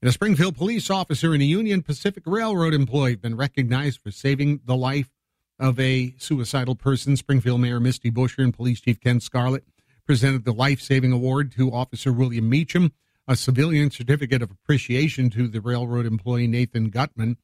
And 0.00 0.08
a 0.08 0.12
Springfield 0.12 0.56
police 0.56 0.90
officer 0.90 1.32
and 1.34 1.42
a 1.42 1.46
Union 1.46 1.82
Pacific 1.82 2.22
Railroad 2.24 2.72
employee 2.72 3.12
have 3.12 3.22
been 3.22 3.36
recognized 3.36 4.00
for 4.00 4.10
saving 4.10 4.60
the 4.64 4.76
life 4.76 5.10
of 5.58 5.80
a 5.80 6.14
suicidal 6.18 6.76
person. 6.76 7.16
Springfield 7.16 7.60
Mayor 7.60 7.80
Misty 7.80 8.10
Buscher 8.10 8.44
and 8.44 8.54
Police 8.54 8.80
Chief 8.80 9.00
Ken 9.00 9.18
Scarlette 9.18 9.64
presented 10.06 10.44
the 10.44 10.52
life 10.52 10.80
saving 10.80 11.10
award 11.12 11.50
to 11.52 11.72
Officer 11.72 12.12
William 12.12 12.48
Meacham 12.48 12.92
a 13.28 13.36
civilian 13.36 13.90
certificate 13.90 14.40
of 14.40 14.50
appreciation 14.50 15.28
to 15.28 15.46
the 15.46 15.60
railroad 15.60 16.06
employee 16.06 16.46
Nathan 16.46 16.88
Gutman. 16.88 17.36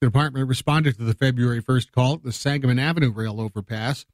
The 0.00 0.08
department 0.08 0.48
responded 0.48 0.96
to 0.98 1.04
the 1.04 1.14
February 1.14 1.62
1st 1.62 1.92
call 1.92 2.14
at 2.14 2.22
the 2.22 2.32
Sangamon 2.32 2.78
Avenue 2.78 3.10
rail 3.10 3.40
overpass 3.40 4.04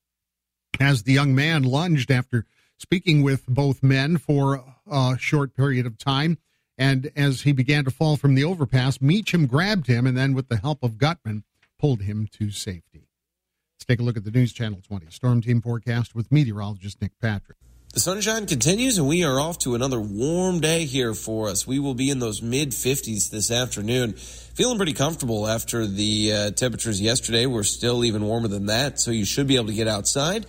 as 0.78 1.02
the 1.02 1.12
young 1.12 1.34
man 1.34 1.64
lunged 1.64 2.10
after 2.12 2.46
speaking 2.78 3.22
with 3.22 3.44
both 3.46 3.82
men 3.82 4.18
for 4.18 4.64
a 4.90 5.16
short 5.18 5.54
period 5.54 5.84
of 5.84 5.98
time. 5.98 6.38
And 6.78 7.10
as 7.16 7.42
he 7.42 7.52
began 7.52 7.84
to 7.84 7.90
fall 7.90 8.16
from 8.16 8.34
the 8.34 8.44
overpass, 8.44 9.00
Meacham 9.00 9.46
grabbed 9.46 9.86
him 9.86 10.06
and 10.06 10.16
then, 10.16 10.34
with 10.34 10.48
the 10.48 10.58
help 10.58 10.82
of 10.82 10.98
Gutman, 10.98 11.44
pulled 11.78 12.02
him 12.02 12.28
to 12.32 12.50
safety. 12.50 13.08
Let's 13.76 13.84
take 13.86 14.00
a 14.00 14.02
look 14.02 14.16
at 14.16 14.24
the 14.24 14.30
News 14.30 14.52
Channel 14.52 14.80
20 14.86 15.06
Storm 15.10 15.42
Team 15.42 15.60
forecast 15.60 16.14
with 16.14 16.30
meteorologist 16.30 17.00
Nick 17.00 17.12
Patrick. 17.20 17.58
The 17.96 18.00
sunshine 18.00 18.46
continues, 18.46 18.98
and 18.98 19.08
we 19.08 19.24
are 19.24 19.40
off 19.40 19.58
to 19.60 19.74
another 19.74 19.98
warm 19.98 20.60
day 20.60 20.84
here 20.84 21.14
for 21.14 21.48
us. 21.48 21.66
We 21.66 21.78
will 21.78 21.94
be 21.94 22.10
in 22.10 22.18
those 22.18 22.42
mid 22.42 22.72
50s 22.72 23.30
this 23.30 23.50
afternoon. 23.50 24.12
Feeling 24.12 24.76
pretty 24.76 24.92
comfortable 24.92 25.46
after 25.46 25.86
the 25.86 26.32
uh, 26.32 26.50
temperatures 26.50 27.00
yesterday. 27.00 27.46
We're 27.46 27.62
still 27.62 28.04
even 28.04 28.24
warmer 28.24 28.48
than 28.48 28.66
that, 28.66 29.00
so 29.00 29.10
you 29.12 29.24
should 29.24 29.46
be 29.46 29.56
able 29.56 29.68
to 29.68 29.72
get 29.72 29.88
outside. 29.88 30.44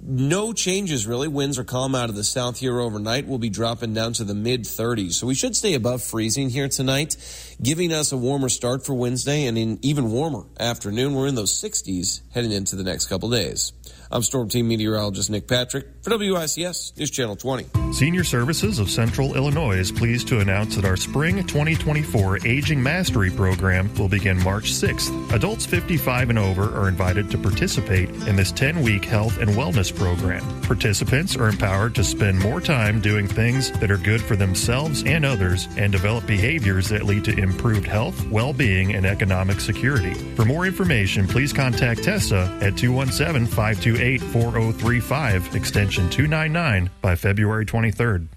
No 0.00 0.52
changes 0.52 1.06
really. 1.06 1.28
Winds 1.28 1.58
are 1.58 1.64
calm 1.64 1.94
out 1.94 2.08
of 2.08 2.14
the 2.14 2.24
south 2.24 2.60
here 2.60 2.78
overnight. 2.78 3.26
We'll 3.26 3.38
be 3.38 3.50
dropping 3.50 3.94
down 3.94 4.12
to 4.14 4.24
the 4.24 4.34
mid 4.34 4.62
30s. 4.62 5.14
So 5.14 5.26
we 5.26 5.34
should 5.34 5.56
stay 5.56 5.74
above 5.74 6.02
freezing 6.02 6.50
here 6.50 6.68
tonight, 6.68 7.16
giving 7.60 7.92
us 7.92 8.12
a 8.12 8.16
warmer 8.16 8.48
start 8.48 8.86
for 8.86 8.94
Wednesday 8.94 9.46
and 9.46 9.58
an 9.58 9.78
even 9.82 10.10
warmer 10.10 10.44
afternoon. 10.60 11.14
We're 11.14 11.26
in 11.26 11.34
those 11.34 11.52
60s 11.52 12.22
heading 12.32 12.52
into 12.52 12.76
the 12.76 12.84
next 12.84 13.06
couple 13.06 13.30
days. 13.30 13.72
I'm 14.10 14.22
Storm 14.22 14.48
Team 14.48 14.68
Meteorologist 14.68 15.28
Nick 15.28 15.46
Patrick 15.46 15.86
for 16.00 16.08
WICS 16.10 16.96
News 16.96 17.10
Channel 17.10 17.36
20. 17.36 17.92
Senior 17.92 18.24
Services 18.24 18.78
of 18.78 18.88
Central 18.88 19.36
Illinois 19.36 19.76
is 19.76 19.92
pleased 19.92 20.28
to 20.28 20.40
announce 20.40 20.76
that 20.76 20.86
our 20.86 20.96
Spring 20.96 21.46
2024 21.46 22.46
Aging 22.46 22.82
Mastery 22.82 23.30
program 23.30 23.94
will 23.96 24.08
begin 24.08 24.42
March 24.42 24.72
6th. 24.72 25.32
Adults 25.34 25.66
55 25.66 26.30
and 26.30 26.38
over 26.38 26.74
are 26.74 26.88
invited 26.88 27.30
to 27.30 27.36
participate 27.36 28.08
in 28.26 28.34
this 28.34 28.50
10 28.50 28.80
week 28.80 29.04
health 29.04 29.36
and 29.38 29.50
wellness 29.50 29.94
program. 29.94 30.42
Participants 30.62 31.36
are 31.36 31.48
empowered 31.48 31.94
to 31.94 32.02
spend 32.02 32.38
more 32.38 32.62
time 32.62 33.02
doing 33.02 33.26
things 33.26 33.72
that 33.72 33.90
are 33.90 33.98
good 33.98 34.22
for 34.22 34.36
themselves 34.36 35.02
and 35.04 35.26
others 35.26 35.68
and 35.76 35.92
develop 35.92 36.26
behaviors 36.26 36.88
that 36.88 37.04
lead 37.04 37.26
to 37.26 37.38
improved 37.38 37.86
health, 37.86 38.26
well 38.28 38.54
being, 38.54 38.94
and 38.94 39.04
economic 39.04 39.60
security. 39.60 40.14
For 40.34 40.46
more 40.46 40.64
information, 40.64 41.28
please 41.28 41.52
contact 41.52 42.04
Tessa 42.04 42.58
at 42.62 42.78
217 42.78 43.46
528 43.46 43.97
4035, 43.98 45.56
extension 45.56 46.08
299, 46.08 46.88
by 47.02 47.16
February 47.16 47.66
23rd. 47.66 48.28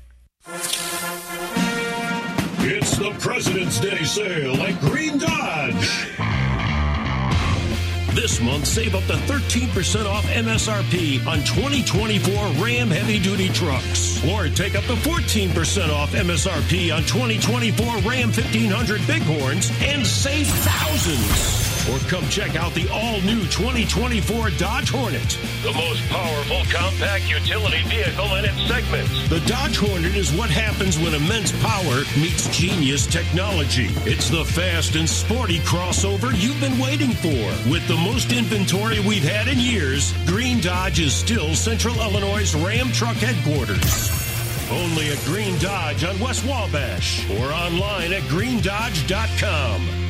It's 2.64 2.98
the 2.98 3.12
President's 3.20 3.80
Day 3.80 4.04
sale 4.04 4.56
at 4.56 4.80
Green 4.80 5.20
Dodge. 5.20 6.08
This 8.16 8.42
month, 8.42 8.66
save 8.66 8.96
up 8.96 9.04
to 9.04 9.14
13% 9.14 10.06
off 10.06 10.26
MSRP 10.26 11.26
on 11.28 11.38
2024 11.40 12.34
Ram 12.64 12.90
heavy 12.90 13.20
duty 13.20 13.50
trucks. 13.50 14.22
Or 14.26 14.50
take 14.50 14.76
up 14.76 14.84
to 14.86 14.96
14% 14.96 15.94
off 15.94 16.12
MSRP 16.14 16.94
on 16.94 17.04
2024 17.04 17.86
Ram 17.86 18.30
1500 18.30 19.02
Bighorns 19.08 19.72
and 19.84 20.06
save 20.06 20.48
thousands. 20.48 21.71
Or 21.90 21.98
come 22.08 22.28
check 22.30 22.56
out 22.56 22.74
the 22.74 22.88
all-new 22.90 23.42
2024 23.50 24.52
Dodge 24.52 24.90
Hornet, 24.90 25.38
the 25.64 25.74
most 25.74 26.08
powerful 26.10 26.62
compact 26.70 27.28
utility 27.28 27.82
vehicle 27.90 28.36
in 28.36 28.46
its 28.46 28.62
segment. 28.68 29.08
The 29.30 29.42
Dodge 29.48 29.78
Hornet 29.78 30.16
is 30.16 30.32
what 30.32 30.52
happens 30.52 31.00
when 31.00 31.16
immense 31.16 31.52
power 31.64 32.04
meets 32.16 32.56
genius 32.56 33.08
technology. 33.08 33.88
It's 34.06 34.30
the 34.30 34.46
fast 34.46 34.96
and 34.96 35.10
sporty 35.10 35.58
crossover 35.60 36.32
you've 36.36 36.60
been 36.62 36.78
waiting 36.78 37.12
for. 37.12 37.42
With 37.70 37.88
the 37.88 37.98
most 37.98 38.32
inventory 38.32 39.00
we've 39.00 39.24
had 39.24 39.48
in 39.48 39.58
years, 39.58 40.14
Green 40.28 40.62
Dodge 40.62 41.00
is 41.00 41.16
still 41.16 41.56
Central 41.56 41.96
Illinois' 41.96 42.54
Ram 42.64 42.92
Truck 42.92 43.18
headquarters. 43.18 44.12
Only 44.70 45.10
at 45.10 45.18
Green 45.26 45.58
Dodge 45.58 46.04
on 46.04 46.20
West 46.20 46.46
Wabash 46.46 47.28
or 47.32 47.52
online 47.52 48.14
at 48.14 48.22
greendodge.com. 48.24 50.02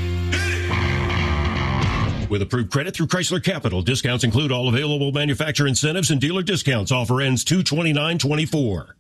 With 2.32 2.42
approved 2.42 2.72
credit 2.72 2.96
through 2.96 3.08
Chrysler 3.08 3.44
Capital, 3.44 3.82
discounts 3.82 4.24
include 4.24 4.54
all 4.54 4.70
available 4.70 5.12
manufacturer 5.12 5.68
incentives 5.68 6.12
and 6.12 6.22
dealer 6.22 6.42
discounts. 6.42 6.90
Offer 6.90 7.20
ends 7.20 7.44
22924. 7.44 8.96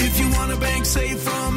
If 0.00 0.18
you 0.18 0.28
want 0.32 0.50
a 0.50 0.56
bank 0.56 0.84
safe 0.84 1.20
from 1.20 1.56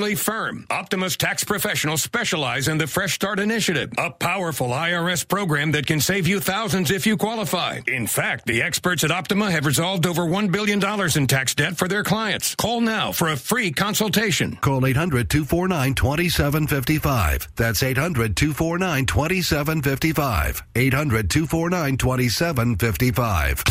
firm. 0.01 0.65
Optima's 0.69 1.15
tax 1.15 1.43
professionals 1.43 2.01
specialize 2.01 2.67
in 2.67 2.77
the 2.77 2.87
Fresh 2.87 3.13
Start 3.13 3.39
Initiative, 3.39 3.91
a 3.97 4.09
powerful 4.09 4.69
IRS 4.69 5.27
program 5.27 5.71
that 5.71 5.85
can 5.85 5.99
save 5.99 6.27
you 6.27 6.39
thousands 6.39 6.89
if 6.89 7.05
you 7.05 7.15
qualify. 7.17 7.79
In 7.87 8.07
fact, 8.07 8.45
the 8.45 8.61
experts 8.63 9.03
at 9.03 9.11
Optima 9.11 9.51
have 9.51 9.65
resolved 9.65 10.05
over 10.07 10.23
$1 10.23 10.51
billion 10.51 10.81
in 11.15 11.27
tax 11.27 11.53
debt 11.55 11.77
for 11.77 11.87
their 11.87 12.03
clients. 12.03 12.55
Call 12.55 12.81
now 12.81 13.11
for 13.11 13.29
a 13.29 13.37
free 13.37 13.71
consultation. 13.71 14.55
Call 14.57 14.85
800 14.85 15.29
249 15.29 15.93
2755. 15.93 17.47
That's 17.55 17.83
800 17.83 18.35
249 18.35 19.05
2755. 19.05 20.63
800 20.75 21.29
249 21.29 21.97
2755. 21.97 23.63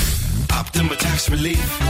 Optima 0.52 0.96
Tax 0.96 1.28
Relief. 1.28 1.80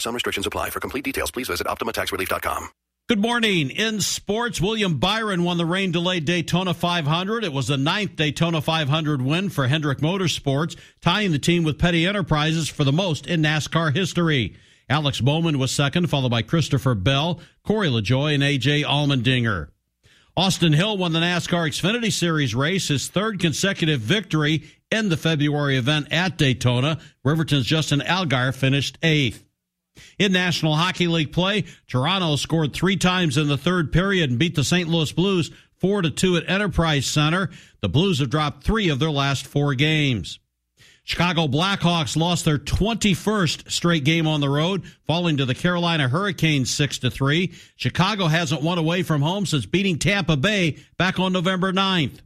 Some 0.00 0.14
restrictions 0.14 0.46
apply. 0.46 0.70
For 0.70 0.80
complete 0.80 1.04
details, 1.04 1.30
please 1.30 1.48
visit 1.48 1.66
OptimaTaxRelief.com. 1.66 2.68
Good 3.08 3.22
morning. 3.22 3.70
In 3.70 4.00
sports, 4.00 4.60
William 4.60 4.98
Byron 4.98 5.44
won 5.44 5.58
the 5.58 5.64
rain 5.64 5.92
delayed 5.92 6.24
Daytona 6.24 6.74
500. 6.74 7.44
It 7.44 7.52
was 7.52 7.68
the 7.68 7.76
ninth 7.76 8.16
Daytona 8.16 8.60
500 8.60 9.22
win 9.22 9.48
for 9.48 9.68
Hendrick 9.68 9.98
Motorsports, 9.98 10.76
tying 11.00 11.30
the 11.30 11.38
team 11.38 11.62
with 11.62 11.78
Petty 11.78 12.04
Enterprises 12.04 12.68
for 12.68 12.82
the 12.82 12.90
most 12.90 13.28
in 13.28 13.42
NASCAR 13.42 13.94
history. 13.94 14.56
Alex 14.90 15.20
Bowman 15.20 15.60
was 15.60 15.70
second, 15.70 16.10
followed 16.10 16.32
by 16.32 16.42
Christopher 16.42 16.96
Bell, 16.96 17.38
Corey 17.62 17.86
LaJoie, 17.86 18.34
and 18.34 18.42
AJ 18.42 18.84
Allmendinger. 18.84 19.68
Austin 20.36 20.72
Hill 20.72 20.98
won 20.98 21.12
the 21.12 21.20
NASCAR 21.20 21.68
Xfinity 21.68 22.12
Series 22.12 22.56
race, 22.56 22.88
his 22.88 23.06
third 23.06 23.38
consecutive 23.38 24.00
victory 24.00 24.64
in 24.90 25.10
the 25.10 25.16
February 25.16 25.76
event 25.76 26.08
at 26.10 26.36
Daytona. 26.36 26.98
Riverton's 27.22 27.66
Justin 27.66 28.00
Allgaier 28.00 28.52
finished 28.52 28.98
eighth. 29.04 29.45
In 30.18 30.32
National 30.32 30.76
Hockey 30.76 31.08
League 31.08 31.32
play, 31.32 31.64
Toronto 31.88 32.36
scored 32.36 32.72
three 32.72 32.96
times 32.96 33.36
in 33.36 33.48
the 33.48 33.58
third 33.58 33.92
period 33.92 34.30
and 34.30 34.38
beat 34.38 34.54
the 34.54 34.64
St. 34.64 34.88
Louis 34.88 35.12
Blues 35.12 35.50
4 35.80 36.02
to 36.02 36.10
2 36.10 36.36
at 36.36 36.48
Enterprise 36.48 37.06
Center. 37.06 37.50
The 37.80 37.88
Blues 37.88 38.18
have 38.20 38.30
dropped 38.30 38.64
3 38.64 38.88
of 38.88 38.98
their 38.98 39.10
last 39.10 39.46
4 39.46 39.74
games. 39.74 40.38
Chicago 41.04 41.46
Blackhawks 41.46 42.16
lost 42.16 42.44
their 42.44 42.58
21st 42.58 43.70
straight 43.70 44.02
game 44.02 44.26
on 44.26 44.40
the 44.40 44.48
road, 44.48 44.82
falling 45.06 45.36
to 45.36 45.44
the 45.44 45.54
Carolina 45.54 46.08
Hurricanes 46.08 46.68
6 46.70 46.98
to 46.98 47.10
3. 47.12 47.52
Chicago 47.76 48.26
hasn't 48.26 48.62
won 48.62 48.76
away 48.76 49.04
from 49.04 49.22
home 49.22 49.46
since 49.46 49.66
beating 49.66 50.00
Tampa 50.00 50.36
Bay 50.36 50.78
back 50.98 51.20
on 51.20 51.32
November 51.32 51.72
9th. 51.72 52.18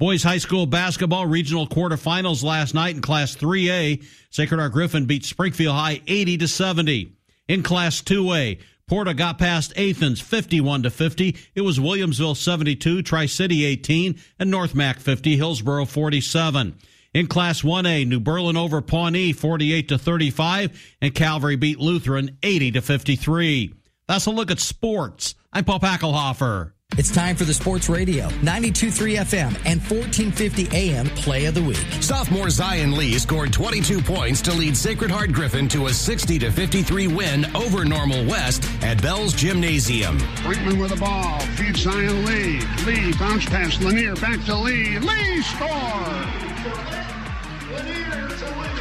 Boys 0.00 0.22
High 0.22 0.38
School 0.38 0.64
basketball 0.64 1.26
regional 1.26 1.66
quarterfinals 1.66 2.42
last 2.42 2.72
night 2.72 2.94
in 2.94 3.02
Class 3.02 3.36
3A. 3.36 4.02
Sacred 4.30 4.58
Heart 4.58 4.72
Griffin 4.72 5.04
beat 5.04 5.26
Springfield 5.26 5.76
High 5.76 6.00
80 6.06 6.38
to 6.38 6.48
70. 6.48 7.12
In 7.48 7.62
Class 7.62 8.00
2A, 8.00 8.60
Porta 8.86 9.12
got 9.12 9.38
past 9.38 9.74
Athens 9.76 10.18
51 10.18 10.84
to 10.84 10.90
50. 10.90 11.36
It 11.54 11.60
was 11.60 11.78
Williamsville 11.78 12.34
72, 12.34 13.02
Tri 13.02 13.26
City 13.26 13.66
18, 13.66 14.18
and 14.38 14.50
North 14.50 14.74
Mac 14.74 15.00
50, 15.00 15.36
Hillsboro 15.36 15.84
47. 15.84 16.78
In 17.12 17.26
Class 17.26 17.60
1A, 17.60 18.06
New 18.06 18.20
Berlin 18.20 18.56
over 18.56 18.80
Pawnee 18.80 19.34
48 19.34 19.88
to 19.90 19.98
35, 19.98 20.96
and 21.02 21.14
Calvary 21.14 21.56
beat 21.56 21.78
Lutheran 21.78 22.38
80 22.42 22.70
to 22.70 22.80
53. 22.80 23.74
That's 24.08 24.24
a 24.24 24.30
look 24.30 24.50
at 24.50 24.60
sports. 24.60 25.34
I'm 25.52 25.66
Paul 25.66 25.78
Packelhofer. 25.78 26.72
It's 26.98 27.10
time 27.10 27.36
for 27.36 27.44
the 27.44 27.54
Sports 27.54 27.88
Radio, 27.88 28.28
92.3 28.42 29.16
FM 29.20 29.56
and 29.64 29.80
1450 29.80 30.68
AM 30.76 31.06
Play 31.10 31.46
of 31.46 31.54
the 31.54 31.62
Week. 31.62 31.78
Sophomore 32.00 32.50
Zion 32.50 32.92
Lee 32.96 33.14
scored 33.18 33.52
22 33.52 34.02
points 34.02 34.42
to 34.42 34.52
lead 34.52 34.76
Sacred 34.76 35.10
Heart 35.10 35.32
Griffin 35.32 35.68
to 35.68 35.86
a 35.86 35.94
60 35.94 36.38
to 36.40 36.50
53 36.50 37.06
win 37.06 37.46
over 37.56 37.84
Normal 37.84 38.26
West 38.26 38.68
at 38.82 39.00
Bell's 39.00 39.32
Gymnasium. 39.32 40.18
Brinkman 40.42 40.80
with 40.80 40.90
the 40.90 40.96
ball, 40.96 41.38
feeds 41.56 41.80
Zion 41.80 42.24
Lee. 42.26 42.60
Lee 42.84 43.12
bounce 43.18 43.46
pass 43.46 43.80
Lanier 43.80 44.16
back 44.16 44.44
to 44.44 44.56
Lee. 44.56 44.98
Lee 44.98 45.42
score. 45.42 45.68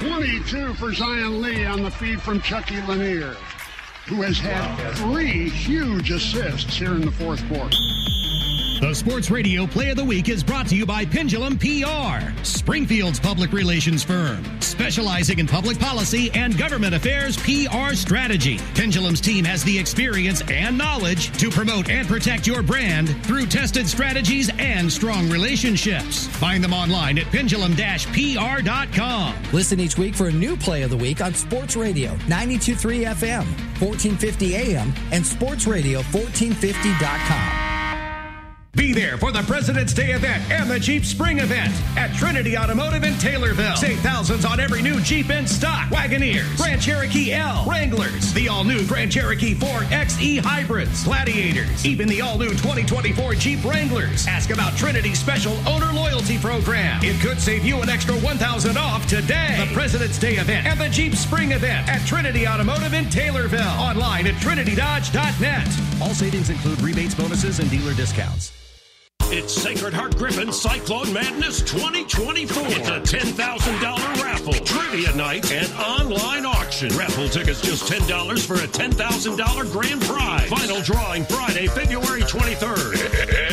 22 0.10 0.74
for 0.74 0.94
Zion 0.94 1.42
Lee 1.42 1.64
on 1.66 1.84
the 1.84 1.92
feed 1.92 2.22
from 2.22 2.42
Chucky 2.42 2.82
Lanier, 2.82 3.36
who 4.10 4.24
has 4.24 4.40
had 4.40 4.76
three 4.96 5.48
huge 5.50 6.10
assists 6.10 6.76
here 6.76 6.96
in 6.96 7.02
the 7.02 7.12
fourth 7.12 7.48
quarter. 7.48 7.78
The 8.80 8.94
Sports 8.94 9.30
Radio 9.30 9.68
Play 9.68 9.90
of 9.90 9.98
the 9.98 10.06
Week 10.06 10.30
is 10.30 10.42
brought 10.42 10.66
to 10.68 10.76
you 10.76 10.86
by 10.86 11.04
Pendulum 11.04 11.58
PR, 11.58 12.22
Springfield's 12.44 13.20
public 13.20 13.52
relations 13.52 14.06
firm, 14.06 14.42
specializing 14.62 15.40
in 15.40 15.48
public 15.48 15.78
policy 15.78 16.32
and 16.34 16.58
government 16.58 16.96
affairs 16.96 17.36
PR 17.36 17.94
strategy. 17.94 18.58
Pendulum's 18.76 19.20
team 19.20 19.44
has 19.44 19.66
the 19.66 19.78
experience 19.78 20.42
and 20.50 20.78
knowledge 20.78 21.38
to 21.40 21.50
promote 21.50 21.90
and 21.90 22.08
protect 22.08 22.48
your 22.48 22.64
brand 22.64 23.10
through 23.26 23.48
tested 23.48 23.86
strategies 23.86 24.50
and 24.60 24.90
strong 24.90 25.30
relationships. 25.30 26.28
Find 26.28 26.64
them 26.64 26.72
online 26.72 27.18
at 27.18 27.26
pendulum-pr.com. 27.26 29.36
Listen 29.52 29.82
each 29.82 29.98
week 29.98 30.16
for 30.16 30.30
a 30.30 30.32
new 30.32 30.56
Play 30.56 30.84
of 30.84 30.90
the 30.90 30.96
Week 30.96 31.20
on 31.20 31.34
Sports 31.34 31.76
Radio, 31.76 32.12
92.3 32.28 33.08
FM, 33.08 33.44
1450 33.82 34.56
AM, 34.56 34.94
and 35.12 35.26
Sports 35.26 35.66
sportsradio1450.com. 35.66 37.69
Be 38.80 38.94
there 38.94 39.18
for 39.18 39.34
the 39.34 39.42
President's 39.42 39.94
Day 39.94 40.12
event 40.12 40.42
and 40.50 40.72
the 40.72 40.80
Jeep 40.80 41.04
Spring 41.04 41.40
event 41.40 41.74
at 41.98 42.16
Trinity 42.16 42.58
Automotive 42.58 43.04
in 43.04 43.14
Taylorville. 43.16 43.76
Save 43.76 44.00
thousands 44.00 44.46
on 44.46 44.62
every 44.62 44.82
new 44.82 45.02
Jeep 45.02 45.30
in 45.30 45.46
stock. 45.46 45.90
Wagoneers, 45.90 46.56
Grand 46.56 46.82
Cherokee 46.82 47.34
L, 47.34 47.66
Wranglers, 47.68 48.32
the 48.32 48.48
all-new 48.48 48.88
Grand 48.88 49.12
Cherokee 49.12 49.54
4 49.54 49.68
XE 49.68 50.40
Hybrids, 50.40 51.04
Gladiators, 51.04 51.86
even 51.86 52.08
the 52.08 52.22
all-new 52.22 52.52
2024 52.52 53.34
Jeep 53.34 53.66
Wranglers. 53.66 54.26
Ask 54.28 54.50
about 54.50 54.78
Trinity's 54.78 55.20
special 55.20 55.58
owner 55.68 55.92
loyalty 55.92 56.38
program. 56.38 57.04
It 57.04 57.20
could 57.20 57.42
save 57.42 57.66
you 57.66 57.82
an 57.82 57.90
extra 57.90 58.16
1000 58.16 58.78
off 58.78 59.06
today. 59.08 59.58
The 59.60 59.74
President's 59.74 60.18
Day 60.18 60.36
event 60.36 60.66
and 60.66 60.80
the 60.80 60.88
Jeep 60.88 61.16
Spring 61.16 61.52
event 61.52 61.90
at 61.90 62.08
Trinity 62.08 62.48
Automotive 62.48 62.94
in 62.94 63.08
Taylorville. 63.08 63.78
Online 63.78 64.26
at 64.28 64.36
trinitydodge.net. 64.36 65.68
All 66.02 66.14
savings 66.14 66.50
include 66.50 66.80
rebates, 66.80 67.14
bonuses, 67.14 67.60
and 67.60 67.70
dealer 67.70 67.94
discounts. 67.94 68.54
It's 69.32 69.54
Sacred 69.54 69.94
Heart 69.94 70.18
Griffin 70.18 70.52
Cyclone 70.52 71.14
Madness 71.14 71.62
2024. 71.62 72.64
It's 72.68 72.90
a 72.90 73.00
$10,000 73.00 74.24
raffle, 74.24 74.54
trivia 74.54 75.16
night, 75.16 75.52
and 75.52 75.72
online 75.74 76.48
auction. 76.48 76.90
Raffle 76.98 77.30
tickets 77.30 77.62
just 77.62 77.84
$10 77.84 78.46
for 78.46 78.56
a 78.56 78.68
$10,000 78.68 79.72
grand 79.72 80.02
prize. 80.02 80.50
Final 80.50 80.82
drawing 80.82 81.26
Friday, 81.26 81.68
February 81.68 82.22
23rd. 82.22 82.96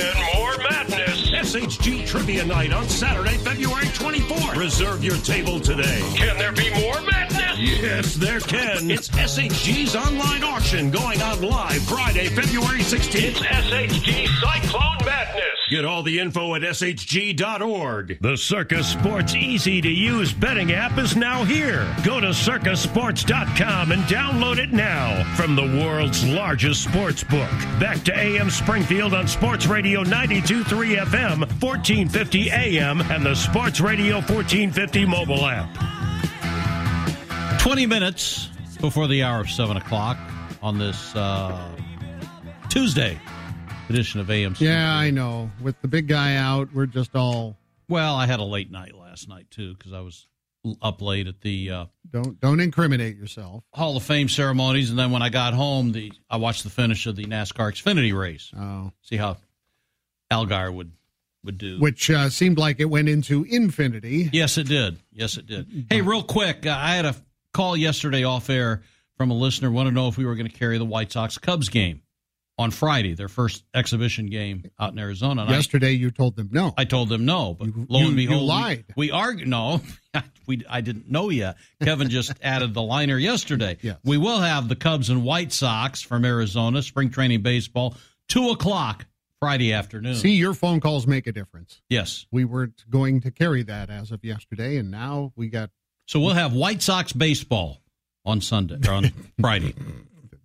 and 0.00 0.34
more 0.34 0.56
madness. 0.70 1.30
SHG 1.30 2.06
Trivia 2.06 2.46
Night 2.46 2.72
on 2.72 2.88
Saturday, 2.88 3.36
February 3.36 3.84
24th. 3.86 4.56
Reserve 4.56 5.04
your 5.04 5.18
table 5.18 5.60
today. 5.60 6.00
Can 6.14 6.38
there 6.38 6.52
be 6.52 6.70
more 6.80 7.02
madness? 7.02 7.58
Yes, 7.58 8.14
there 8.14 8.40
can. 8.40 8.90
It's 8.90 9.08
SHG's 9.10 9.94
online 9.94 10.42
auction 10.42 10.90
going 10.90 11.20
on 11.20 11.42
live 11.42 11.82
Friday, 11.82 12.28
February 12.28 12.80
16th. 12.80 13.14
It's 13.14 13.40
SHG 13.40 14.26
Cyclone 14.40 15.04
Madness. 15.04 15.45
Get 15.68 15.84
all 15.84 16.04
the 16.04 16.20
info 16.20 16.54
at 16.54 16.62
shg.org. 16.62 18.20
The 18.20 18.36
Circa 18.36 18.84
Sports 18.84 19.34
easy 19.34 19.80
to 19.80 19.90
use 19.90 20.32
betting 20.32 20.70
app 20.70 20.96
is 20.96 21.16
now 21.16 21.42
here. 21.42 21.92
Go 22.04 22.20
to 22.20 22.28
circasports.com 22.28 23.90
and 23.90 24.02
download 24.04 24.58
it 24.58 24.72
now 24.72 25.24
from 25.34 25.56
the 25.56 25.62
world's 25.62 26.24
largest 26.24 26.84
sports 26.84 27.24
book. 27.24 27.50
Back 27.80 28.04
to 28.04 28.16
AM 28.16 28.48
Springfield 28.48 29.12
on 29.12 29.26
Sports 29.26 29.66
Radio 29.66 30.02
923 30.04 30.96
FM, 30.96 31.40
1450 31.40 32.50
AM, 32.50 33.00
and 33.00 33.26
the 33.26 33.34
Sports 33.34 33.80
Radio 33.80 34.16
1450 34.16 35.04
mobile 35.04 35.46
app. 35.46 35.68
20 37.60 37.86
minutes 37.86 38.50
before 38.80 39.08
the 39.08 39.24
hour 39.24 39.40
of 39.40 39.50
7 39.50 39.76
o'clock 39.76 40.16
on 40.62 40.78
this 40.78 41.16
uh, 41.16 41.68
Tuesday 42.68 43.18
edition 43.88 44.20
of 44.20 44.30
AM. 44.30 44.54
Yeah, 44.58 44.94
I 44.94 45.10
know. 45.10 45.50
With 45.60 45.80
the 45.82 45.88
big 45.88 46.08
guy 46.08 46.36
out, 46.36 46.72
we're 46.72 46.86
just 46.86 47.14
all. 47.14 47.56
Well, 47.88 48.14
I 48.14 48.26
had 48.26 48.40
a 48.40 48.44
late 48.44 48.70
night 48.70 48.94
last 48.94 49.28
night, 49.28 49.50
too, 49.50 49.74
because 49.74 49.92
I 49.92 50.00
was 50.00 50.26
up 50.82 51.00
late 51.00 51.28
at 51.28 51.40
the 51.42 51.70
uh, 51.70 51.86
Don't 52.10 52.40
don't 52.40 52.60
incriminate 52.60 53.16
yourself. 53.16 53.62
Hall 53.72 53.96
of 53.96 54.02
Fame 54.02 54.28
ceremonies, 54.28 54.90
and 54.90 54.98
then 54.98 55.10
when 55.10 55.22
I 55.22 55.28
got 55.28 55.54
home, 55.54 55.92
the 55.92 56.12
I 56.28 56.38
watched 56.38 56.64
the 56.64 56.70
finish 56.70 57.06
of 57.06 57.16
the 57.16 57.24
NASCAR 57.24 57.72
Xfinity 57.72 58.16
race. 58.18 58.50
Oh, 58.56 58.92
see 59.02 59.16
how 59.16 59.36
Allgaier 60.32 60.74
would 60.74 60.92
would 61.44 61.58
do. 61.58 61.78
Which 61.78 62.10
uh, 62.10 62.30
seemed 62.30 62.58
like 62.58 62.80
it 62.80 62.86
went 62.86 63.08
into 63.08 63.44
infinity. 63.44 64.28
Yes, 64.32 64.58
it 64.58 64.66
did. 64.66 64.98
Yes, 65.12 65.36
it 65.36 65.46
did. 65.46 65.86
Hey, 65.88 66.02
real 66.02 66.24
quick, 66.24 66.66
uh, 66.66 66.76
I 66.76 66.96
had 66.96 67.04
a 67.04 67.14
call 67.52 67.76
yesterday 67.76 68.24
off 68.24 68.50
air 68.50 68.82
from 69.16 69.30
a 69.30 69.34
listener. 69.34 69.70
Want 69.70 69.88
to 69.88 69.94
know 69.94 70.08
if 70.08 70.18
we 70.18 70.26
were 70.26 70.34
going 70.34 70.48
to 70.48 70.56
carry 70.56 70.78
the 70.78 70.84
White 70.84 71.12
Sox 71.12 71.38
Cubs 71.38 71.68
game 71.68 72.02
on 72.58 72.70
Friday, 72.70 73.14
their 73.14 73.28
first 73.28 73.64
exhibition 73.74 74.26
game 74.26 74.64
out 74.80 74.92
in 74.92 74.98
Arizona. 74.98 75.42
And 75.42 75.50
I- 75.50 75.54
Yesterday, 75.56 75.92
you 75.92 76.10
told 76.10 76.36
them 76.36 76.48
no. 76.52 76.72
I 76.78 76.84
told 76.86 77.08
them 77.10 77.24
no, 77.26 77.54
but 77.54 77.68
lo 77.88 78.00
you- 78.00 78.06
and 78.08 78.18
you 78.20 78.28
behold, 78.28 78.42
we- 78.42 78.46
lied. 78.48 78.84
We, 78.96 79.10
argued. 79.10 79.48
No, 79.48 79.82
we. 80.46 80.62
I 80.68 80.80
didn't 80.80 81.10
know 81.10 81.28
yet. 81.30 81.56
Kevin 81.82 82.08
just 82.08 82.32
added 82.42 82.72
the 82.74 82.82
liner 82.82 83.18
yesterday. 83.18 83.76
We 84.04 84.16
will 84.18 84.38
have 84.38 84.68
the 84.68 84.76
Cubs 84.76 85.10
and 85.10 85.22
White 85.22 85.52
Sox 85.52 86.00
from 86.02 86.24
Arizona 86.24 86.82
spring 86.82 87.10
training 87.10 87.42
baseball 87.42 87.94
two 88.28 88.48
o'clock 88.50 89.04
Friday 89.38 89.74
afternoon. 89.74 90.14
See, 90.14 90.34
your 90.36 90.54
phone 90.54 90.80
calls 90.80 91.06
make 91.06 91.26
a 91.26 91.32
difference. 91.32 91.82
Yes. 91.90 92.24
We 92.32 92.44
weren't 92.46 92.84
going 92.88 93.20
to 93.20 93.30
carry 93.30 93.64
that 93.64 93.90
as 93.90 94.10
of 94.12 94.24
yesterday, 94.24 94.78
and 94.78 94.90
now 94.90 95.32
we 95.36 95.48
got. 95.48 95.68
So 96.06 96.20
we'll 96.20 96.32
have 96.34 96.54
White 96.54 96.80
Sox 96.82 97.12
baseball 97.12 97.82
on 98.24 98.40
Sunday 98.40 98.78
or 98.88 98.94
on 98.94 99.12
Friday. 99.40 99.74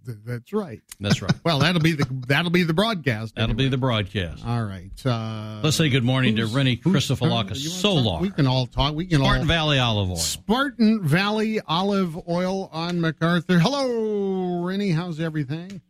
That's 0.04 0.52
right. 0.54 0.82
That's 1.00 1.22
right. 1.22 1.32
Well, 1.44 1.60
that'll 1.60 1.82
be 1.82 1.94
the 1.94 2.06
that'll 2.28 2.52
be 2.52 2.64
the 2.64 2.74
broadcast. 2.74 3.36
That'll 3.36 3.56
be 3.56 3.68
the 3.70 3.78
broadcast. 3.78 4.46
All 4.46 4.64
right. 4.64 4.92
Uh, 5.06 5.62
Let's 5.64 5.76
say 5.78 5.90
good 5.90 6.04
morning 6.04 6.36
to 6.38 6.42
who's- 6.44 6.54
Rennie 6.54 6.80
who's 6.84 7.08
turn- 7.08 7.18
Christofalakis 7.18 7.60
you 7.64 7.90
wanna 7.90 8.22
We 8.22 8.30
can 8.32 8.48
all 8.48 8.66
talk. 8.68 8.96
We 8.96 9.06
can 9.06 9.20
Spartan 9.20 9.42
all. 9.42 9.48
Valley 9.48 9.80
Olive 9.80 10.10
Oil. 10.12 10.16
Spartan 10.18 11.04
Valley 11.04 11.60
Olive 11.68 12.18
Oil 12.28 12.70
on 12.74 13.00
MacArthur. 13.02 13.60
Hello, 13.60 14.64
Rennie. 14.64 14.92
How's 14.92 15.20
everything? 15.20 15.82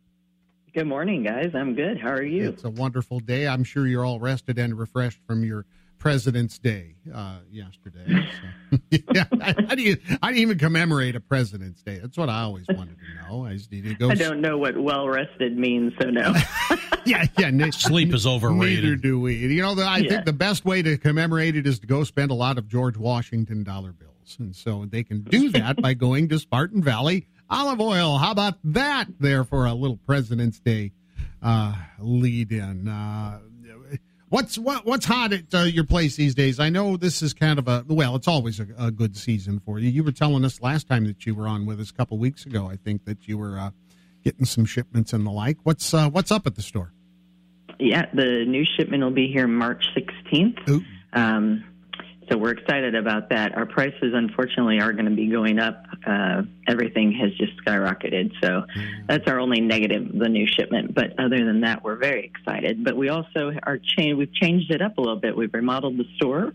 Good 0.74 0.86
morning, 0.86 1.22
guys. 1.22 1.50
I'm 1.54 1.74
good. 1.74 2.00
How 2.00 2.10
are 2.12 2.22
you? 2.22 2.48
It's 2.48 2.64
a 2.64 2.70
wonderful 2.70 3.20
day. 3.20 3.46
I'm 3.46 3.62
sure 3.64 3.86
you're 3.86 4.04
all 4.06 4.18
rested 4.20 4.58
and 4.58 4.78
refreshed 4.78 5.20
from 5.26 5.44
your 5.44 5.66
President's 6.02 6.58
Day 6.58 6.96
uh, 7.14 7.36
yesterday. 7.48 8.26
So. 8.72 8.78
yeah, 9.14 9.22
how 9.68 9.76
do 9.76 9.82
you 9.82 9.96
how 10.20 10.30
do 10.30 10.34
you 10.34 10.42
even 10.42 10.58
commemorate 10.58 11.14
a 11.14 11.20
President's 11.20 11.80
Day? 11.84 11.98
That's 11.98 12.18
what 12.18 12.28
I 12.28 12.40
always 12.42 12.66
wanted 12.68 12.96
to 12.98 13.28
know. 13.30 13.46
I 13.46 13.52
just 13.52 13.70
need 13.70 13.84
to 13.84 13.94
go. 13.94 14.10
I 14.10 14.16
don't 14.16 14.40
know 14.40 14.58
what 14.58 14.76
well 14.76 15.06
rested 15.08 15.56
means, 15.56 15.92
so 16.02 16.10
no. 16.10 16.34
yeah, 17.04 17.26
yeah. 17.38 17.46
n- 17.46 17.70
Sleep 17.70 18.12
is 18.12 18.26
overrated. 18.26 18.82
Neither 18.82 18.96
do 18.96 19.20
we. 19.20 19.36
You 19.36 19.62
know, 19.62 19.76
the, 19.76 19.84
I 19.84 19.98
Yeah. 19.98 20.08
think 20.10 20.24
the 20.24 20.32
best 20.32 20.64
way 20.64 20.82
to 20.82 20.98
commemorate 20.98 21.54
it 21.54 21.68
is 21.68 21.78
to 21.78 21.86
go 21.86 22.02
spend 22.02 22.32
a 22.32 22.34
lot 22.34 22.58
of 22.58 22.66
George 22.66 22.96
Washington 22.96 23.62
dollar 23.62 23.92
bills, 23.92 24.36
and 24.40 24.56
so 24.56 24.84
they 24.84 25.04
can 25.04 25.22
do 25.22 25.50
that 25.50 25.80
by 25.80 25.94
going 25.94 26.28
to 26.30 26.38
Spartan 26.40 26.82
Valley 26.82 27.28
Olive 27.48 27.80
Oil. 27.80 28.18
How 28.18 28.32
about 28.32 28.54
that? 28.64 29.06
There 29.20 29.44
for 29.44 29.66
a 29.66 29.72
little 29.72 29.98
President's 29.98 30.58
Day 30.58 30.90
uh, 31.40 31.76
lead 32.00 32.50
in. 32.50 32.88
Uh, 32.88 33.38
what's 34.32 34.58
what 34.58 34.86
what's 34.86 35.06
hot 35.06 35.32
at 35.32 35.54
uh, 35.54 35.60
your 35.60 35.84
place 35.84 36.16
these 36.16 36.34
days? 36.34 36.58
I 36.58 36.70
know 36.70 36.96
this 36.96 37.22
is 37.22 37.32
kind 37.34 37.58
of 37.58 37.68
a 37.68 37.84
well, 37.86 38.16
it's 38.16 38.28
always 38.28 38.58
a, 38.58 38.66
a 38.78 38.90
good 38.90 39.16
season 39.16 39.60
for 39.60 39.78
you. 39.78 39.90
You 39.90 40.02
were 40.02 40.12
telling 40.12 40.44
us 40.44 40.60
last 40.60 40.88
time 40.88 41.04
that 41.06 41.26
you 41.26 41.34
were 41.34 41.46
on 41.46 41.66
with 41.66 41.80
us 41.80 41.90
a 41.90 41.94
couple 41.94 42.18
weeks 42.18 42.46
ago. 42.46 42.68
I 42.68 42.76
think 42.76 43.04
that 43.04 43.28
you 43.28 43.38
were 43.38 43.58
uh, 43.58 43.70
getting 44.24 44.46
some 44.46 44.64
shipments 44.64 45.12
and 45.12 45.26
the 45.26 45.30
like. 45.30 45.58
What's 45.64 45.92
uh, 45.94 46.08
what's 46.10 46.32
up 46.32 46.46
at 46.46 46.56
the 46.56 46.62
store? 46.62 46.92
yeah, 47.82 48.06
the 48.14 48.44
new 48.46 48.64
shipment 48.76 49.02
will 49.02 49.10
be 49.10 49.28
here 49.28 49.46
March 49.46 49.84
16th. 49.96 50.84
Um, 51.12 51.64
so 52.32 52.38
we're 52.38 52.52
excited 52.52 52.94
about 52.94 53.28
that. 53.28 53.54
Our 53.54 53.66
prices, 53.66 54.14
unfortunately, 54.14 54.80
are 54.80 54.92
going 54.94 55.04
to 55.04 55.14
be 55.14 55.26
going 55.26 55.58
up. 55.58 55.84
Uh, 56.06 56.42
everything 56.66 57.12
has 57.12 57.30
just 57.34 57.52
skyrocketed. 57.62 58.32
So 58.42 58.62
that's 59.06 59.28
our 59.28 59.38
only 59.38 59.60
negative, 59.60 60.10
the 60.18 60.30
new 60.30 60.46
shipment. 60.46 60.94
But 60.94 61.18
other 61.18 61.44
than 61.44 61.60
that, 61.60 61.84
we're 61.84 61.96
very 61.96 62.24
excited. 62.24 62.84
But 62.84 62.96
we 62.96 63.10
also 63.10 63.52
are 63.64 63.78
changed. 63.78 64.16
we've 64.16 64.32
changed 64.32 64.70
it 64.70 64.80
up 64.80 64.96
a 64.96 65.00
little 65.02 65.20
bit. 65.20 65.36
We've 65.36 65.52
remodeled 65.52 65.98
the 65.98 66.06
store. 66.16 66.54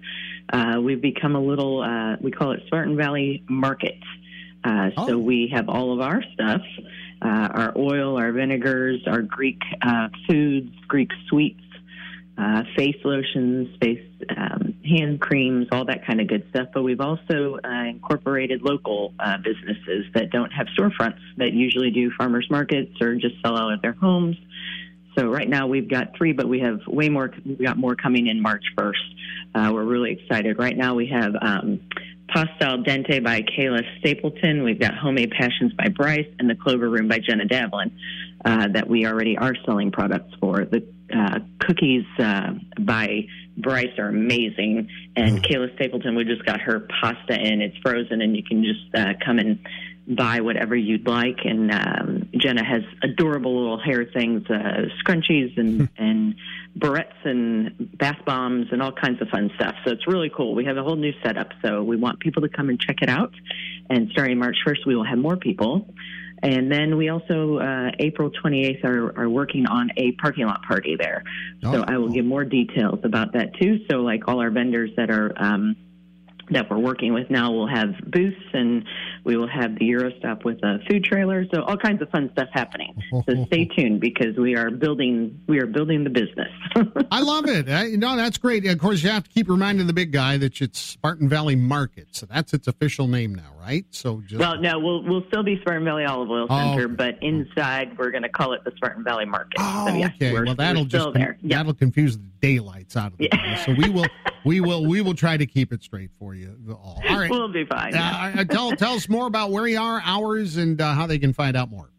Uh, 0.52 0.82
we've 0.82 1.02
become 1.02 1.36
a 1.36 1.42
little, 1.42 1.84
uh, 1.84 2.16
we 2.22 2.32
call 2.32 2.54
it 2.54 2.62
Spartan 2.66 2.98
Valley 2.98 3.44
Market. 3.48 4.00
Uh, 4.64 4.90
So 5.06 5.20
we 5.20 5.52
have 5.54 5.70
all 5.70 5.94
of 5.94 6.02
our 6.02 6.24
stuff, 6.34 6.62
uh, 7.22 7.28
our 7.52 7.74
oil, 7.78 8.18
our 8.18 8.32
vinegars, 8.32 9.02
our 9.06 9.22
Greek 9.22 9.62
uh, 9.82 10.08
foods, 10.28 10.72
Greek 10.88 11.12
sweets, 11.30 11.62
uh, 12.38 12.64
face 12.76 12.98
lotions, 13.04 13.76
face 13.82 14.06
um, 14.36 14.76
hand 14.86 15.20
creams, 15.20 15.68
all 15.72 15.86
that 15.86 16.06
kind 16.06 16.22
of 16.22 16.28
good 16.28 16.46
stuff. 16.50 16.70
But 16.74 16.84
we've 16.84 17.02
also 17.02 17.60
uh, 17.64 17.84
incorporated 17.86 18.62
local 18.62 19.14
uh, 19.20 19.38
businesses 19.38 20.06
that 20.14 20.30
don't 20.30 20.52
have 20.52 20.68
storefronts 20.78 21.20
that 21.38 21.54
usually 21.54 21.92
do 21.92 22.12
farmers 22.18 22.48
markets 22.50 23.02
or 23.02 23.16
just 23.16 23.36
sell 23.44 23.58
out 23.58 23.74
at 23.74 23.82
their 23.82 23.94
homes. 23.94 24.38
So 25.18 25.28
right 25.30 25.50
now 25.50 25.66
we've 25.66 25.90
got 25.90 26.16
three, 26.16 26.32
but 26.32 26.48
we 26.48 26.60
have 26.60 26.82
way 26.86 27.10
more. 27.10 27.32
We 27.44 27.66
got 27.66 27.78
more 27.78 27.96
coming 27.96 28.28
in 28.28 28.40
March 28.40 28.64
1st. 28.78 28.94
Uh, 29.56 29.72
we're 29.74 29.84
really 29.84 30.12
excited. 30.12 30.60
Right 30.60 30.78
now 30.78 30.94
we 30.94 31.08
have 31.08 31.34
um, 31.42 31.80
Pasta 32.28 32.66
al 32.66 32.84
Dente 32.84 33.24
by 33.24 33.42
Kayla 33.42 33.82
Stapleton. 34.00 34.64
We've 34.64 34.80
got 34.80 34.96
Homemade 34.96 35.32
Passions 35.32 35.74
by 35.74 35.88
Bryce 35.90 36.28
and 36.40 36.50
the 36.50 36.56
Clover 36.56 36.90
Room 36.90 37.08
by 37.08 37.20
Jenna 37.20 37.46
Davlin 37.46 37.92
uh, 38.44 38.68
that 38.74 38.88
we 38.90 39.06
already 39.06 39.38
are 39.38 39.54
selling 39.66 39.92
products 39.92 40.34
for. 40.40 40.66
The 40.66 40.86
uh, 41.14 41.40
cookies 41.60 42.06
uh, 42.20 42.52
by 42.80 43.28
Bryce 43.58 43.98
are 43.98 44.10
amazing, 44.10 44.90
and 45.16 45.44
Kayla 45.44 45.74
Stapleton, 45.76 46.16
we 46.16 46.26
just 46.26 46.46
got 46.46 46.60
her 46.62 46.88
pasta 47.02 47.40
in. 47.40 47.62
It's 47.62 47.78
frozen, 47.78 48.22
and 48.22 48.36
you 48.36 48.44
can 48.44 48.64
just 48.64 48.94
uh, 48.94 49.14
come 49.26 49.40
and 49.40 49.60
buy 50.08 50.42
whatever 50.42 50.76
you'd 50.76 51.08
like. 51.08 51.40
And 51.44 51.72
um, 51.72 52.30
Jenna 52.38 52.64
has 52.64 52.84
adorable 53.04 53.60
little 53.60 53.80
hair 53.80 54.06
things, 54.06 54.50
uh, 54.50 54.88
scrunchies 55.04 55.58
and 55.58 55.90
and 55.98 56.36
barrettes 56.78 57.26
and 57.26 57.98
bath 57.98 58.20
bombs 58.26 58.68
and 58.72 58.82
all 58.82 58.92
kinds 58.92 59.22
of 59.22 59.30
fun 59.30 59.52
stuff. 59.56 59.76
So 59.86 59.92
it's 59.92 60.08
really 60.08 60.30
cool. 60.30 60.56
We 60.56 60.66
have 60.66 60.78
a 60.78 60.84
whole 60.84 60.96
new 60.96 61.14
setup. 61.24 61.50
So 61.64 61.84
we 61.84 61.98
want 61.98 62.20
people 62.20 62.44
to 62.44 62.50
come 62.50 62.70
and 62.70 62.80
check 62.80 63.02
it 63.02 63.10
out. 63.10 63.34
And 63.90 64.10
starting 64.12 64.38
March 64.38 64.58
1st, 64.66 64.86
we 64.86 64.96
will 64.96 65.06
have 65.06 65.18
more 65.18 65.38
people. 65.38 65.94
And 66.44 66.72
then 66.72 66.98
we 66.98 67.10
also, 67.10 67.58
uh, 67.58 67.92
April 68.00 68.30
28th, 68.30 68.84
are, 68.84 69.22
are 69.22 69.30
working 69.30 69.66
on 69.66 69.90
a 69.98 70.12
parking 70.14 70.46
lot 70.46 70.62
party 70.64 70.96
there. 70.96 71.24
So 71.64 71.84
I 71.88 71.98
will 71.98 72.10
give 72.10 72.26
more 72.26 72.46
details 72.46 73.00
about 73.04 73.34
that 73.34 73.56
too. 73.60 73.80
So, 73.90 73.98
like 74.02 74.28
all 74.28 74.40
our 74.40 74.52
vendors 74.52 74.92
that 74.98 75.10
are 75.10 75.34
um, 75.36 75.76
that 76.52 76.70
we're 76.70 76.78
working 76.78 77.14
with 77.14 77.30
now 77.30 77.52
will 77.52 77.68
have 77.68 77.90
booths, 78.06 78.38
and 78.54 78.86
We 79.28 79.36
will 79.38 79.48
have 79.50 79.76
the 79.78 79.86
Eurostop 79.90 80.46
with 80.46 80.64
a 80.64 80.80
food 80.90 81.04
trailer, 81.04 81.46
so 81.54 81.62
all 81.64 81.76
kinds 81.78 82.02
of 82.02 82.10
fun 82.10 82.30
stuff 82.32 82.48
happening. 82.54 82.96
So 83.12 83.46
stay 83.48 83.66
tuned 83.66 84.00
because 84.00 84.36
we 84.38 84.56
are 84.56 84.72
building 84.72 85.42
we 85.48 85.60
are 85.60 85.68
building 85.68 86.04
the 86.06 86.10
business. 86.10 86.50
I 87.12 87.22
love 87.22 87.46
it. 87.48 87.70
I, 87.70 87.90
no, 87.90 88.16
that's 88.16 88.38
great. 88.38 88.66
Of 88.66 88.80
course, 88.80 89.04
you 89.04 89.10
have 89.10 89.26
to 89.26 89.30
keep 89.30 89.50
reminding 89.50 89.86
the 89.86 89.94
big 89.94 90.12
guy 90.12 90.38
that 90.38 90.60
it's 90.62 90.80
Spartan 90.80 91.28
Valley 91.30 91.56
Market, 91.58 92.08
so 92.12 92.26
that's 92.26 92.54
its 92.54 92.68
official 92.68 93.08
name 93.08 93.36
now, 93.36 93.52
right? 93.60 93.86
So 93.92 94.22
just 94.26 94.40
well, 94.40 94.60
no, 94.62 94.80
we'll 94.80 95.04
we'll 95.04 95.24
still 95.28 95.44
be 95.44 95.60
Spartan 95.62 95.84
Valley 95.84 96.06
Olive 96.06 96.30
Oil 96.32 96.48
Oh. 96.50 96.58
Center, 96.58 96.88
but 96.88 97.22
inside 97.22 97.98
we're 97.98 98.12
going 98.12 98.24
to 98.24 98.30
call 98.30 98.54
it 98.54 98.64
the 98.64 98.72
Spartan 98.78 99.04
Valley 99.04 99.26
Market. 99.26 99.58
Oh, 99.60 99.88
so 99.88 99.94
yes, 99.96 100.12
okay. 100.16 100.34
well, 100.34 100.56
that'll 100.56 100.86
just 100.86 101.14
there. 101.14 101.38
Yeah. 101.42 101.58
that'll 101.58 101.74
confuse 101.74 102.18
the 102.18 102.24
daylights 102.42 102.96
out 102.96 103.12
of 103.12 103.18
the 103.18 103.28
place. 103.28 103.66
So 103.66 103.74
we 103.78 103.90
will 103.90 104.06
we 104.46 104.62
will 104.62 104.86
we 104.86 105.02
will 105.02 105.16
try 105.16 105.36
to 105.36 105.46
keep 105.46 105.74
it 105.74 105.84
straight 105.84 106.12
for 106.18 106.34
you 106.34 106.56
all. 106.72 107.02
All 107.10 107.18
right. 107.20 107.30
We'll 107.38 107.52
be 107.52 107.66
fine. 107.66 107.94
Uh, 107.94 108.34
uh, 108.38 108.44
tell 108.46 108.72
tell 108.72 108.94
us 108.94 109.08
more 109.10 109.17
about 109.26 109.52
where 109.52 109.68
you 109.68 109.80
are, 109.80 110.02
hours, 110.06 110.58
and 110.58 110.80
uh, 110.80 110.94
how 110.94 111.08
they 111.08 111.18
can 111.18 111.34
find 111.34 111.58
out 111.58 111.72
more. 111.72 111.90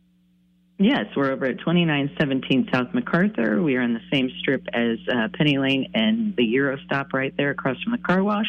Yes, 0.81 1.07
we're 1.17 1.33
over 1.33 1.47
at 1.47 1.59
2917 1.59 2.69
South 2.73 2.95
MacArthur. 2.95 3.61
We 3.61 3.75
are 3.75 3.83
on 3.83 3.95
the 3.95 4.01
same 4.13 4.31
strip 4.39 4.65
as 4.73 4.99
uh, 5.13 5.27
Penny 5.37 5.59
Lane 5.59 5.91
and 5.93 6.37
the 6.37 6.45
Eurostop 6.55 7.13
right 7.13 7.37
there 7.37 7.51
across 7.51 7.83
from 7.83 7.91
the 7.91 7.99
car 7.99 8.23
wash. 8.23 8.47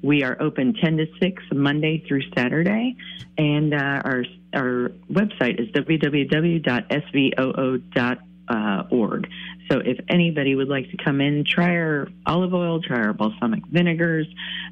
We 0.00 0.22
are 0.22 0.40
open 0.40 0.74
10 0.74 0.98
to 0.98 1.06
6 1.20 1.42
Monday 1.52 2.04
through 2.06 2.22
Saturday, 2.36 2.94
and 3.36 3.74
uh, 3.74 4.02
our 4.04 4.24
our 4.54 4.92
website 5.10 5.60
is 5.60 5.68
www.svoo.org. 5.70 6.62
So 9.70 9.78
if 9.78 9.98
anybody 10.08 10.54
would 10.54 10.68
like 10.68 10.90
to 10.90 10.96
come 11.02 11.20
in, 11.20 11.44
try 11.44 11.74
our 11.76 12.08
olive 12.26 12.54
oil, 12.54 12.80
try 12.80 12.98
our 12.98 13.12
balsamic 13.12 13.64
vinegars. 13.66 14.26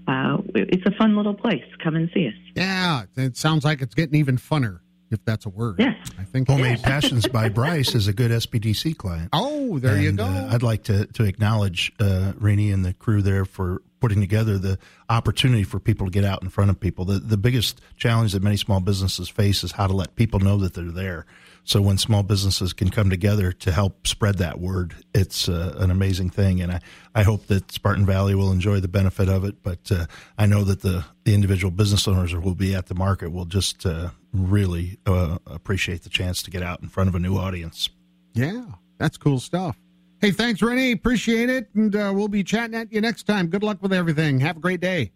Uh, 0.06 0.38
it's 0.54 0.84
a 0.86 0.92
fun 0.92 1.16
little 1.16 1.34
place. 1.34 1.64
Come 1.82 1.96
and 1.96 2.10
see 2.14 2.28
us. 2.28 2.34
Yeah, 2.54 3.02
it 3.16 3.36
sounds 3.36 3.64
like 3.64 3.82
it's 3.82 3.94
getting 3.94 4.16
even 4.16 4.36
funner, 4.36 4.80
if 5.10 5.24
that's 5.24 5.46
a 5.46 5.48
word. 5.48 5.76
Yes. 5.78 5.96
I 6.18 6.24
think 6.24 6.48
Homemade 6.48 6.82
Passions 6.82 7.26
by 7.26 7.48
Bryce 7.50 7.94
is 7.94 8.06
a 8.08 8.12
good 8.12 8.30
SBDC 8.30 8.96
client. 8.96 9.30
Oh, 9.32 9.78
there 9.78 9.98
you 9.98 10.12
go. 10.12 10.24
uh, 10.24 10.48
I'd 10.52 10.62
like 10.62 10.84
to 10.84 11.06
to 11.06 11.24
acknowledge 11.24 11.92
uh, 11.98 12.32
Rainey 12.38 12.70
and 12.70 12.84
the 12.84 12.92
crew 12.94 13.22
there 13.22 13.44
for 13.44 13.82
putting 14.00 14.20
together 14.20 14.58
the 14.58 14.78
opportunity 15.08 15.64
for 15.64 15.80
people 15.80 16.06
to 16.06 16.10
get 16.10 16.24
out 16.24 16.42
in 16.42 16.50
front 16.50 16.70
of 16.70 16.78
people. 16.78 17.04
The 17.06 17.18
the 17.18 17.38
biggest 17.38 17.80
challenge 17.96 18.32
that 18.32 18.42
many 18.42 18.56
small 18.56 18.80
businesses 18.80 19.28
face 19.28 19.64
is 19.64 19.72
how 19.72 19.86
to 19.86 19.94
let 19.94 20.14
people 20.14 20.40
know 20.40 20.58
that 20.58 20.74
they're 20.74 20.84
there. 20.84 21.26
So 21.66 21.80
when 21.80 21.96
small 21.96 22.22
businesses 22.22 22.74
can 22.74 22.90
come 22.90 23.08
together 23.08 23.50
to 23.50 23.72
help 23.72 24.06
spread 24.06 24.36
that 24.38 24.60
word, 24.60 24.94
it's 25.14 25.48
uh, 25.48 25.74
an 25.78 25.90
amazing 25.90 26.28
thing. 26.28 26.60
And 26.60 26.70
I, 26.72 26.80
I 27.14 27.22
hope 27.22 27.46
that 27.46 27.72
Spartan 27.72 28.04
Valley 28.04 28.34
will 28.34 28.52
enjoy 28.52 28.80
the 28.80 28.88
benefit 28.88 29.30
of 29.30 29.44
it. 29.44 29.62
But 29.62 29.90
uh, 29.90 30.06
I 30.36 30.44
know 30.44 30.62
that 30.64 30.82
the, 30.82 31.06
the 31.24 31.34
individual 31.34 31.70
business 31.70 32.06
owners 32.06 32.32
who 32.32 32.40
will 32.40 32.54
be 32.54 32.74
at 32.74 32.86
the 32.86 32.94
market 32.94 33.32
will 33.32 33.46
just 33.46 33.86
uh, 33.86 34.10
really 34.32 34.98
uh, 35.06 35.38
appreciate 35.46 36.02
the 36.02 36.10
chance 36.10 36.42
to 36.42 36.50
get 36.50 36.62
out 36.62 36.82
in 36.82 36.88
front 36.88 37.08
of 37.08 37.14
a 37.14 37.18
new 37.18 37.36
audience. 37.36 37.88
Yeah, 38.34 38.66
that's 38.98 39.16
cool 39.16 39.40
stuff. 39.40 39.78
Hey, 40.20 40.32
thanks, 40.32 40.60
Rennie. 40.60 40.92
Appreciate 40.92 41.48
it. 41.48 41.68
And 41.74 41.94
uh, 41.96 42.12
we'll 42.14 42.28
be 42.28 42.44
chatting 42.44 42.74
at 42.74 42.92
you 42.92 43.00
next 43.00 43.24
time. 43.24 43.48
Good 43.48 43.62
luck 43.62 43.78
with 43.80 43.92
everything. 43.92 44.40
Have 44.40 44.58
a 44.58 44.60
great 44.60 44.80
day. 44.80 45.12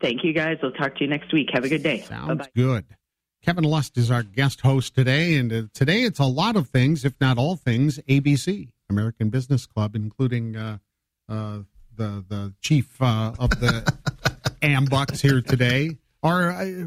Thank 0.00 0.24
you, 0.24 0.32
guys. 0.32 0.58
We'll 0.62 0.72
talk 0.72 0.96
to 0.96 1.04
you 1.04 1.10
next 1.10 1.32
week. 1.32 1.50
Have 1.52 1.64
a 1.64 1.68
good 1.68 1.82
day. 1.82 2.00
Sounds 2.00 2.28
Bye-bye. 2.28 2.48
good. 2.56 2.84
Kevin 3.42 3.64
Lust 3.64 3.96
is 3.96 4.10
our 4.10 4.22
guest 4.22 4.60
host 4.60 4.94
today. 4.94 5.36
And 5.36 5.52
uh, 5.52 5.62
today 5.72 6.02
it's 6.02 6.18
a 6.18 6.24
lot 6.24 6.56
of 6.56 6.68
things, 6.68 7.04
if 7.04 7.14
not 7.20 7.38
all 7.38 7.56
things, 7.56 7.98
ABC, 8.08 8.68
American 8.90 9.30
Business 9.30 9.66
Club, 9.66 9.96
including 9.96 10.56
uh, 10.56 10.78
uh, 11.28 11.60
the, 11.96 12.24
the 12.28 12.54
chief 12.60 13.00
uh, 13.00 13.32
of 13.38 13.50
the 13.60 13.82
AMBUCS 14.62 15.20
here 15.22 15.40
today. 15.40 15.96
Or, 16.22 16.50
I, 16.50 16.84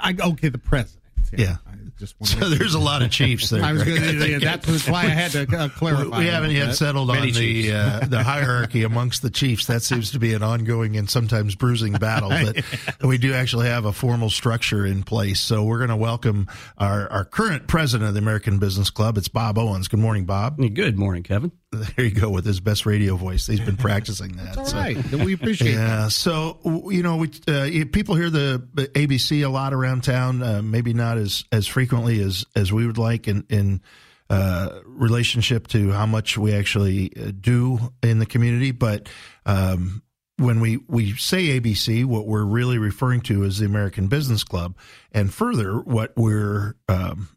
I, 0.00 0.14
okay, 0.20 0.48
the 0.48 0.58
president. 0.58 1.01
Yeah. 1.36 1.56
I 1.66 1.74
just 1.98 2.14
So 2.24 2.48
there's 2.48 2.74
a 2.74 2.78
lot 2.78 3.02
of 3.02 3.10
chiefs 3.10 3.50
there. 3.50 3.62
I 3.62 3.72
was 3.72 3.82
Greg. 3.84 4.00
gonna, 4.00 4.26
yeah, 4.26 4.38
that's, 4.38 4.66
that's 4.66 4.88
why 4.88 5.02
I 5.02 5.08
had 5.08 5.30
to 5.32 5.42
uh, 5.56 5.68
clarify. 5.76 6.18
We 6.18 6.28
a 6.28 6.30
haven't 6.32 6.50
yet 6.52 6.66
bit. 6.68 6.74
settled 6.76 7.10
on 7.10 7.20
the 7.30 7.72
uh, 7.72 8.00
the 8.06 8.22
hierarchy 8.24 8.82
amongst 8.84 9.22
the 9.22 9.30
chiefs. 9.30 9.66
That 9.66 9.82
seems 9.82 10.10
to 10.12 10.18
be 10.18 10.34
an 10.34 10.42
ongoing 10.42 10.96
and 10.96 11.08
sometimes 11.08 11.54
bruising 11.54 11.92
battle. 11.94 12.30
But 12.30 12.64
we 13.06 13.18
do 13.18 13.34
actually 13.34 13.66
have 13.68 13.84
a 13.84 13.92
formal 13.92 14.30
structure 14.30 14.84
in 14.86 15.02
place. 15.02 15.40
So 15.40 15.64
we're 15.64 15.78
going 15.78 15.90
to 15.90 15.96
welcome 15.96 16.48
our, 16.78 17.08
our 17.10 17.24
current 17.24 17.66
president 17.68 18.08
of 18.08 18.14
the 18.14 18.20
American 18.20 18.58
Business 18.58 18.90
Club. 18.90 19.16
It's 19.18 19.28
Bob 19.28 19.58
Owens. 19.58 19.88
Good 19.88 20.00
morning, 20.00 20.24
Bob. 20.24 20.58
Good 20.58 20.98
morning, 20.98 21.22
Kevin. 21.22 21.52
There 21.96 22.04
you 22.04 22.10
go 22.10 22.28
with 22.30 22.44
his 22.44 22.60
best 22.60 22.84
radio 22.84 23.16
voice. 23.16 23.46
He's 23.46 23.60
been 23.60 23.76
practicing 23.76 24.32
that. 24.36 24.56
That's 24.56 24.70
so- 24.70 24.76
all 24.76 24.82
right. 24.82 25.12
We 25.12 25.32
appreciate 25.32 25.74
that. 25.74 25.88
yeah. 25.88 26.08
So 26.08 26.58
you 26.90 27.02
know, 27.02 27.16
we 27.16 27.30
uh, 27.48 27.86
people 27.92 28.14
hear 28.14 28.30
the 28.30 28.66
the 28.74 28.88
ABC 28.88 29.44
a 29.44 29.48
lot 29.48 29.72
around 29.72 30.04
town. 30.04 30.42
Uh, 30.42 30.60
maybe 30.62 30.92
not 30.92 31.16
as 31.16 31.44
as 31.50 31.66
frequently 31.66 32.20
as 32.22 32.44
as 32.54 32.72
we 32.72 32.86
would 32.86 32.98
like 32.98 33.26
in 33.26 33.46
in 33.48 33.80
uh, 34.28 34.80
relationship 34.84 35.66
to 35.68 35.90
how 35.92 36.06
much 36.06 36.36
we 36.36 36.54
actually 36.54 37.10
uh, 37.16 37.32
do 37.38 37.78
in 38.02 38.18
the 38.18 38.26
community, 38.26 38.70
but. 38.70 39.08
Um, 39.46 40.02
when 40.38 40.58
we, 40.60 40.78
we 40.88 41.12
say 41.12 41.60
ABC, 41.60 42.04
what 42.04 42.26
we're 42.26 42.42
really 42.44 42.78
referring 42.78 43.20
to 43.20 43.44
is 43.44 43.58
the 43.58 43.66
American 43.66 44.08
Business 44.08 44.42
Club. 44.42 44.76
And 45.12 45.32
further, 45.32 45.74
what 45.78 46.14
we're 46.16 46.74
um, 46.88 47.28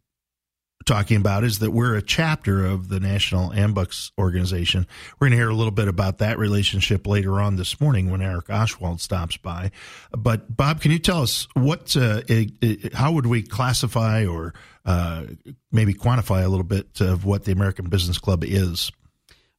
talking 0.85 1.17
about 1.17 1.43
is 1.43 1.59
that 1.59 1.71
we're 1.71 1.95
a 1.95 2.01
chapter 2.01 2.65
of 2.65 2.89
the 2.89 2.99
National 2.99 3.49
AMBUCS 3.51 4.11
organization. 4.17 4.85
We're 5.19 5.27
going 5.27 5.31
to 5.37 5.37
hear 5.37 5.49
a 5.49 5.55
little 5.55 5.71
bit 5.71 5.87
about 5.87 6.19
that 6.19 6.37
relationship 6.37 7.07
later 7.07 7.41
on 7.41 7.55
this 7.55 7.81
morning 7.81 8.11
when 8.11 8.21
Eric 8.21 8.49
Oswald 8.49 9.01
stops 9.01 9.37
by. 9.37 9.71
But 10.11 10.55
Bob, 10.55 10.81
can 10.81 10.91
you 10.91 10.99
tell 10.99 11.21
us 11.21 11.47
what, 11.53 11.95
uh, 11.97 12.21
it, 12.27 12.51
it- 12.61 12.93
how 12.93 13.11
would 13.13 13.25
we 13.25 13.41
classify 13.41 14.25
or 14.25 14.53
uh, 14.85 15.23
maybe 15.71 15.93
quantify 15.93 16.43
a 16.45 16.47
little 16.47 16.63
bit 16.63 17.01
of 17.01 17.25
what 17.25 17.45
the 17.45 17.51
American 17.51 17.89
Business 17.89 18.17
Club 18.19 18.43
is? 18.43 18.91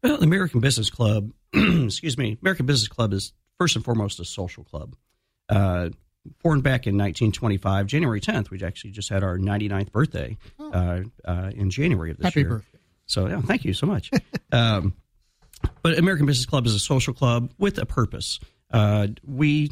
Well, 0.02 0.18
the 0.18 0.24
American 0.24 0.60
Business 0.60 0.90
Club, 0.90 1.32
excuse 1.52 2.16
me, 2.16 2.38
American 2.40 2.66
Business 2.66 2.88
Club 2.88 3.12
is 3.12 3.32
first 3.58 3.74
and 3.74 3.84
foremost 3.84 4.20
a 4.20 4.24
social 4.24 4.62
club. 4.62 4.94
Uh, 5.48 5.90
formed 6.38 6.62
back 6.62 6.86
in 6.86 6.94
1925, 6.94 7.86
January 7.86 8.20
10th, 8.20 8.50
we 8.50 8.62
actually 8.62 8.90
just 8.90 9.08
had 9.08 9.22
our 9.22 9.38
99th 9.38 9.92
birthday 9.92 10.36
uh, 10.60 11.00
uh, 11.24 11.50
in 11.54 11.70
January 11.70 12.10
of 12.10 12.18
this 12.18 12.24
Happy 12.24 12.40
year. 12.40 12.48
birthday. 12.48 12.78
So, 13.06 13.26
yeah, 13.28 13.40
thank 13.40 13.64
you 13.64 13.72
so 13.72 13.86
much. 13.86 14.10
um, 14.52 14.94
but 15.82 15.98
American 15.98 16.26
Business 16.26 16.46
Club 16.46 16.66
is 16.66 16.74
a 16.74 16.78
social 16.78 17.14
club 17.14 17.52
with 17.58 17.78
a 17.78 17.86
purpose. 17.86 18.40
Uh, 18.70 19.08
we 19.24 19.70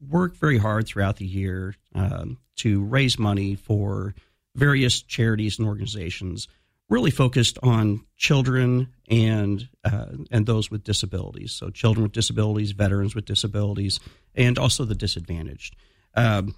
work 0.00 0.36
very 0.36 0.58
hard 0.58 0.86
throughout 0.86 1.16
the 1.16 1.26
year 1.26 1.74
um, 1.94 2.38
to 2.56 2.82
raise 2.84 3.18
money 3.18 3.54
for 3.54 4.14
various 4.54 5.02
charities 5.02 5.58
and 5.58 5.68
organizations, 5.68 6.48
really 6.88 7.10
focused 7.10 7.58
on 7.62 8.04
children 8.16 8.88
and 9.08 9.68
uh, 9.84 10.06
and 10.30 10.46
those 10.46 10.70
with 10.70 10.84
disabilities. 10.84 11.52
So, 11.52 11.70
children 11.70 12.04
with 12.04 12.12
disabilities, 12.12 12.72
veterans 12.72 13.14
with 13.14 13.24
disabilities, 13.24 14.00
and 14.34 14.58
also 14.58 14.84
the 14.84 14.94
disadvantaged. 14.94 15.76
Um, 16.14 16.54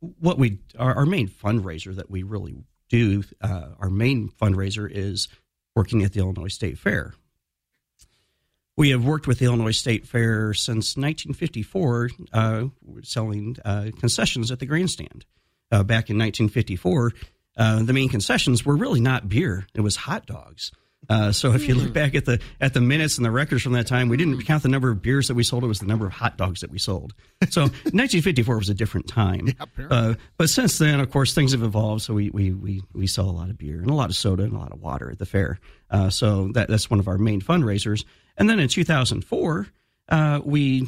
what 0.00 0.38
we 0.38 0.60
our, 0.78 0.94
our 0.94 1.06
main 1.06 1.28
fundraiser 1.28 1.94
that 1.96 2.10
we 2.10 2.22
really 2.22 2.56
do, 2.88 3.24
uh, 3.40 3.68
our 3.78 3.90
main 3.90 4.28
fundraiser 4.28 4.88
is 4.90 5.28
working 5.74 6.02
at 6.02 6.12
the 6.12 6.20
Illinois 6.20 6.48
State 6.48 6.78
Fair. 6.78 7.14
We 8.76 8.90
have 8.90 9.04
worked 9.04 9.26
with 9.26 9.38
the 9.38 9.46
Illinois 9.46 9.70
State 9.70 10.06
Fair 10.06 10.52
since 10.52 10.96
1954, 10.96 12.10
uh, 12.32 12.64
selling 13.02 13.56
uh, 13.64 13.90
concessions 13.98 14.50
at 14.50 14.58
the 14.58 14.66
grandstand. 14.66 15.24
Uh, 15.72 15.82
back 15.82 16.10
in 16.10 16.16
1954, 16.16 17.12
uh, 17.56 17.82
the 17.82 17.92
main 17.92 18.08
concessions 18.08 18.64
were 18.64 18.76
really 18.76 19.00
not 19.00 19.28
beer; 19.28 19.66
it 19.74 19.80
was 19.80 19.96
hot 19.96 20.26
dogs. 20.26 20.72
Uh, 21.08 21.30
so 21.30 21.52
if 21.52 21.68
you 21.68 21.74
look 21.74 21.92
back 21.92 22.14
at 22.14 22.24
the 22.24 22.40
at 22.60 22.74
the 22.74 22.80
minutes 22.80 23.16
and 23.16 23.24
the 23.24 23.30
records 23.30 23.62
from 23.62 23.72
that 23.72 23.86
time, 23.86 24.08
we 24.08 24.16
didn't 24.16 24.42
count 24.42 24.62
the 24.62 24.68
number 24.68 24.90
of 24.90 25.02
beers 25.02 25.28
that 25.28 25.34
we 25.34 25.44
sold; 25.44 25.62
it 25.62 25.68
was 25.68 25.78
the 25.78 25.86
number 25.86 26.06
of 26.06 26.12
hot 26.12 26.36
dogs 26.36 26.60
that 26.60 26.70
we 26.70 26.78
sold. 26.78 27.14
So 27.50 27.62
1954 27.62 28.58
was 28.58 28.68
a 28.68 28.74
different 28.74 29.06
time. 29.06 29.48
uh, 29.90 30.14
but 30.36 30.50
since 30.50 30.78
then, 30.78 31.00
of 31.00 31.10
course, 31.10 31.32
things 31.32 31.52
have 31.52 31.62
evolved. 31.62 32.02
So 32.02 32.14
we, 32.14 32.30
we 32.30 32.52
we 32.52 32.82
we 32.92 33.06
sell 33.06 33.28
a 33.28 33.32
lot 33.32 33.50
of 33.50 33.58
beer 33.58 33.80
and 33.80 33.90
a 33.90 33.94
lot 33.94 34.10
of 34.10 34.16
soda 34.16 34.42
and 34.42 34.52
a 34.52 34.58
lot 34.58 34.72
of 34.72 34.80
water 34.80 35.10
at 35.10 35.18
the 35.18 35.26
fair. 35.26 35.60
Uh, 35.90 36.10
so 36.10 36.48
that 36.54 36.68
that's 36.68 36.90
one 36.90 36.98
of 36.98 37.08
our 37.08 37.18
main 37.18 37.40
fundraisers. 37.40 38.04
And 38.36 38.50
then 38.50 38.58
in 38.58 38.68
2004, 38.68 39.66
uh, 40.08 40.40
we 40.44 40.86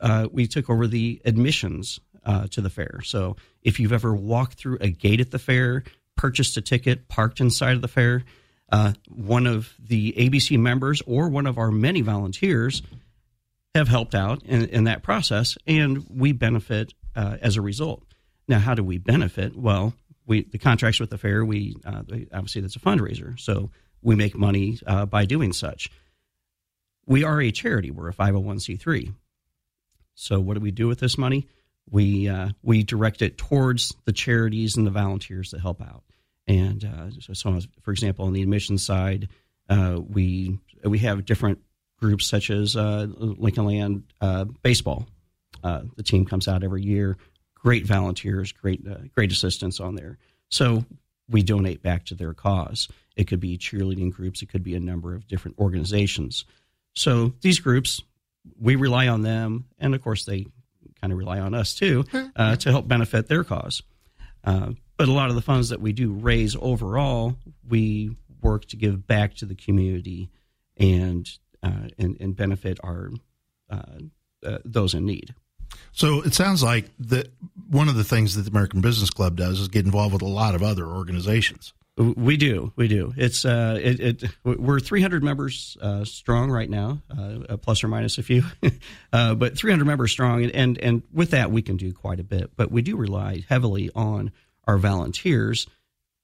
uh, 0.00 0.28
we 0.32 0.46
took 0.46 0.70
over 0.70 0.86
the 0.86 1.20
admissions 1.24 2.00
uh, 2.24 2.46
to 2.48 2.60
the 2.60 2.70
fair. 2.70 3.00
So 3.04 3.36
if 3.62 3.80
you've 3.80 3.92
ever 3.92 4.14
walked 4.14 4.54
through 4.54 4.78
a 4.80 4.88
gate 4.88 5.20
at 5.20 5.30
the 5.30 5.38
fair, 5.38 5.84
purchased 6.18 6.56
a 6.58 6.60
ticket, 6.60 7.08
parked 7.08 7.40
inside 7.40 7.76
of 7.76 7.80
the 7.80 7.88
fair, 7.88 8.24
uh, 8.70 8.92
one 9.08 9.46
of 9.46 9.72
the 9.78 10.12
ABC 10.12 10.58
members 10.58 11.00
or 11.06 11.30
one 11.30 11.46
of 11.46 11.56
our 11.56 11.70
many 11.70 12.02
volunteers 12.02 12.82
have 13.74 13.88
helped 13.88 14.14
out 14.14 14.42
in, 14.42 14.66
in 14.66 14.84
that 14.84 15.02
process, 15.02 15.56
and 15.66 16.04
we 16.10 16.32
benefit 16.32 16.92
uh, 17.16 17.38
as 17.40 17.56
a 17.56 17.62
result. 17.62 18.02
Now, 18.46 18.58
how 18.58 18.74
do 18.74 18.84
we 18.84 18.98
benefit? 18.98 19.56
Well, 19.56 19.94
we 20.26 20.42
the 20.42 20.58
contracts 20.58 21.00
with 21.00 21.10
the 21.10 21.18
fair. 21.18 21.44
We 21.44 21.76
uh, 21.86 22.02
obviously 22.32 22.60
that's 22.60 22.76
a 22.76 22.80
fundraiser, 22.80 23.38
so 23.38 23.70
we 24.02 24.14
make 24.14 24.34
money 24.36 24.78
uh, 24.86 25.06
by 25.06 25.24
doing 25.24 25.52
such. 25.52 25.90
We 27.06 27.24
are 27.24 27.40
a 27.40 27.50
charity. 27.50 27.90
We're 27.90 28.08
a 28.08 28.14
501c3. 28.14 29.14
So, 30.14 30.40
what 30.40 30.54
do 30.54 30.60
we 30.60 30.70
do 30.72 30.88
with 30.88 30.98
this 30.98 31.16
money? 31.16 31.46
We 31.90 32.28
uh, 32.28 32.50
we 32.62 32.82
direct 32.82 33.22
it 33.22 33.38
towards 33.38 33.94
the 34.04 34.12
charities 34.12 34.76
and 34.76 34.86
the 34.86 34.90
volunteers 34.90 35.50
that 35.50 35.60
help 35.60 35.80
out. 35.80 36.02
And 36.46 36.84
uh, 36.84 37.10
so, 37.20 37.32
so, 37.34 37.60
for 37.82 37.92
example, 37.92 38.24
on 38.24 38.32
the 38.32 38.42
admission 38.42 38.78
side, 38.78 39.28
uh, 39.68 40.00
we 40.06 40.58
we 40.84 40.98
have 41.00 41.24
different 41.24 41.60
groups 41.98 42.26
such 42.26 42.50
as 42.50 42.76
uh, 42.76 43.06
Lincoln 43.08 43.66
Land 43.66 44.04
uh, 44.20 44.44
Baseball. 44.62 45.06
Uh, 45.62 45.82
the 45.96 46.02
team 46.02 46.24
comes 46.24 46.48
out 46.48 46.62
every 46.62 46.82
year. 46.82 47.16
Great 47.54 47.86
volunteers, 47.86 48.52
great 48.52 48.82
great 49.14 49.32
assistance 49.32 49.80
on 49.80 49.94
there. 49.94 50.18
So 50.48 50.84
we 51.28 51.42
donate 51.42 51.82
back 51.82 52.06
to 52.06 52.14
their 52.14 52.32
cause. 52.32 52.88
It 53.16 53.24
could 53.24 53.40
be 53.40 53.58
cheerleading 53.58 54.12
groups. 54.12 54.42
It 54.42 54.48
could 54.48 54.62
be 54.62 54.74
a 54.74 54.80
number 54.80 55.14
of 55.14 55.26
different 55.26 55.58
organizations. 55.58 56.44
So 56.94 57.34
these 57.42 57.60
groups, 57.60 58.00
we 58.58 58.76
rely 58.76 59.08
on 59.08 59.22
them, 59.22 59.66
and 59.78 59.94
of 59.94 60.02
course 60.02 60.24
they 60.24 60.46
kind 61.00 61.12
of 61.12 61.18
rely 61.18 61.38
on 61.40 61.54
us 61.54 61.74
too 61.74 62.04
uh, 62.36 62.56
to 62.56 62.70
help 62.70 62.88
benefit 62.88 63.28
their 63.28 63.44
cause. 63.44 63.82
Uh, 64.44 64.72
but 64.96 65.08
a 65.08 65.12
lot 65.12 65.28
of 65.28 65.34
the 65.34 65.42
funds 65.42 65.68
that 65.68 65.80
we 65.80 65.92
do 65.92 66.12
raise 66.12 66.56
overall, 66.60 67.36
we 67.68 68.16
work 68.42 68.66
to 68.66 68.76
give 68.76 69.06
back 69.06 69.34
to 69.34 69.46
the 69.46 69.54
community 69.54 70.30
and 70.76 71.28
uh, 71.62 71.88
and, 71.98 72.16
and, 72.20 72.36
benefit 72.36 72.78
our 72.84 73.10
uh, 73.68 73.98
uh, 74.46 74.58
those 74.64 74.94
in 74.94 75.04
need. 75.04 75.34
So 75.92 76.22
it 76.22 76.34
sounds 76.34 76.62
like 76.62 76.88
that 77.00 77.32
one 77.68 77.88
of 77.88 77.96
the 77.96 78.04
things 78.04 78.36
that 78.36 78.42
the 78.42 78.50
American 78.50 78.80
Business 78.80 79.10
Club 79.10 79.36
does 79.36 79.58
is 79.58 79.66
get 79.66 79.84
involved 79.84 80.12
with 80.12 80.22
a 80.22 80.28
lot 80.28 80.54
of 80.54 80.62
other 80.62 80.86
organizations. 80.86 81.72
We 81.98 82.36
do, 82.36 82.72
we 82.76 82.86
do. 82.86 83.12
It's 83.16 83.44
uh, 83.44 83.76
it, 83.82 84.00
it 84.00 84.24
we're 84.44 84.78
300 84.78 85.24
members 85.24 85.76
uh, 85.80 86.04
strong 86.04 86.48
right 86.48 86.70
now, 86.70 87.02
uh, 87.10 87.56
plus 87.56 87.82
or 87.82 87.88
minus 87.88 88.18
a 88.18 88.22
few, 88.22 88.44
uh, 89.12 89.34
but 89.34 89.58
300 89.58 89.84
members 89.84 90.12
strong, 90.12 90.44
and, 90.44 90.54
and 90.54 90.78
and 90.78 91.02
with 91.12 91.32
that 91.32 91.50
we 91.50 91.60
can 91.60 91.76
do 91.76 91.92
quite 91.92 92.20
a 92.20 92.24
bit. 92.24 92.52
But 92.56 92.70
we 92.70 92.82
do 92.82 92.96
rely 92.96 93.44
heavily 93.48 93.90
on 93.96 94.30
our 94.64 94.78
volunteers 94.78 95.66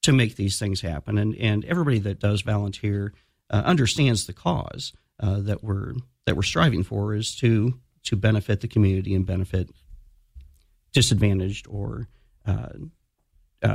to 0.03 0.13
make 0.13 0.37
these 0.37 0.61
things 0.61 0.81
happen, 0.81 1.19
and 1.19 1.35
and 1.37 1.65
everybody 1.65 1.99
that 1.99 2.21
does 2.21 2.43
volunteer 2.43 3.13
uh, 3.51 3.63
understands 3.65 4.27
the 4.27 4.33
cause 4.33 4.93
uh, 5.19 5.41
that 5.41 5.65
we're 5.65 5.95
that 6.27 6.37
we're 6.37 6.43
striving 6.43 6.85
for 6.85 7.15
is 7.15 7.35
to 7.37 7.81
to 8.05 8.15
benefit 8.15 8.61
the 8.61 8.69
community 8.69 9.13
and 9.13 9.27
benefit 9.27 9.71
disadvantaged 10.93 11.67
or 11.69 12.07
uh, 12.47 12.69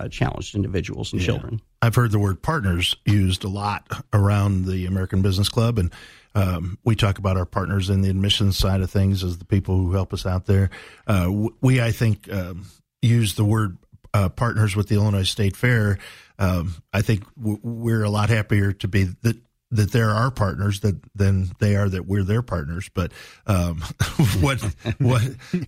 challenged 0.10 0.56
individuals 0.56 1.14
and 1.14 1.22
yeah. 1.22 1.28
children. 1.28 1.62
I've 1.82 1.96
heard 1.96 2.12
the 2.12 2.20
word 2.20 2.42
partners 2.42 2.96
used 3.06 3.44
a 3.44 3.48
lot 3.48 3.88
around 4.14 4.66
the 4.66 4.86
American 4.86 5.22
Business 5.22 5.50
Club, 5.50 5.80
and 5.80 5.92
um, 6.36 6.78
we 6.84 6.96
talk 6.96 7.18
about 7.18 7.38
our 7.38 7.46
partners 7.46 7.90
in 7.90 8.02
the 8.02 8.10
admissions 8.10 8.58
side 8.58 8.82
of 8.82 8.92
things 8.92 9.24
as 9.24 9.38
the 9.38 9.46
people 9.46 9.78
who 9.78 9.94
help 9.94 10.14
us 10.14 10.26
out 10.26 10.46
there. 10.46 10.70
Uh, 11.08 11.32
we, 11.62 11.82
I 11.82 11.92
think, 11.92 12.32
um, 12.32 12.66
use 13.02 13.36
the 13.36 13.46
word 13.46 13.78
uh, 14.14 14.30
partners 14.30 14.76
with 14.76 14.88
the 14.88 14.96
Illinois 14.96 15.24
State 15.24 15.56
Fair. 15.56 15.98
Um, 16.38 16.76
I 16.94 17.02
think 17.02 17.24
w- 17.36 17.60
we're 17.62 18.04
a 18.04 18.10
lot 18.10 18.30
happier 18.30 18.72
to 18.74 18.88
be 18.88 19.04
that 19.22 19.38
that 19.72 19.92
they're 19.92 20.10
our 20.10 20.32
partners 20.32 20.80
that 20.80 20.96
than 21.14 21.52
they 21.60 21.76
are 21.76 21.88
that 21.90 22.06
we're 22.08 22.24
their 22.24 22.42
partners. 22.42 22.90
But 22.94 23.12
um, 23.46 23.82
what 24.42 24.62
what 24.98 25.22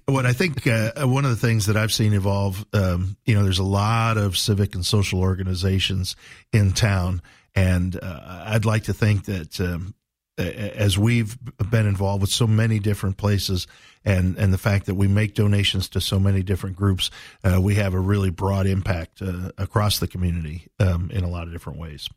what 0.06 0.26
I 0.26 0.34
think 0.34 0.66
uh, 0.68 0.92
one 1.08 1.26
of 1.26 1.32
the 1.32 1.38
things 1.38 1.68
that 1.68 1.78
I've 1.78 1.92
seen 1.92 2.14
evolve, 2.14 2.66
um, 2.74 3.16
you 3.26 3.36
know, 3.36 3.44
there's 3.44 3.60
a 3.60 3.64
lot 3.64 4.18
of 4.18 4.38
civic 4.38 4.76
and 4.76 4.86
social 4.86 5.20
organizations 5.20 6.16
in 6.52 6.72
town, 6.72 7.22
and 7.56 7.98
uh, 8.02 8.44
I'd 8.48 8.66
like 8.66 8.84
to 8.86 8.94
think 8.94 9.26
that. 9.26 9.60
Um, 9.60 9.96
as 10.38 10.98
we've 10.98 11.38
been 11.70 11.86
involved 11.86 12.22
with 12.22 12.32
so 12.32 12.48
many 12.48 12.80
different 12.80 13.18
places 13.18 13.68
and, 14.04 14.38
and 14.38 14.52
the 14.52 14.58
fact 14.58 14.88
that 14.88 14.96
we 14.96 15.08
make 15.08 15.36
donations 15.36 15.90
to 15.90 16.02
so 16.02 16.20
many 16.20 16.42
different 16.42 16.76
groups, 16.76 17.12
uh, 17.44 17.60
we 17.62 17.76
have 17.76 17.94
a 17.94 18.00
really 18.00 18.32
broad 18.32 18.66
impact 18.66 19.22
uh, 19.22 19.52
across 19.58 20.00
the 20.00 20.08
community 20.08 20.68
um, 20.80 21.12
in 21.14 21.24
a 21.24 21.30
lot 21.30 21.44
of 21.44 21.54
different 21.54 21.78
ways. 21.78 22.10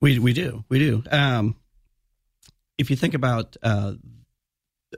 We 0.00 0.18
we 0.18 0.32
do 0.32 0.64
we 0.68 0.78
do. 0.78 1.02
Um, 1.10 1.56
if 2.78 2.90
you 2.90 2.96
think 2.96 3.14
about 3.14 3.56
uh, 3.62 3.94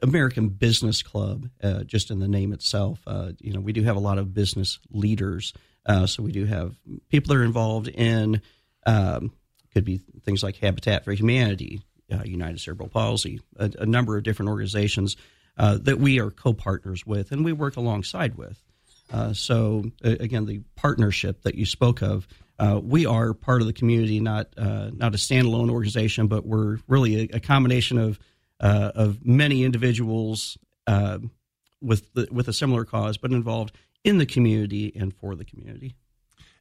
American 0.03 0.49
Business 0.49 1.03
Club, 1.03 1.49
uh, 1.63 1.83
just 1.83 2.11
in 2.11 2.21
the 2.21 2.29
name 2.29 2.53
itself, 2.53 3.01
uh, 3.07 3.33
you 3.41 3.53
know 3.53 3.61
we 3.61 3.73
do 3.73 3.83
have 3.83 3.97
a 3.97 4.01
lot 4.01 4.19
of 4.19 4.33
business 4.33 4.79
leaders. 4.91 5.53
Uh, 5.85 6.07
so 6.07 6.23
we 6.23 6.31
do 6.31 6.45
have 6.45 6.77
people 7.09 7.35
that 7.35 7.41
are 7.41 7.45
involved 7.45 7.89
in 7.89 8.41
um, 8.87 9.33
could 9.73 9.85
be 9.85 9.99
things 10.25 10.43
like 10.43 10.57
Habitat 10.57 11.05
for 11.05 11.13
Humanity, 11.13 11.83
uh, 12.13 12.23
United 12.25 12.61
Cerebral 12.61 12.89
Palsy, 12.89 13.41
a, 13.57 13.71
a, 13.81 13.87
number 13.87 14.17
of 14.17 14.23
different 14.23 14.51
organizations 14.51 15.17
uh, 15.57 15.79
that 15.83 15.99
we 15.99 16.21
are 16.21 16.31
co-partners 16.31 17.07
with 17.07 17.33
and 17.33 17.45
we 17.45 17.53
work 17.53 17.77
alongside 17.77 18.37
with. 18.37 18.63
So 19.35 19.85
again, 20.03 20.47
the 20.47 20.63
partnership 20.77 21.43
that 21.43 21.55
you 21.55 21.67
spoke 21.67 22.03
of 22.03 22.27
uh, 22.63 22.81
we 22.83 23.07
are 23.07 23.35
part 23.35 23.61
of 23.61 23.67
the 23.67 23.73
community, 23.73 24.21
not 24.21 24.49
uh, 24.57 24.91
not 24.93 25.15
a 25.15 25.19
standalone 25.19 25.69
organization, 25.69 26.29
but 26.29 26.47
we're 26.47 26.79
really 26.87 27.23
a, 27.23 27.37
a 27.37 27.41
combination 27.41 27.99
of 27.99 28.21
uh, 28.61 28.93
of 28.95 29.27
many 29.27 29.65
individuals 29.65 30.57
uh, 30.87 31.19
with 31.81 32.13
the, 32.15 32.29
with 32.31 32.47
a 32.47 32.53
similar 32.53 32.85
cause, 32.85 33.17
but 33.17 33.33
involved 33.33 33.77
in 34.05 34.19
the 34.19 34.27
community 34.27 34.93
and 34.95 35.13
for 35.13 35.35
the 35.35 35.45
community. 35.45 35.97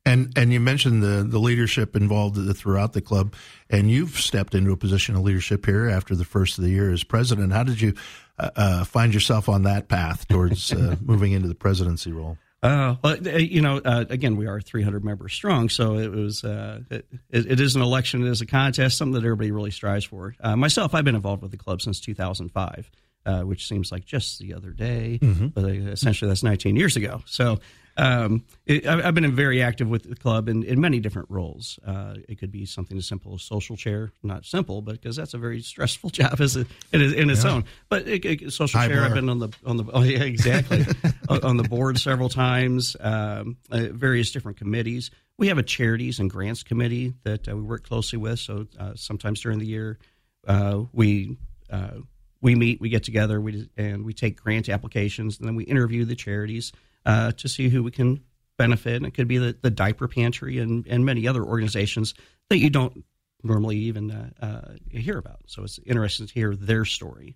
And 0.04 0.34
and 0.36 0.52
you 0.52 0.60
mentioned 0.60 1.04
the 1.04 1.24
the 1.24 1.39
leadership 1.39 1.95
involved 1.95 2.38
throughout 2.58 2.93
the 2.93 3.02
club, 3.02 3.36
and 3.70 3.91
you've 3.91 4.20
stepped 4.20 4.56
into 4.56 4.72
a 4.72 4.78
position 4.78 5.16
of 5.16 5.22
leadership 5.22 5.66
here 5.66 5.88
after 5.88 6.16
the 6.16 6.26
first 6.26 6.58
of 6.58 6.64
the 6.64 6.72
year 6.72 6.91
as 6.91 7.04
president. 7.04 7.54
How 7.54 7.64
did 7.64 7.80
you 7.82 7.93
uh, 8.39 8.49
uh, 8.56 8.84
find 8.84 9.14
yourself 9.14 9.47
on 9.47 9.64
that 9.64 9.89
path 9.89 10.28
towards 10.28 10.74
moving 11.02 11.34
into 11.34 11.47
the 11.47 11.56
presidency 11.56 12.12
role? 12.12 12.38
Uh, 12.64 12.95
well, 13.04 13.18
uh, 13.26 13.38
you 13.38 13.62
know, 13.62 13.78
uh, 13.84 14.06
again, 14.10 14.36
we 14.36 14.45
are 14.45 14.62
300 14.62 15.04
members 15.04 15.34
strong, 15.34 15.68
so 15.68 15.97
it 15.97 16.12
was 16.12 16.43
uh, 16.43 16.82
it, 16.91 17.06
it 17.32 17.60
is 17.60 17.76
an 17.76 17.82
election, 17.82 18.26
it 18.26 18.30
is 18.30 18.41
a 18.41 18.45
contest, 18.45 18.97
something 18.97 19.14
that 19.14 19.26
everybody 19.26 19.52
really 19.52 19.72
strives 19.72 20.06
for. 20.06 20.36
Uh, 20.39 20.56
myself, 20.56 20.93
I've 20.93 21.04
been 21.04 21.16
involved 21.16 21.41
with 21.41 21.49
the 21.49 21.58
club 21.58 21.82
since 21.82 21.99
2005, 21.99 22.91
uh, 23.26 23.41
which 23.41 23.68
seems 23.68 23.91
like 23.91 24.06
just 24.06 24.38
the 24.38 24.54
other 24.54 24.72
day, 24.72 25.18
mm-hmm. 25.20 25.47
but 25.47 25.66
essentially 25.66 26.30
that's 26.30 26.43
19 26.43 26.76
years 26.76 26.95
ago. 26.95 27.24
So 27.26 27.58
um, 28.02 28.43
it, 28.66 28.88
I've 28.88 29.14
been 29.14 29.32
very 29.36 29.62
active 29.62 29.88
with 29.88 30.10
the 30.10 30.16
club 30.16 30.49
in, 30.49 30.64
in 30.64 30.82
many 30.82 30.99
different 30.99 31.30
roles. 31.30 31.78
Uh, 31.86 32.16
it 32.28 32.39
could 32.39 32.52
be 32.52 32.66
something 32.66 32.97
as 32.97 33.06
simple 33.06 33.36
as 33.36 33.43
social 33.43 33.78
chair, 33.78 34.12
not 34.24 34.43
simple, 34.43 34.82
but 34.82 34.93
because 34.93 35.16
that's 35.16 35.36
a 35.36 35.38
very 35.38 35.62
stressful 35.62 36.10
job 36.22 36.41
as 36.41 36.58
a, 36.58 36.62
in, 36.91 37.02
in 37.02 37.30
its 37.30 37.43
yeah. 37.43 37.52
own. 37.52 37.66
But 37.89 38.08
it, 38.08 38.26
it, 38.26 38.54
social 38.54 38.80
High 38.80 38.88
chair, 38.88 39.04
I've 39.04 39.14
been 39.14 39.30
on 39.30 39.38
the 39.38 39.49
on 39.68 39.78
the 39.78 39.86
oh 39.93 40.02
yeah 40.02 40.24
exactly 40.24 40.84
on 41.30 41.58
the 41.58 41.64
board 41.64 41.99
several 41.99 42.28
times, 42.28 42.97
um, 42.99 43.58
uh, 43.70 43.86
various 43.91 44.32
different 44.32 44.58
committees. 44.58 45.12
We 45.38 45.49
have 45.49 45.60
a 45.60 45.64
charities 45.64 46.20
and 46.20 46.28
grants 46.28 46.64
committee 46.64 47.14
that 47.24 47.47
uh, 47.47 47.56
we 47.56 47.62
work 47.62 47.88
closely 47.88 48.18
with. 48.18 48.39
So 48.39 48.66
uh, 48.80 48.93
sometimes 48.95 49.41
during 49.41 49.60
the 49.60 49.68
year, 49.68 49.99
uh, 50.47 50.86
we 50.91 51.38
uh, 51.70 51.99
we 52.41 52.56
meet, 52.56 52.82
we 52.82 52.89
get 52.89 53.04
together, 53.04 53.39
we 53.39 53.70
and 53.78 54.04
we 54.04 54.14
take 54.14 54.41
grant 54.41 54.70
applications, 54.70 55.38
and 55.38 55.47
then 55.47 55.56
we 55.56 55.66
interview 55.66 56.04
the 56.04 56.16
charities 56.16 56.72
uh, 57.06 57.32
to 57.34 57.47
see 57.47 57.70
who 57.70 57.84
we 57.84 57.91
can 57.91 58.24
benefit. 58.58 58.95
And 58.95 59.06
it 59.06 59.14
could 59.14 59.28
be 59.28 59.38
the, 59.38 59.58
the 59.62 59.72
diaper 59.72 60.08
pantry 60.08 60.60
and, 60.60 60.86
and 60.88 61.06
many 61.06 61.28
other 61.28 61.43
organizations 61.43 62.14
that 62.49 62.58
you 62.58 62.70
don't 62.70 63.04
normally 63.43 63.78
even 63.78 64.12
uh, 64.12 64.30
uh, 64.41 64.74
hear 64.89 65.18
about. 65.18 65.39
So 65.47 65.64
it's 65.64 65.80
interesting 65.86 66.28
to 66.28 66.34
hear 66.34 66.56
their 66.56 66.86
story. 66.86 67.36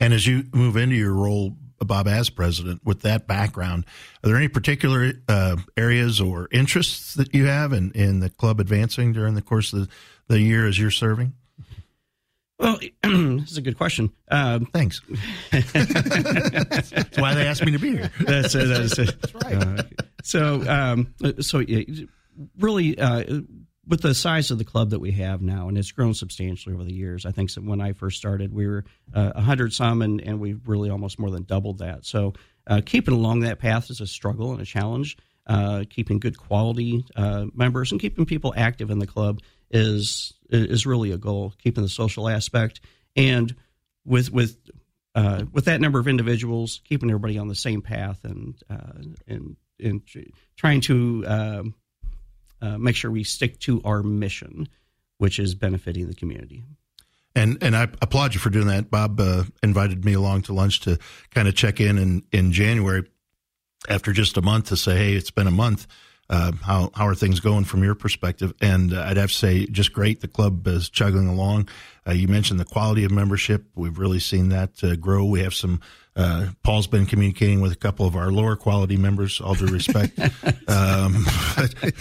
And 0.00 0.14
as 0.14 0.26
you 0.26 0.44
move 0.52 0.76
into 0.76 0.96
your 0.96 1.12
role, 1.12 1.56
Bob, 1.78 2.08
as 2.08 2.30
president, 2.30 2.82
with 2.84 3.02
that 3.02 3.26
background, 3.26 3.84
are 4.22 4.28
there 4.28 4.36
any 4.36 4.48
particular 4.48 5.12
uh, 5.28 5.56
areas 5.76 6.20
or 6.20 6.48
interests 6.50 7.14
that 7.14 7.34
you 7.34 7.46
have 7.46 7.72
in, 7.72 7.92
in 7.92 8.20
the 8.20 8.30
club 8.30 8.60
advancing 8.60 9.12
during 9.12 9.34
the 9.34 9.42
course 9.42 9.72
of 9.72 9.80
the, 9.80 9.88
the 10.28 10.40
year 10.40 10.66
as 10.66 10.78
you're 10.78 10.90
serving? 10.90 11.34
Well, 12.58 12.78
this 13.02 13.50
is 13.50 13.58
a 13.58 13.62
good 13.62 13.76
question. 13.76 14.12
Um, 14.30 14.66
Thanks. 14.66 15.02
that's 15.50 17.18
why 17.18 17.34
they 17.34 17.46
asked 17.46 17.64
me 17.64 17.72
to 17.72 17.78
be 17.78 17.92
here. 17.92 18.10
That's, 18.20 18.54
uh, 18.54 18.64
that's, 18.64 18.98
uh, 18.98 19.04
that's 19.04 19.34
right. 19.34 19.54
Uh, 19.54 19.82
so, 20.22 20.68
um, 20.68 21.14
so 21.40 21.62
really, 22.58 22.98
uh, 22.98 23.40
with 23.86 24.00
the 24.00 24.14
size 24.14 24.50
of 24.50 24.58
the 24.58 24.64
club 24.64 24.90
that 24.90 25.00
we 25.00 25.12
have 25.12 25.42
now, 25.42 25.68
and 25.68 25.76
it's 25.76 25.92
grown 25.92 26.14
substantially 26.14 26.74
over 26.74 26.82
the 26.82 26.94
years. 26.94 27.26
I 27.26 27.30
think 27.30 27.52
when 27.54 27.80
I 27.80 27.92
first 27.92 28.16
started, 28.16 28.52
we 28.52 28.66
were 28.66 28.84
uh, 29.14 29.32
a 29.34 29.42
hundred 29.42 29.72
some, 29.72 30.02
and, 30.02 30.20
and 30.20 30.40
we've 30.40 30.66
really 30.66 30.90
almost 30.90 31.18
more 31.18 31.30
than 31.30 31.44
doubled 31.44 31.78
that. 31.78 32.06
So, 32.06 32.32
uh, 32.66 32.80
keeping 32.84 33.14
along 33.14 33.40
that 33.40 33.58
path 33.60 33.90
is 33.90 34.00
a 34.00 34.06
struggle 34.06 34.52
and 34.52 34.60
a 34.60 34.64
challenge. 34.64 35.16
keeping 35.90 36.18
good 36.18 36.38
quality 36.38 37.04
members 37.54 37.92
and 37.92 38.00
keeping 38.00 38.24
people 38.24 38.54
active 38.56 38.90
in 38.90 38.98
the 38.98 39.06
club 39.06 39.40
is 39.70 40.32
is 40.48 40.86
really 40.86 41.12
a 41.12 41.18
goal, 41.18 41.54
keeping 41.58 41.82
the 41.82 41.88
social 41.88 42.28
aspect, 42.28 42.80
and 43.14 43.54
with 44.04 44.32
with 44.32 44.56
uh, 45.14 45.44
with 45.52 45.64
that 45.64 45.80
number 45.80 45.98
of 45.98 46.08
individuals, 46.08 46.80
keeping 46.84 47.10
everybody 47.10 47.38
on 47.38 47.48
the 47.48 47.54
same 47.54 47.82
path, 47.82 48.24
and 48.24 48.54
uh, 48.70 49.02
and 49.26 49.56
and 49.80 50.02
trying 50.56 50.80
to 50.82 51.24
um, 51.26 51.74
uh, 52.62 52.78
make 52.78 52.96
sure 52.96 53.10
we 53.10 53.24
stick 53.24 53.58
to 53.60 53.80
our 53.84 54.02
mission, 54.02 54.68
which 55.18 55.38
is 55.38 55.54
benefiting 55.54 56.06
the 56.08 56.14
community. 56.14 56.64
and 57.34 57.58
and 57.62 57.76
I 57.76 57.82
applaud 57.82 58.34
you 58.34 58.40
for 58.40 58.50
doing 58.50 58.68
that. 58.68 58.90
Bob 58.90 59.20
uh, 59.20 59.44
invited 59.62 60.04
me 60.04 60.14
along 60.14 60.42
to 60.42 60.52
lunch 60.52 60.80
to 60.80 60.98
kind 61.30 61.48
of 61.48 61.54
check 61.54 61.80
in 61.80 61.98
in, 61.98 62.22
in 62.32 62.52
January 62.52 63.04
after 63.88 64.12
just 64.12 64.36
a 64.36 64.42
month 64.42 64.68
to 64.68 64.76
say, 64.76 64.96
hey, 64.96 65.12
it's 65.14 65.30
been 65.30 65.46
a 65.46 65.52
month. 65.52 65.86
Uh, 66.28 66.52
how 66.62 66.90
how 66.94 67.06
are 67.06 67.14
things 67.14 67.40
going 67.40 67.64
from 67.64 67.84
your 67.84 67.94
perspective? 67.94 68.52
And 68.60 68.92
uh, 68.92 69.02
I'd 69.02 69.16
have 69.16 69.30
to 69.30 69.34
say, 69.36 69.66
just 69.66 69.92
great. 69.92 70.20
The 70.20 70.28
club 70.28 70.66
is 70.66 70.88
chugging 70.88 71.28
along. 71.28 71.68
Uh, 72.06 72.12
you 72.12 72.28
mentioned 72.28 72.60
the 72.60 72.64
quality 72.64 73.04
of 73.04 73.10
membership. 73.10 73.64
We've 73.74 73.98
really 73.98 74.20
seen 74.20 74.50
that 74.50 74.82
uh, 74.82 74.96
grow. 74.96 75.24
We 75.24 75.40
have 75.40 75.54
some. 75.54 75.80
Uh, 76.14 76.48
Paul's 76.62 76.86
been 76.86 77.04
communicating 77.04 77.60
with 77.60 77.72
a 77.72 77.76
couple 77.76 78.06
of 78.06 78.16
our 78.16 78.30
lower 78.30 78.56
quality 78.56 78.96
members. 78.96 79.40
All 79.40 79.54
due 79.54 79.66
respect, 79.66 80.18
um, 80.68 81.26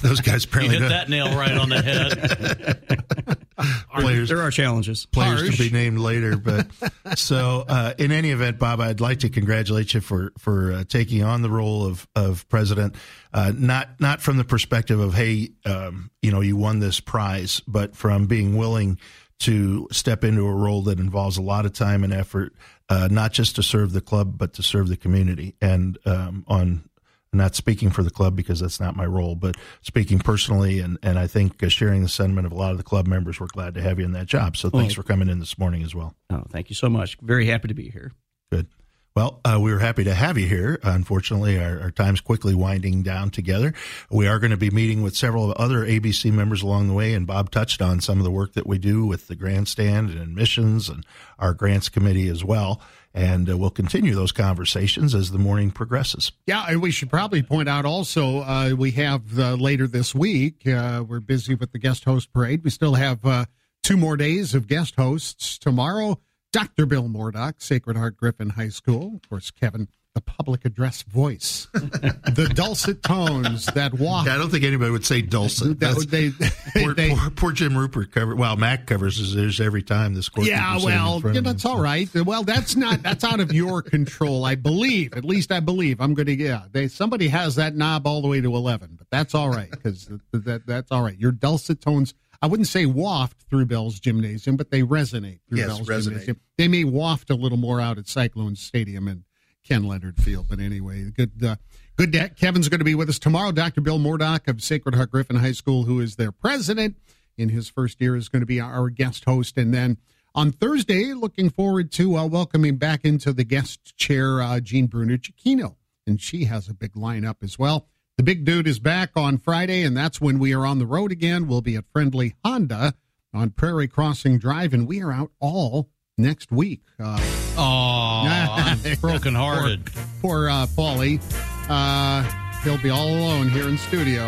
those 0.01 0.22
guys 0.22 0.45
apparently 0.45 0.78
you 0.78 0.84
hit 0.84 0.89
that 0.89 1.10
nail 1.10 1.36
right 1.36 1.51
on 1.51 1.70
the 1.70 1.82
head. 1.82 3.38
players, 3.99 4.30
there 4.30 4.41
are 4.41 4.51
challenges. 4.51 5.06
Players 5.06 5.41
Harsh. 5.41 5.58
to 5.58 5.64
be 5.64 5.70
named 5.70 5.99
later, 5.99 6.38
but 6.38 6.68
so 7.16 7.66
uh, 7.68 7.93
in 7.97 8.12
any 8.12 8.32
event, 8.32 8.60
Bob, 8.60 8.80
I'd 8.80 9.01
like 9.01 9.20
to 9.20 9.30
congratulate 9.30 9.93
you 9.93 10.01
for 10.01 10.32
for 10.38 10.72
uh, 10.72 10.84
taking 10.86 11.24
on 11.24 11.41
the 11.41 11.49
role 11.49 11.86
of 11.86 12.08
of 12.16 12.47
president. 12.49 12.95
Uh, 13.34 13.51
not 13.56 13.99
not 13.99 14.22
from 14.22 14.38
the 14.38 14.45
perspective 14.45 14.99
of 14.99 15.14
hey, 15.14 15.51
um, 15.66 16.10
you 16.22 16.32
know, 16.32 16.41
you 16.41 16.56
won 16.56 16.80
this 16.80 16.99
prize, 16.99 17.62
but 17.68 17.95
from 17.95 18.28
being 18.28 18.58
willing 18.58 18.99
to 19.39 19.88
step 19.91 20.23
into 20.23 20.45
a 20.47 20.53
role 20.53 20.81
that 20.83 20.99
involves 20.99 21.38
a 21.38 21.41
lot 21.41 21.65
of 21.65 21.73
time 21.73 22.03
and 22.03 22.13
effort, 22.13 22.53
uh, 22.89 23.07
not 23.11 23.33
just 23.33 23.55
to 23.55 23.63
serve 23.63 23.91
the 23.91 24.01
club, 24.01 24.38
but 24.38 24.53
to 24.53 24.63
serve 24.63 24.88
the 24.88 24.97
community. 24.97 25.55
And 25.61 25.97
um, 26.05 26.45
on 26.47 26.89
not 27.33 27.53
speaking 27.53 27.89
for 27.89 28.01
the 28.01 28.09
club 28.09 28.36
because 28.36 28.61
that's 28.61 28.79
not 28.79 28.95
my 28.95 29.05
role, 29.05 29.36
but 29.36 29.55
speaking 29.81 30.19
personally, 30.19 30.79
and, 30.79 30.97
and 31.03 31.19
I 31.19 31.27
think 31.27 31.61
uh, 31.61 31.67
sharing 31.67 32.01
the 32.01 32.07
sentiment 32.07 32.47
of 32.47 32.53
a 32.53 32.55
lot 32.55 32.71
of 32.71 32.77
the 32.77 32.83
club 32.83 33.07
members, 33.07 33.39
we're 33.39 33.47
glad 33.47 33.73
to 33.75 33.81
have 33.81 33.99
you 33.99 34.05
in 34.05 34.13
that 34.13 34.27
job. 34.27 34.55
So 34.55 34.69
thanks 34.69 34.95
Well- 34.95 35.03
for 35.03 35.07
coming 35.07 35.27
in 35.29 35.39
this 35.39 35.57
morning 35.57 35.83
as 35.83 35.93
well. 35.93 36.15
Oh, 36.29 36.43
thank 36.49 36.69
you 36.69 36.75
so 36.75 36.89
much. 36.89 37.17
Very 37.21 37.45
happy 37.45 37.67
to 37.67 37.73
be 37.73 37.89
here. 37.89 38.13
Good. 38.51 38.67
Well, 39.16 39.39
uh, 39.45 39.57
we 39.61 39.72
were 39.72 39.80
happy 39.80 40.03
to 40.03 40.13
have 40.13 40.38
you 40.38 40.45
here. 40.45 40.78
Unfortunately, 40.84 41.57
our, 41.57 41.80
our 41.80 41.91
time's 41.91 42.20
quickly 42.20 42.53
winding 42.53 43.01
down 43.01 43.30
together. 43.30 43.74
We 44.11 44.28
are 44.28 44.39
going 44.39 44.51
to 44.51 44.57
be 44.57 44.70
meeting 44.70 45.03
with 45.03 45.16
several 45.16 45.53
other 45.55 45.86
ABC 45.86 46.34
members 46.34 46.61
along 46.61 46.89
the 46.89 46.93
way, 46.93 47.13
and 47.13 47.26
Bob 47.26 47.49
touched 47.49 47.82
on 47.82 48.01
some 48.01 48.18
of 48.18 48.26
the 48.26 48.32
work 48.32 48.55
that 48.55 48.68
we 48.68 48.78
do 48.78 49.05
with 49.05 49.30
the 49.30 49.36
grandstand 49.36 50.09
and 50.09 50.20
admissions 50.20 50.89
and 50.89 51.05
our 51.39 51.53
grants 51.53 51.88
committee 51.88 52.28
as 52.28 52.43
well. 52.43 52.82
And 53.13 53.49
uh, 53.49 53.57
we'll 53.57 53.70
continue 53.70 54.13
those 54.13 54.34
conversations 54.34 55.16
as 55.16 55.32
the 55.32 55.39
morning 55.39 55.72
progresses. 55.72 56.34
Yeah, 56.45 56.66
and 56.68 56.82
we 56.82 56.91
should 56.91 57.09
probably 57.09 57.41
point 57.41 57.70
out 57.70 57.86
also 57.86 58.39
uh, 58.39 58.76
we 58.78 58.91
have 58.91 59.39
uh, 59.39 59.53
later 59.53 59.88
this 59.88 60.13
week. 60.13 60.68
Uh, 60.68 61.05
we're 61.07 61.22
busy 61.22 61.55
with 61.55 61.72
the 61.72 61.80
guest 61.80 62.03
host 62.03 62.34
parade. 62.34 62.66
We 62.66 62.70
still 62.70 62.95
have 62.95 63.26
uh, 63.26 63.45
two 63.82 63.95
more 63.95 64.18
days 64.18 64.53
of 64.53 64.68
guest 64.68 64.97
hosts 64.97 65.57
tomorrow. 65.57 66.20
Dr. 66.56 66.86
Bill 66.86 67.10
Mordock, 67.10 67.56
Sacred 67.62 67.97
Heart 67.97 68.16
Griffin 68.16 68.49
High 68.51 68.70
School. 68.70 69.16
Of 69.22 69.28
course, 69.30 69.51
Kevin, 69.51 69.89
the 70.14 70.22
public 70.22 70.64
address 70.64 71.01
voice, 71.01 71.68
the 71.74 72.49
dulcet 72.56 73.03
tones 73.03 73.66
that 73.66 73.93
walk. 73.95 74.26
Yeah, 74.26 74.36
I 74.36 74.38
don't 74.38 74.49
think 74.49 74.64
anybody 74.64 74.89
would 74.89 75.06
say 75.06 75.22
dulcet. 75.22 75.78
That- 75.82 75.95
That's- 75.97 76.06
they- 76.06 76.32
poor, 76.82 76.93
they- 76.93 77.10
poor, 77.14 77.30
poor 77.32 77.51
Jim 77.51 77.78
Rupert 77.78 78.14
covered. 78.14 78.39
Well, 78.39 78.56
Mac 78.56 78.88
covers 78.88 79.18
his 79.18 79.36
ears 79.36 79.60
every 79.60 79.84
time 79.84 80.14
this 80.14 80.30
court. 80.30 80.47
Yeah, 80.47 80.78
well, 80.82 81.22
yeah, 81.34 81.41
that's 81.41 81.66
all 81.66 81.82
right. 81.82 82.08
Well, 82.16 82.43
that's 82.43 82.78
not 82.78 83.03
that's 83.03 83.26
out 83.26 83.41
of 83.41 83.51
your 83.51 83.82
control, 83.82 84.45
I 84.45 84.56
believe. 84.56 85.14
At 85.14 85.26
least 85.26 85.51
I 85.51 85.60
believe. 85.60 85.99
I'm 85.99 86.14
going 86.14 86.28
to 86.28 86.38
yeah. 86.41 86.62
They 86.72 86.88
somebody 86.88 87.28
has 87.28 87.56
that 87.56 87.76
knob 87.76 88.08
all 88.08 88.22
the 88.22 88.30
way 88.30 88.39
to 88.39 88.56
eleven, 88.56 88.95
but 88.97 89.08
that's 89.12 89.36
all 89.36 89.49
right 89.49 89.70
because 89.70 90.10
that 90.32 90.66
that's 90.66 90.89
all 90.93 91.01
right. 91.01 91.20
Your 91.20 91.34
dulcet 91.34 91.82
tones. 91.82 92.14
I 92.41 92.47
wouldn't 92.47 92.67
say 92.67 92.86
waft 92.86 93.43
through 93.49 93.65
Bell's 93.65 93.99
Gymnasium, 93.99 94.57
but 94.57 94.71
they 94.71 94.81
resonate 94.81 95.39
through 95.47 95.59
Yes, 95.59 95.67
Bell's 95.67 95.88
resonate. 95.88 96.03
Gymnasium. 96.03 96.39
They 96.57 96.67
may 96.67 96.83
waft 96.83 97.29
a 97.29 97.36
little 97.36 97.57
more 97.57 97.79
out 97.81 97.97
at 97.97 98.07
Cyclone 98.07 98.55
Stadium 98.55 99.07
and 99.07 99.23
Ken 99.63 99.83
Leonard 99.83 100.21
Field, 100.21 100.45
but 100.49 100.59
anyway, 100.59 101.09
good. 101.15 101.43
Uh, 101.43 101.55
good. 101.95 102.13
Kevin's 102.38 102.69
going 102.69 102.79
to 102.79 102.86
be 102.86 102.95
with 102.95 103.09
us 103.09 103.17
tomorrow. 103.19 103.51
Dr. 103.51 103.81
Bill 103.81 103.97
Mordock 103.97 104.47
of 104.47 104.61
Sacred 104.61 104.95
Heart 104.95 105.11
Griffin 105.11 105.38
High 105.38 105.53
School, 105.53 105.83
who 105.83 105.99
is 105.99 106.17
their 106.17 106.31
president 106.31 106.97
in 107.38 107.49
his 107.49 107.67
first 107.67 107.99
year, 107.99 108.15
is 108.15 108.29
going 108.29 108.41
to 108.41 108.45
be 108.45 108.59
our 108.59 108.89
guest 108.89 109.25
host, 109.25 109.57
and 109.57 109.73
then 109.73 109.97
on 110.36 110.51
Thursday, 110.51 111.13
looking 111.13 111.49
forward 111.49 111.91
to 111.93 112.17
uh, 112.17 112.25
welcoming 112.25 112.75
back 112.75 113.05
into 113.05 113.31
the 113.31 113.45
guest 113.45 113.95
chair 113.95 114.41
uh, 114.41 114.59
Jean 114.59 114.86
Bruner 114.88 115.17
Chiquino, 115.17 115.75
and 116.05 116.19
she 116.21 116.43
has 116.43 116.67
a 116.67 116.73
big 116.73 116.93
lineup 116.93 117.38
as 117.41 117.57
well. 117.57 117.88
The 118.18 118.24
big 118.24 118.45
dude 118.45 118.68
is 118.68 118.80
back 118.80 119.11
on 119.18 119.38
Friday, 119.38 119.84
and 119.84 119.95
that's 119.95 120.22
when 120.22 120.39
we 120.39 120.53
are 120.53 120.66
on 120.66 120.80
the 120.80 120.86
road 120.86 121.11
again. 121.11 121.47
We'll 121.47 121.61
be 121.61 121.76
at 121.76 121.84
Friendly 121.91 122.36
Honda 122.45 122.93
on 123.34 123.49
Prairie 123.49 123.89
Crossing 123.89 124.38
Drive, 124.39 124.74
and 124.74 124.88
we 124.88 125.01
are 125.01 125.11
out 125.11 125.32
all 125.41 125.89
next 126.18 126.51
week. 126.51 126.82
Uh, 126.99 127.20
Oh, 127.57 128.26
I'm 128.28 128.80
brokenhearted. 129.01 129.86
Poor, 129.86 130.03
poor 130.22 130.49
uh, 130.49 130.66
Paulie. 130.68 131.22
Uh, 131.70 132.24
he'll 132.63 132.78
be 132.82 132.89
all 132.89 133.07
alone 133.07 133.47
here 133.49 133.68
in 133.70 133.78
studio. 133.78 134.28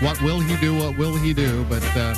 What 0.00 0.20
will 0.22 0.40
he 0.40 0.56
do? 0.56 0.76
What 0.76 0.98
will 0.98 1.14
he 1.16 1.32
do? 1.32 1.64
But 1.68 1.84
uh, 1.96 2.14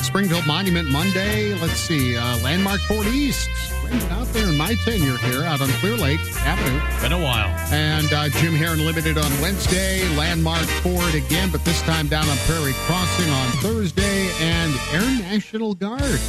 Springfield 0.00 0.46
Monument 0.46 0.88
Monday. 0.88 1.54
Let's 1.54 1.78
see. 1.78 2.16
Uh, 2.16 2.38
Landmark 2.38 2.80
Ford 2.82 3.06
East. 3.06 3.50
Been 3.82 4.00
out 4.12 4.26
there 4.28 4.48
in 4.48 4.56
my 4.56 4.74
tenure 4.84 5.16
here, 5.18 5.42
out 5.42 5.60
on 5.60 5.68
Clear 5.68 5.96
Lake 5.96 6.20
Avenue. 6.38 6.80
Been 7.02 7.12
a 7.12 7.22
while. 7.22 7.48
And 7.72 8.10
uh, 8.12 8.28
Jim 8.28 8.54
Heron 8.54 8.84
Limited 8.84 9.18
on 9.18 9.30
Wednesday. 9.40 10.08
Landmark 10.16 10.66
Ford 10.82 11.14
again, 11.14 11.50
but 11.50 11.64
this 11.64 11.80
time 11.82 12.08
down 12.08 12.28
on 12.28 12.36
Prairie 12.38 12.72
Crossing 12.86 13.30
on 13.30 13.50
Thursday. 13.58 14.30
And 14.40 14.72
Air 14.92 15.02
National 15.20 15.74
Guard. 15.74 16.20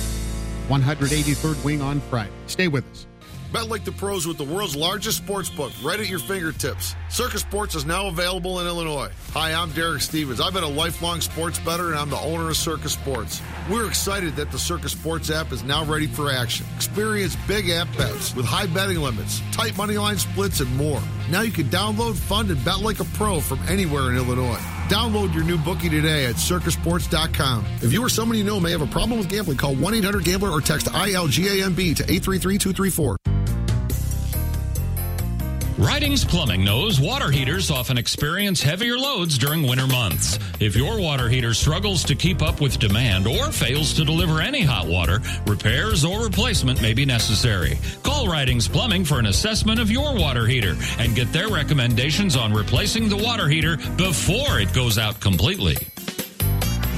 183rd 0.69 1.63
Wing 1.63 1.81
on 1.81 1.99
Friday. 2.01 2.31
Stay 2.47 2.67
with 2.67 2.89
us. 2.91 3.07
Bet 3.53 3.69
like 3.69 3.85
the 3.85 3.91
pros 3.91 4.25
with 4.25 4.39
the 4.39 4.43
world's 4.43 4.75
largest 4.75 5.19
sports 5.19 5.47
book 5.47 5.71
right 5.83 5.99
at 5.99 6.09
your 6.09 6.17
fingertips. 6.17 6.95
Circa 7.09 7.37
Sports 7.37 7.75
is 7.75 7.85
now 7.85 8.07
available 8.07 8.59
in 8.59 8.65
Illinois. 8.65 9.11
Hi, 9.33 9.53
I'm 9.53 9.71
Derek 9.73 10.01
Stevens. 10.01 10.41
I've 10.41 10.55
been 10.55 10.63
a 10.63 10.67
lifelong 10.67 11.21
sports 11.21 11.59
bettor 11.59 11.89
and 11.89 11.95
I'm 11.95 12.09
the 12.09 12.17
owner 12.17 12.49
of 12.49 12.57
Circa 12.57 12.89
Sports. 12.89 13.43
We're 13.69 13.87
excited 13.87 14.35
that 14.37 14.49
the 14.49 14.57
Circa 14.57 14.89
Sports 14.89 15.29
app 15.29 15.51
is 15.51 15.63
now 15.63 15.85
ready 15.85 16.07
for 16.07 16.31
action. 16.31 16.65
Experience 16.75 17.37
big 17.47 17.69
app 17.69 17.95
bets 17.95 18.35
with 18.35 18.47
high 18.47 18.65
betting 18.65 18.97
limits, 18.97 19.39
tight 19.51 19.77
money 19.77 19.99
line 19.99 20.17
splits, 20.17 20.59
and 20.59 20.75
more. 20.75 21.03
Now 21.29 21.41
you 21.41 21.51
can 21.51 21.67
download, 21.67 22.15
fund, 22.15 22.49
and 22.49 22.65
bet 22.65 22.79
like 22.79 23.01
a 23.01 23.05
pro 23.05 23.39
from 23.39 23.59
anywhere 23.67 24.09
in 24.09 24.17
Illinois. 24.17 24.61
Download 24.89 25.31
your 25.31 25.43
new 25.43 25.59
bookie 25.59 25.89
today 25.89 26.25
at 26.25 26.35
circasports.com. 26.35 27.65
If 27.83 27.93
you 27.93 28.03
or 28.03 28.09
someone 28.09 28.35
you 28.39 28.43
know 28.43 28.59
may 28.59 28.71
have 28.71 28.81
a 28.81 28.87
problem 28.87 29.19
with 29.19 29.29
gambling, 29.29 29.57
call 29.57 29.75
1 29.75 29.93
800 29.93 30.23
Gambler 30.23 30.49
or 30.49 30.59
text 30.59 30.87
ILGAMB 30.87 31.95
to 31.97 32.03
833 32.03 32.57
234. 32.57 33.17
Ridings 35.83 36.23
Plumbing 36.23 36.63
knows 36.63 37.01
water 37.01 37.29
heaters 37.29 37.69
often 37.69 37.97
experience 37.97 38.63
heavier 38.63 38.97
loads 38.97 39.37
during 39.37 39.63
winter 39.63 39.85
months. 39.85 40.39
If 40.61 40.77
your 40.77 40.97
water 40.97 41.27
heater 41.27 41.53
struggles 41.53 42.05
to 42.05 42.15
keep 42.15 42.41
up 42.41 42.61
with 42.61 42.79
demand 42.79 43.27
or 43.27 43.51
fails 43.51 43.93
to 43.95 44.05
deliver 44.05 44.39
any 44.39 44.61
hot 44.61 44.87
water, 44.87 45.19
repairs 45.45 46.05
or 46.05 46.23
replacement 46.23 46.81
may 46.81 46.93
be 46.93 47.03
necessary. 47.03 47.77
Call 48.01 48.29
Ridings 48.29 48.65
Plumbing 48.65 49.03
for 49.03 49.19
an 49.19 49.25
assessment 49.25 49.77
of 49.77 49.91
your 49.91 50.15
water 50.15 50.47
heater 50.47 50.77
and 50.99 51.15
get 51.15 51.33
their 51.33 51.49
recommendations 51.49 52.37
on 52.37 52.53
replacing 52.53 53.09
the 53.09 53.17
water 53.17 53.49
heater 53.49 53.75
before 53.97 54.61
it 54.61 54.73
goes 54.73 54.97
out 54.97 55.19
completely. 55.19 55.75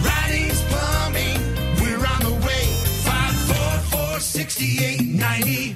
Ridings 0.03 0.61
Plumbing, 0.69 1.41
we're 1.81 2.05
on 2.05 2.21
the 2.21 2.39
way. 2.45 2.65
544 3.01 4.19
6890. 4.19 5.75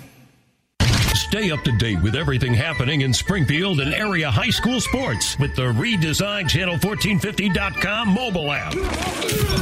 Stay 1.30 1.52
up 1.52 1.62
to 1.62 1.72
date 1.74 2.02
with 2.02 2.16
everything 2.16 2.56
happening 2.56 3.02
in 3.02 3.14
Springfield 3.14 3.82
and 3.82 3.94
area 3.94 4.32
high 4.32 4.50
school 4.50 4.82
sports 4.82 5.38
with 5.38 5.56
the 5.56 5.62
redesigned 5.62 6.46
Channel1450.com 6.50 8.08
mobile 8.10 8.52
app. 8.52 8.74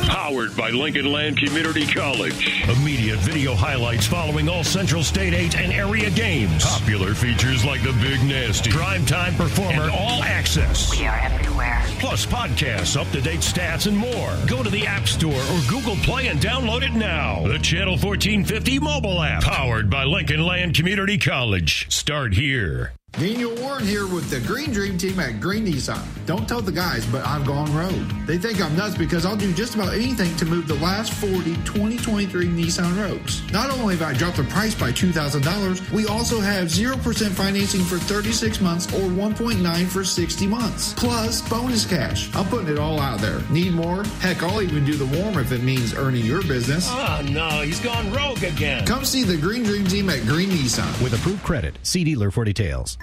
Powered 0.07 0.55
by 0.55 0.69
Lincoln 0.69 1.11
Land 1.11 1.37
Community 1.37 1.85
College. 1.85 2.69
Immediate 2.69 3.19
video 3.19 3.53
highlights 3.53 4.07
following 4.07 4.47
all 4.47 4.63
Central 4.63 5.03
State 5.03 5.33
8 5.33 5.57
and 5.57 5.73
area 5.73 6.09
games. 6.09 6.63
Popular 6.63 7.13
features 7.13 7.65
like 7.65 7.83
the 7.83 7.91
Big 8.01 8.23
Nasty, 8.23 8.69
Primetime 8.69 9.35
Performer, 9.35 9.83
and 9.83 9.91
All 9.91 10.23
Access. 10.23 10.97
We 10.97 11.05
are 11.05 11.19
everywhere. 11.19 11.83
Plus 11.99 12.25
podcasts, 12.25 12.95
up-to-date 12.95 13.41
stats, 13.41 13.87
and 13.87 13.97
more. 13.97 14.37
Go 14.47 14.63
to 14.63 14.69
the 14.69 14.85
App 14.85 15.07
Store 15.07 15.33
or 15.33 15.61
Google 15.67 15.97
Play 15.97 16.27
and 16.27 16.39
download 16.39 16.83
it 16.83 16.93
now. 16.93 17.45
The 17.45 17.59
Channel 17.59 17.97
1450 17.97 18.79
mobile 18.79 19.21
app. 19.21 19.43
Powered 19.43 19.89
by 19.89 20.05
Lincoln 20.05 20.45
Land 20.45 20.73
Community 20.73 21.17
College. 21.17 21.56
Start 21.89 22.33
here. 22.35 22.93
Daniel 23.19 23.55
Warren 23.55 23.83
here 23.83 24.05
with 24.05 24.29
the 24.29 24.39
Green 24.41 24.71
Dream 24.71 24.95
Team 24.95 25.19
at 25.19 25.39
Green 25.39 25.65
Nissan. 25.65 26.05
Don't 26.27 26.47
tell 26.47 26.61
the 26.61 26.71
guys, 26.71 27.03
but 27.07 27.25
I've 27.25 27.47
gone 27.47 27.73
rogue. 27.73 28.27
They 28.27 28.37
think 28.37 28.61
I'm 28.61 28.75
nuts 28.75 28.95
because 28.95 29.25
I'll 29.25 29.35
do 29.35 29.51
just 29.53 29.73
about 29.73 29.95
anything 29.95 30.35
to 30.37 30.45
move 30.45 30.67
the 30.67 30.75
last 30.75 31.11
40 31.13 31.55
2023 31.63 32.45
Nissan 32.45 32.95
Rogues. 32.95 33.41
Not 33.51 33.71
only 33.71 33.95
have 33.95 34.07
I 34.07 34.13
dropped 34.13 34.37
the 34.37 34.43
price 34.43 34.75
by 34.75 34.91
$2,000, 34.91 35.91
we 35.91 36.05
also 36.05 36.39
have 36.39 36.67
0% 36.67 37.31
financing 37.31 37.81
for 37.81 37.97
36 37.97 38.61
months 38.61 38.85
or 38.93 39.09
1.9 39.09 39.87
for 39.87 40.03
60 40.03 40.45
months. 40.45 40.93
Plus, 40.93 41.41
bonus 41.49 41.87
cash. 41.87 42.29
I'm 42.35 42.45
putting 42.45 42.67
it 42.67 42.77
all 42.77 42.99
out 42.99 43.19
there. 43.19 43.41
Need 43.49 43.73
more? 43.73 44.03
Heck, 44.19 44.43
I'll 44.43 44.61
even 44.61 44.85
do 44.85 44.93
the 44.93 45.19
warm 45.19 45.39
if 45.39 45.51
it 45.51 45.63
means 45.63 45.95
earning 45.95 46.23
your 46.23 46.43
business. 46.43 46.87
Oh, 46.91 47.25
no, 47.31 47.61
he's 47.61 47.79
gone 47.79 48.11
rogue 48.11 48.43
again. 48.43 48.85
Come 48.85 49.05
see 49.05 49.23
the 49.23 49.37
Green 49.37 49.63
Dream 49.63 49.87
Team 49.87 50.07
at 50.11 50.21
Green 50.27 50.49
Nissan. 50.49 51.01
With 51.01 51.15
approved 51.15 51.43
credit. 51.43 51.79
See 51.81 52.03
dealer 52.03 52.29
for 52.29 52.45
details. 52.45 52.99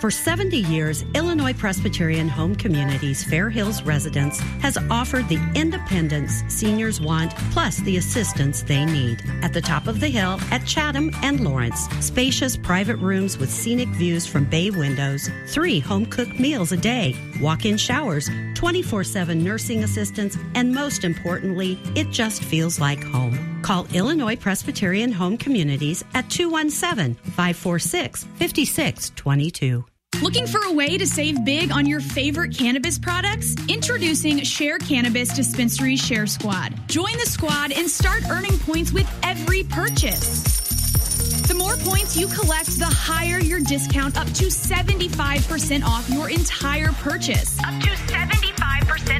For 0.00 0.10
70 0.10 0.56
years, 0.56 1.04
Illinois 1.14 1.52
Presbyterian 1.52 2.26
Home 2.26 2.54
Communities 2.54 3.22
Fair 3.22 3.50
Hills 3.50 3.82
Residence 3.82 4.38
has 4.62 4.78
offered 4.90 5.28
the 5.28 5.38
independence 5.54 6.42
seniors 6.48 7.02
want 7.02 7.36
plus 7.52 7.76
the 7.80 7.98
assistance 7.98 8.62
they 8.62 8.86
need. 8.86 9.22
At 9.42 9.52
the 9.52 9.60
top 9.60 9.86
of 9.86 10.00
the 10.00 10.08
hill 10.08 10.40
at 10.50 10.64
Chatham 10.64 11.10
and 11.22 11.44
Lawrence, 11.44 11.86
spacious 12.00 12.56
private 12.56 12.96
rooms 12.96 13.36
with 13.36 13.50
scenic 13.50 13.88
views 13.88 14.26
from 14.26 14.46
bay 14.46 14.70
windows, 14.70 15.28
three 15.48 15.80
home 15.80 16.06
cooked 16.06 16.40
meals 16.40 16.72
a 16.72 16.78
day, 16.78 17.14
walk 17.38 17.66
in 17.66 17.76
showers, 17.76 18.30
24 18.54 19.04
7 19.04 19.44
nursing 19.44 19.84
assistance, 19.84 20.38
and 20.54 20.74
most 20.74 21.04
importantly, 21.04 21.78
it 21.94 22.10
just 22.10 22.42
feels 22.42 22.80
like 22.80 23.04
home. 23.04 23.60
Call 23.60 23.86
Illinois 23.92 24.36
Presbyterian 24.36 25.12
Home 25.12 25.36
Communities 25.36 26.02
at 26.14 26.30
217 26.30 27.16
546 27.32 28.24
5622. 28.24 29.89
Looking 30.18 30.46
for 30.46 30.60
a 30.66 30.72
way 30.72 30.98
to 30.98 31.06
save 31.06 31.46
big 31.46 31.72
on 31.72 31.86
your 31.86 32.00
favorite 32.00 32.54
cannabis 32.54 32.98
products? 32.98 33.54
Introducing 33.70 34.42
Share 34.42 34.76
Cannabis 34.76 35.32
Dispensary 35.32 35.96
Share 35.96 36.26
Squad. 36.26 36.74
Join 36.88 37.12
the 37.12 37.24
squad 37.24 37.72
and 37.72 37.88
start 37.88 38.24
earning 38.28 38.58
points 38.58 38.92
with 38.92 39.08
every 39.22 39.62
purchase. 39.62 40.42
The 41.48 41.54
more 41.54 41.76
points 41.76 42.18
you 42.18 42.26
collect, 42.26 42.78
the 42.78 42.84
higher 42.84 43.38
your 43.38 43.60
discount, 43.60 44.18
up 44.18 44.26
to 44.26 44.46
75% 44.46 45.84
off 45.84 46.10
your 46.10 46.28
entire 46.28 46.92
purchase. 46.92 47.58
Up 47.60 47.80
to 47.80 47.88
75% 47.88 48.49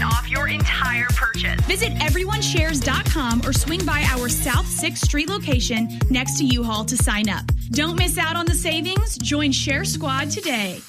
off 0.02 0.28
your 0.28 0.48
entire 0.48 1.06
purchase. 1.10 1.60
Visit 1.66 1.92
everyoneshares.com 1.94 3.42
or 3.46 3.52
swing 3.52 3.84
by 3.84 4.02
our 4.08 4.28
South 4.28 4.66
6th 4.66 4.98
Street 4.98 5.28
location 5.28 5.88
next 6.10 6.38
to 6.38 6.44
U-Haul 6.44 6.84
to 6.86 6.96
sign 6.96 7.28
up. 7.28 7.44
Don't 7.70 7.96
miss 7.96 8.18
out 8.18 8.36
on 8.36 8.46
the 8.46 8.54
savings. 8.54 9.16
Join 9.18 9.52
Share 9.52 9.84
Squad 9.84 10.30
today. 10.30 10.80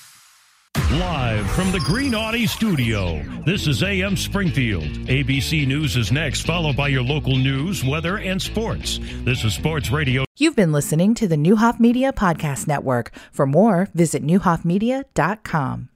Live 0.91 1.49
from 1.51 1.71
the 1.71 1.79
Green 1.79 2.15
Audi 2.15 2.47
studio, 2.47 3.21
this 3.45 3.67
is 3.67 3.83
AM 3.83 4.15
Springfield. 4.17 4.83
ABC 4.83 5.67
News 5.67 5.95
is 5.97 6.11
next, 6.11 6.45
followed 6.45 6.75
by 6.77 6.87
your 6.87 7.03
local 7.03 7.35
news, 7.35 7.83
weather, 7.83 8.17
and 8.17 8.41
sports. 8.41 8.99
This 9.23 9.43
is 9.43 9.53
Sports 9.53 9.91
Radio. 9.91 10.25
You've 10.37 10.55
been 10.55 10.71
listening 10.71 11.13
to 11.15 11.27
the 11.27 11.35
Neuhoff 11.35 11.79
Media 11.79 12.11
Podcast 12.13 12.67
Network. 12.67 13.11
For 13.31 13.45
more, 13.45 13.89
visit 13.93 14.25
neuhoffmedia.com. 14.25 15.89